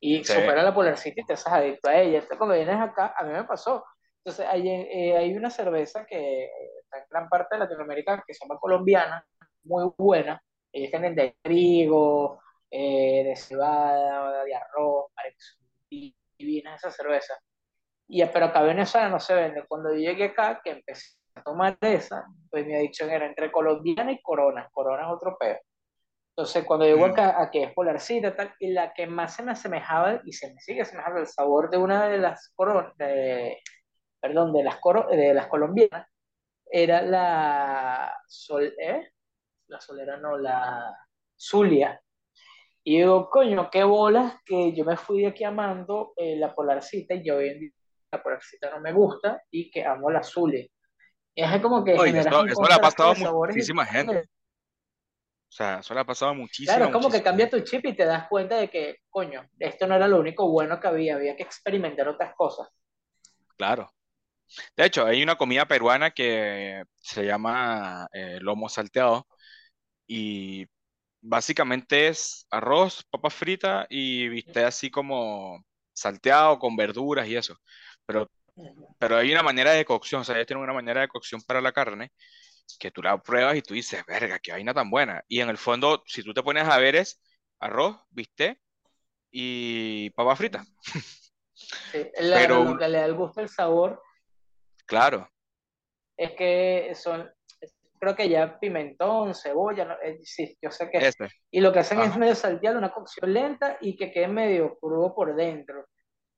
Y 0.00 0.22
supera 0.24 0.62
la 0.62 0.74
Polarcita 0.74 1.20
y 1.20 1.24
te 1.24 1.32
haces 1.32 1.52
adicto 1.52 1.88
a 1.88 1.96
ella. 1.96 2.18
Entonces, 2.18 2.38
cuando 2.38 2.54
vienes 2.54 2.80
acá, 2.80 3.14
a 3.16 3.24
mí 3.24 3.32
me 3.32 3.44
pasó. 3.44 3.84
Entonces, 4.24 4.46
hay, 4.46 4.68
eh, 4.68 5.16
hay 5.16 5.36
una 5.36 5.50
cerveza 5.50 6.04
que 6.06 6.44
está 6.82 6.98
en 6.98 7.04
gran 7.10 7.28
parte 7.28 7.56
de 7.56 7.60
Latinoamérica 7.60 8.22
que 8.26 8.34
se 8.34 8.44
llama 8.44 8.60
colombiana, 8.60 9.24
muy 9.64 9.90
buena. 9.96 10.40
Ellos 10.72 10.90
tienen 10.90 11.14
de 11.14 11.36
trigo, 11.42 12.40
eh, 12.70 13.24
de 13.24 13.36
cebada, 13.36 14.44
de 14.44 14.54
arroz, 14.54 15.06
viene 16.38 16.74
esa 16.74 16.90
cerveza 16.90 17.34
y, 18.08 18.24
pero 18.26 18.46
acá 18.46 18.60
en 18.60 18.68
Venezuela 18.68 19.08
no 19.10 19.20
se 19.20 19.34
vende. 19.34 19.64
Cuando 19.68 19.92
yo 19.92 20.00
llegué 20.00 20.24
acá, 20.24 20.60
que 20.64 20.70
empecé 20.70 21.18
a 21.34 21.42
tomar 21.42 21.76
esa, 21.82 22.24
pues 22.50 22.66
mi 22.66 22.74
adicción 22.74 23.10
era 23.10 23.26
entre 23.26 23.52
colombiana 23.52 24.12
y 24.12 24.22
corona. 24.22 24.68
Corona 24.72 25.02
es 25.02 25.14
otro 25.14 25.36
pedo. 25.38 25.58
Entonces, 26.30 26.64
cuando 26.64 26.86
llego 26.86 27.06
mm. 27.06 27.10
acá, 27.10 27.42
a 27.42 27.50
que 27.50 27.64
es 27.64 27.74
polarcita, 27.74 28.34
tal, 28.34 28.54
y 28.60 28.72
la 28.72 28.94
que 28.94 29.06
más 29.06 29.34
se 29.34 29.42
me 29.42 29.52
asemejaba, 29.52 30.22
y 30.24 30.32
se 30.32 30.54
me 30.54 30.60
sigue 30.60 30.82
asemejando 30.82 31.20
el 31.20 31.26
sabor 31.26 31.68
de 31.70 31.78
una 31.78 32.08
de 32.08 32.18
las 32.18 32.52
coronas, 32.56 32.96
de, 32.96 33.58
perdón, 34.20 34.52
de 34.52 34.62
las, 34.64 34.76
coro, 34.76 35.08
de 35.10 35.34
las 35.34 35.48
colombianas, 35.48 36.08
era 36.70 37.02
la 37.02 38.14
Sol, 38.26 38.74
¿eh? 38.78 39.10
La 39.68 39.80
Solera, 39.80 40.16
no, 40.18 40.38
la 40.38 40.96
Zulia. 41.36 42.00
Y 42.84 42.98
digo, 42.98 43.28
coño, 43.30 43.68
qué 43.70 43.84
bolas 43.84 44.34
que 44.46 44.72
yo 44.74 44.84
me 44.84 44.96
fui 44.96 45.22
de 45.22 45.28
aquí 45.28 45.44
amando 45.44 46.12
eh, 46.16 46.36
la 46.36 46.54
polarcita 46.54 47.14
y 47.14 47.24
yo 47.24 47.36
hoy 47.36 47.48
en 47.48 47.60
día 47.60 47.70
la 48.10 48.22
polarcita 48.22 48.70
no 48.70 48.80
me 48.80 48.92
gusta 48.92 49.42
y 49.50 49.70
que 49.70 49.84
amo 49.84 50.10
la 50.10 50.20
azul. 50.20 50.54
Es 51.34 51.60
como 51.60 51.84
que... 51.84 51.94
Oye, 51.94 52.18
eso, 52.18 52.46
eso 52.46 52.62
le 52.62 52.74
ha 52.74 52.78
pasado 52.78 53.10
a 53.10 53.32
muchísima 53.32 53.86
gente. 53.86 54.18
O 54.20 55.50
sea, 55.50 55.78
eso 55.78 55.94
le 55.94 56.00
ha 56.00 56.04
pasado 56.04 56.32
a 56.32 56.34
muchísima 56.34 56.76
Claro, 56.76 56.86
es 56.86 56.92
como 56.92 57.10
que 57.10 57.22
cambia 57.22 57.48
tu 57.48 57.60
chip 57.60 57.86
y 57.86 57.96
te 57.96 58.04
das 58.04 58.28
cuenta 58.28 58.56
de 58.56 58.68
que, 58.68 58.96
coño, 59.08 59.48
esto 59.58 59.86
no 59.86 59.94
era 59.94 60.06
lo 60.06 60.18
único 60.20 60.48
bueno 60.50 60.78
que 60.78 60.88
había, 60.88 61.14
había 61.14 61.36
que 61.36 61.42
experimentar 61.42 62.08
otras 62.08 62.34
cosas. 62.34 62.68
Claro. 63.56 63.90
De 64.76 64.84
hecho, 64.84 65.04
hay 65.04 65.22
una 65.22 65.36
comida 65.36 65.66
peruana 65.66 66.10
que 66.10 66.82
se 66.96 67.24
llama 67.24 68.08
eh, 68.12 68.38
lomo 68.40 68.68
salteado 68.68 69.26
y 70.06 70.66
básicamente 71.20 72.08
es 72.08 72.46
arroz, 72.50 73.04
papa 73.10 73.30
frita 73.30 73.86
y 73.90 74.28
viste 74.28 74.64
así 74.64 74.90
como 74.90 75.64
salteado 75.92 76.58
con 76.58 76.76
verduras 76.76 77.26
y 77.28 77.36
eso. 77.36 77.56
Pero, 78.08 78.26
pero 78.98 79.16
hay 79.18 79.30
una 79.30 79.42
manera 79.42 79.72
de 79.72 79.84
cocción, 79.84 80.22
o 80.22 80.24
sea, 80.24 80.34
ellos 80.34 80.46
tienen 80.46 80.64
una 80.64 80.72
manera 80.72 81.02
de 81.02 81.08
cocción 81.08 81.42
para 81.42 81.60
la 81.60 81.72
carne 81.72 82.10
que 82.78 82.90
tú 82.90 83.02
la 83.02 83.18
pruebas 83.18 83.54
y 83.56 83.62
tú 83.62 83.74
dices, 83.74 84.02
verga, 84.06 84.38
qué 84.38 84.52
vaina 84.52 84.72
tan 84.72 84.90
buena. 84.90 85.22
Y 85.28 85.40
en 85.40 85.50
el 85.50 85.58
fondo, 85.58 86.02
si 86.06 86.22
tú 86.22 86.32
te 86.32 86.42
pones 86.42 86.66
a 86.66 86.78
ver 86.78 86.96
es 86.96 87.20
arroz, 87.60 87.96
viste, 88.10 88.60
y 89.30 90.08
papa 90.10 90.34
frita. 90.36 90.64
Sí, 91.54 92.10
la, 92.20 92.36
Pero- 92.36 92.64
lo 92.64 92.78
que 92.78 92.88
le 92.88 92.98
da 92.98 93.04
el 93.04 93.14
gusto, 93.14 93.40
el 93.42 93.48
sabor, 93.48 94.02
Claro, 94.86 95.28
es 96.16 96.32
que 96.32 96.94
son, 96.94 97.30
creo 98.00 98.16
que 98.16 98.26
ya 98.30 98.58
pimentón, 98.58 99.34
cebolla, 99.34 99.84
no- 99.84 100.00
eh, 100.02 100.18
sí, 100.22 100.56
yo 100.62 100.70
sé 100.70 100.88
que 100.90 100.98
este. 100.98 101.28
Y 101.50 101.60
lo 101.60 101.72
que 101.74 101.80
hacen 101.80 102.00
es 102.00 102.16
medio 102.16 102.34
saltear, 102.34 102.74
una 102.74 102.90
cocción 102.90 103.34
lenta 103.34 103.76
y 103.82 103.96
que 103.96 104.10
quede 104.10 104.28
medio 104.28 104.78
crudo 104.78 105.14
por 105.14 105.36
dentro. 105.36 105.84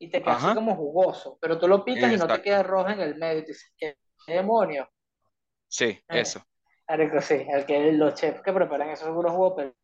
Y 0.01 0.11
te 0.11 0.25
queda 0.25 0.37
así 0.39 0.53
como 0.53 0.77
jugoso. 0.77 1.39
Pero 1.41 1.61
tú 1.61 1.69
lo 1.69 1.85
picas 1.85 2.13
y 2.13 2.19
no 2.19 2.29
te 2.29 2.43
queda 2.43 2.65
rojo 2.65 2.91
en 2.91 3.01
el 3.03 3.17
medio. 3.17 3.41
Y 3.41 3.45
tú 3.45 3.49
dices, 3.51 3.73
¿qué, 3.79 3.97
qué 4.27 4.35
demonio? 4.35 4.91
Sí, 5.69 6.05
Eh. 6.09 6.21
eso. 6.21 6.45
Marico, 6.89 7.21
sí, 7.23 7.35
el 7.49 7.67
que, 7.67 7.93
los 7.93 8.15
chefs 8.15 8.43
que 8.43 8.53
preparan 8.53 8.91
esos 8.91 9.07
seguros 9.07 9.33
jugos, 9.33 9.55
pero 9.57 9.75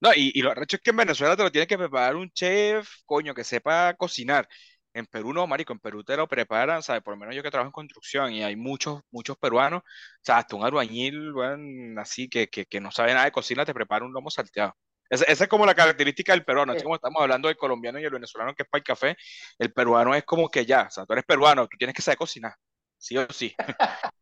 No, 0.00 0.10
y, 0.14 0.30
y 0.34 0.42
lo 0.42 0.50
arrecho 0.50 0.76
es 0.76 0.82
que 0.82 0.90
en 0.90 0.96
Venezuela 0.98 1.36
te 1.36 1.42
lo 1.42 1.50
tiene 1.50 1.66
que 1.66 1.78
preparar 1.78 2.16
un 2.16 2.30
chef, 2.30 2.88
coño, 3.06 3.34
que 3.34 3.44
sepa 3.44 3.94
cocinar. 3.94 4.46
En 4.92 5.06
Perú 5.06 5.32
no, 5.32 5.46
marico, 5.46 5.72
en 5.72 5.78
Perú 5.80 6.04
te 6.04 6.16
lo 6.16 6.26
preparan, 6.28 6.82
¿sabes? 6.82 7.02
Por 7.02 7.14
lo 7.14 7.18
menos 7.20 7.34
yo 7.34 7.42
que 7.42 7.50
trabajo 7.50 7.68
en 7.68 7.72
construcción 7.72 8.32
y 8.32 8.42
hay 8.42 8.56
muchos, 8.56 9.02
muchos 9.10 9.36
peruanos, 9.38 9.82
o 9.82 9.84
sea, 10.22 10.38
hasta 10.38 10.56
un 10.56 10.64
albañil, 10.64 11.32
weón, 11.34 11.98
así 11.98 12.28
que, 12.28 12.48
que, 12.48 12.66
que 12.66 12.80
no 12.80 12.90
sabe 12.90 13.12
nada 13.14 13.26
de 13.26 13.32
cocina, 13.32 13.64
te 13.64 13.74
prepara 13.74 14.04
un 14.04 14.12
lomo 14.12 14.30
salteado. 14.30 14.74
Esa, 15.08 15.24
esa 15.24 15.44
es 15.44 15.50
como 15.50 15.66
la 15.66 15.74
característica 15.74 16.32
del 16.32 16.44
peruano, 16.44 16.72
así 16.72 16.80
Sí. 16.80 16.84
como 16.84 16.96
estamos 16.96 17.22
hablando 17.22 17.48
del 17.48 17.56
colombiano 17.56 17.98
y 17.98 18.04
el 18.04 18.10
venezolano 18.10 18.54
que 18.54 18.64
es 18.64 18.68
para 18.68 18.80
el 18.80 18.84
café, 18.84 19.16
el 19.58 19.72
peruano 19.72 20.14
es 20.14 20.24
como 20.24 20.48
que 20.48 20.66
ya, 20.66 20.82
o 20.82 20.90
sea, 20.90 21.06
tú 21.06 21.12
eres 21.12 21.24
peruano, 21.24 21.66
tú 21.68 21.76
tienes 21.78 21.94
que 21.94 22.02
saber 22.02 22.18
cocinar, 22.18 22.54
sí 22.98 23.16
o 23.16 23.26
sí. 23.30 23.54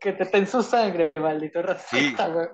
que 0.00 0.12
te 0.12 0.22
está 0.22 0.38
en 0.38 0.46
su 0.46 0.62
sangre, 0.62 1.12
maldito 1.16 1.62
racista, 1.62 2.28
güey. 2.28 2.48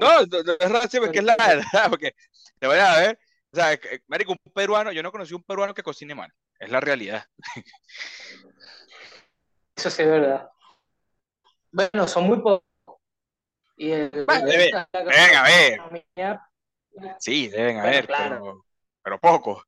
No, 0.00 0.22
no, 0.26 0.68
no 0.68 0.78
es 0.78 0.90
sí, 0.90 0.98
porque 0.98 1.18
es 1.20 1.24
la 1.24 1.36
verdad, 1.36 1.62
porque 1.90 2.14
te 2.58 2.66
voy 2.66 2.78
a 2.78 2.96
ver, 2.96 3.18
o 3.52 3.56
sea, 3.56 3.78
marico, 4.08 4.32
un 4.32 4.52
peruano, 4.52 4.90
yo 4.92 5.02
no 5.02 5.12
conocí 5.12 5.34
un 5.34 5.44
peruano 5.44 5.74
que 5.74 5.82
cocine 5.82 6.14
mal, 6.14 6.32
es 6.58 6.70
la 6.70 6.80
realidad. 6.80 7.24
Eso 9.76 9.90
sí 9.90 10.02
es 10.02 10.08
verdad. 10.08 10.48
Bueno, 11.70 12.08
son 12.08 12.24
muy 12.24 12.38
pocos. 12.38 12.64
Y 13.76 13.90
el, 13.90 14.10
Bueno, 14.26 14.46
debe- 14.46 14.70
la 14.72 14.88
deben 14.92 15.36
haber. 15.36 16.40
Sí, 17.18 17.48
deben 17.48 17.74
Bueno, 17.76 17.88
haber, 17.88 18.06
claro. 18.06 18.40
pero, 18.40 18.64
pero 19.02 19.20
pocos. 19.20 19.64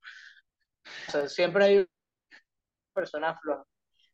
o 1.09 1.11
sea, 1.11 1.29
siempre 1.29 1.65
hay 1.65 1.87
personas 2.95 3.39
flojas. 3.41 3.67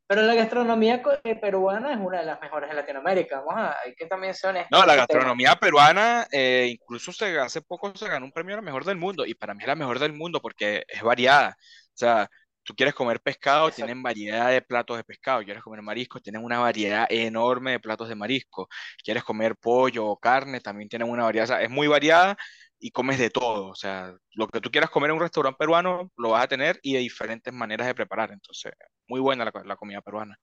Pero 0.07 0.21
la 0.23 0.35
gastronomía 0.35 1.03
eh, 1.25 1.37
peruana 1.37 1.93
es 1.93 1.99
una 1.99 2.21
de 2.21 2.27
las 2.27 2.39
mejores 2.41 2.69
de 2.69 2.77
Latinoamérica. 2.77 3.41
Vamos 3.41 3.55
a, 3.57 3.81
hay 3.81 3.95
que 3.95 4.05
también 4.07 4.35
ser 4.35 4.51
honestos 4.51 4.79
No, 4.79 4.85
la 4.85 4.97
gastronomía 4.97 5.57
peruana, 5.57 6.27
eh, 6.31 6.69
incluso 6.71 7.11
se, 7.11 7.39
hace 7.39 7.63
poco 7.63 7.97
se 7.97 8.09
ganó 8.09 8.27
un 8.27 8.33
premio 8.33 8.55
a 8.55 8.57
la 8.57 8.63
mejor 8.63 8.85
del 8.85 8.99
mundo, 8.99 9.25
y 9.25 9.35
para 9.35 9.55
mí 9.55 9.63
es 9.63 9.67
la 9.67 9.77
mejor 9.77 9.99
del 9.99 10.13
mundo 10.13 10.41
porque 10.43 10.85
es 10.89 11.03
variada. 11.03 11.57
O 11.59 11.97
sea, 11.97 12.29
tú 12.65 12.75
quieres 12.75 12.95
comer 12.95 13.21
pescado, 13.21 13.69
Exacto. 13.69 13.77
tienen 13.77 14.03
variedad 14.03 14.51
de 14.51 14.63
platos 14.63 14.97
de 14.97 15.05
pescado, 15.05 15.45
quieres 15.45 15.63
comer 15.63 15.83
mariscos, 15.83 16.23
tienen 16.23 16.45
una 16.45 16.59
variedad 16.59 17.07
enorme 17.11 17.73
de 17.73 17.81
platos 17.81 18.09
de 18.09 18.15
marisco, 18.17 18.69
quieres 19.05 19.25
comer 19.25 19.57
pollo 19.57 20.07
o 20.07 20.19
carne, 20.19 20.61
también 20.61 20.89
tienen 20.89 21.09
una 21.11 21.25
variedad, 21.25 21.45
o 21.45 21.49
sea, 21.49 21.63
es 21.63 21.71
muy 21.71 21.87
variada 21.89 22.37
y 22.79 22.91
comes 22.91 23.19
de 23.19 23.31
todo. 23.31 23.69
O 23.69 23.75
sea, 23.75 24.15
lo 24.33 24.49
que 24.49 24.61
tú 24.61 24.71
quieras 24.71 24.91
comer 24.91 25.11
en 25.11 25.17
un 25.17 25.23
restaurante 25.23 25.59
peruano 25.59 26.11
lo 26.17 26.31
vas 26.31 26.45
a 26.45 26.49
tener 26.49 26.79
y 26.83 26.95
de 26.95 27.01
diferentes 27.01 27.53
maneras 27.55 27.87
de 27.87 27.95
preparar. 27.95 28.33
Entonces, 28.33 28.73
muy 29.09 29.21
buena 29.21 29.45
la, 29.45 29.53
la 29.65 29.77
comida 29.77 30.01
peruana. 30.03 30.39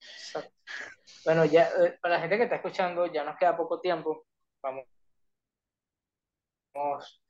Exacto. 0.00 0.54
Bueno, 1.24 1.44
ya 1.46 1.64
eh, 1.64 1.98
para 2.00 2.16
la 2.16 2.20
gente 2.20 2.36
que 2.36 2.44
está 2.44 2.56
escuchando, 2.56 3.06
ya 3.06 3.24
nos 3.24 3.36
queda 3.36 3.56
poco 3.56 3.80
tiempo. 3.80 4.26
Vamos, 4.62 4.86
vamos, 6.74 7.22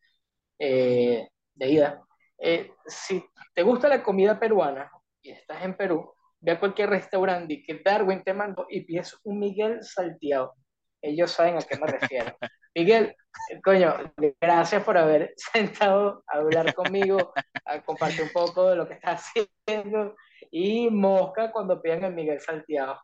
eh, 0.58 1.28
de 1.54 1.68
ida. 1.68 2.04
Eh, 2.38 2.72
si 2.86 3.24
te 3.54 3.62
gusta 3.62 3.88
la 3.88 4.02
comida 4.02 4.38
peruana 4.38 4.90
y 5.22 5.30
estás 5.30 5.62
en 5.62 5.76
Perú, 5.76 6.14
ve 6.40 6.52
a 6.52 6.60
cualquier 6.60 6.90
restaurante 6.90 7.54
y 7.54 7.62
que 7.62 7.80
Darwin 7.84 8.22
te 8.22 8.34
mandó 8.34 8.66
y 8.68 8.82
pides 8.82 9.16
un 9.24 9.38
Miguel 9.38 9.82
salteado. 9.82 10.54
Ellos 11.00 11.30
saben 11.30 11.56
a 11.56 11.60
qué 11.60 11.78
me 11.78 11.86
refiero. 11.86 12.36
Miguel, 12.74 13.14
eh, 13.50 13.60
coño, 13.62 13.94
gracias 14.40 14.82
por 14.82 14.98
haber 14.98 15.32
sentado 15.36 16.24
a 16.26 16.38
hablar 16.38 16.74
conmigo, 16.74 17.32
a 17.64 17.80
compartir 17.82 18.22
un 18.22 18.30
poco 18.30 18.70
de 18.70 18.76
lo 18.76 18.88
que 18.88 18.94
estás 18.94 19.30
haciendo. 19.66 20.16
Y 20.50 20.90
mosca 20.90 21.52
cuando 21.52 21.80
pidan 21.80 22.04
el 22.04 22.14
Miguel 22.14 22.40
salteado. 22.40 23.00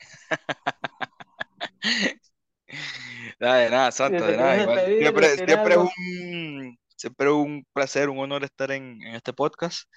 Nada, 3.38 3.58
de 3.58 3.70
nada, 3.70 3.92
Santa, 3.92 4.18
te 4.18 4.32
de 4.32 4.36
nada. 4.36 4.62
Igual, 4.62 4.98
siempre, 4.98 5.28
decir 5.28 5.46
siempre 5.46 5.74
es 5.74 5.78
algo. 5.78 5.90
un, 5.98 6.78
siempre 6.96 7.30
un 7.30 7.66
placer, 7.72 8.08
un 8.10 8.18
honor 8.18 8.44
estar 8.44 8.70
en, 8.72 9.02
en 9.02 9.14
este 9.16 9.32
podcast. 9.32 9.88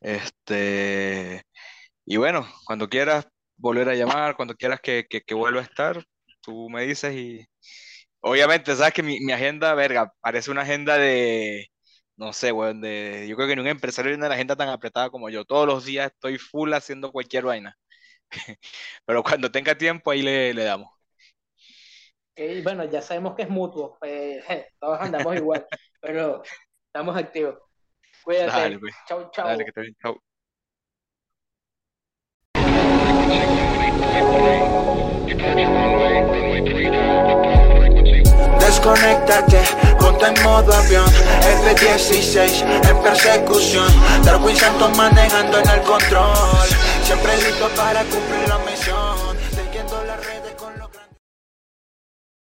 Este, 0.00 1.42
y 2.06 2.16
bueno, 2.18 2.48
cuando 2.66 2.88
quieras 2.88 3.26
volver 3.56 3.88
a 3.90 3.94
llamar, 3.94 4.36
cuando 4.36 4.54
quieras 4.56 4.80
que, 4.82 5.06
que, 5.10 5.22
que 5.22 5.34
vuelva 5.34 5.60
a 5.60 5.64
estar, 5.64 6.04
tú 6.42 6.68
me 6.70 6.84
dices 6.86 7.14
y 7.14 7.46
obviamente 8.20 8.74
sabes 8.76 8.94
que 8.94 9.02
mi, 9.02 9.20
mi 9.20 9.32
agenda, 9.32 9.74
verga, 9.74 10.12
parece 10.20 10.50
una 10.50 10.62
agenda 10.62 10.96
de, 10.98 11.66
no 12.16 12.32
sé, 12.32 12.52
weón, 12.52 12.80
de, 12.80 13.26
yo 13.28 13.36
creo 13.36 13.48
que 13.48 13.56
ni 13.56 13.62
un 13.62 13.68
empresario 13.68 14.10
tiene 14.12 14.26
una 14.26 14.34
agenda 14.34 14.56
tan 14.56 14.68
apretada 14.68 15.10
como 15.10 15.30
yo. 15.30 15.44
Todos 15.44 15.66
los 15.66 15.84
días 15.84 16.10
estoy 16.12 16.38
full 16.38 16.72
haciendo 16.74 17.12
cualquier 17.12 17.44
vaina. 17.44 17.76
Pero 19.06 19.22
cuando 19.22 19.50
tenga 19.52 19.76
tiempo 19.78 20.10
ahí 20.10 20.22
le, 20.22 20.54
le 20.54 20.64
damos. 20.64 20.90
Y 22.36 22.62
bueno, 22.62 22.84
ya 22.84 23.02
sabemos 23.02 23.34
que 23.34 23.42
es 23.42 23.48
mutuo, 23.50 23.96
pues, 23.98 24.44
todos 24.80 25.00
andamos 25.00 25.34
igual, 25.36 25.66
pero 26.00 26.42
estamos 26.86 27.16
activos. 27.16 27.56
Cuídate. 28.22 28.50
Dale, 28.50 28.78
pues. 28.78 28.94
Chau, 29.06 29.30
chau. 29.30 29.46
Dale, 29.46 29.64
que 29.64 29.72
te 29.72 29.80
bien. 29.80 29.96
Chau. 30.02 30.18
Desconéctate, 38.60 39.62
ponte 39.98 40.26
en 40.26 40.42
modo 40.42 40.72
avión 40.72 41.08
F-16 41.64 42.62
en 42.88 43.02
persecución 43.02 43.88
Darwin 44.24 44.56
Santos 44.56 44.96
manejando 44.96 45.58
en 45.58 45.68
el 45.70 45.80
control 45.80 46.66
Siempre 47.02 47.36
listo 47.38 47.68
para 47.70 48.04
cumplir 48.04 48.46
la 48.48 48.58
misión 48.58 49.27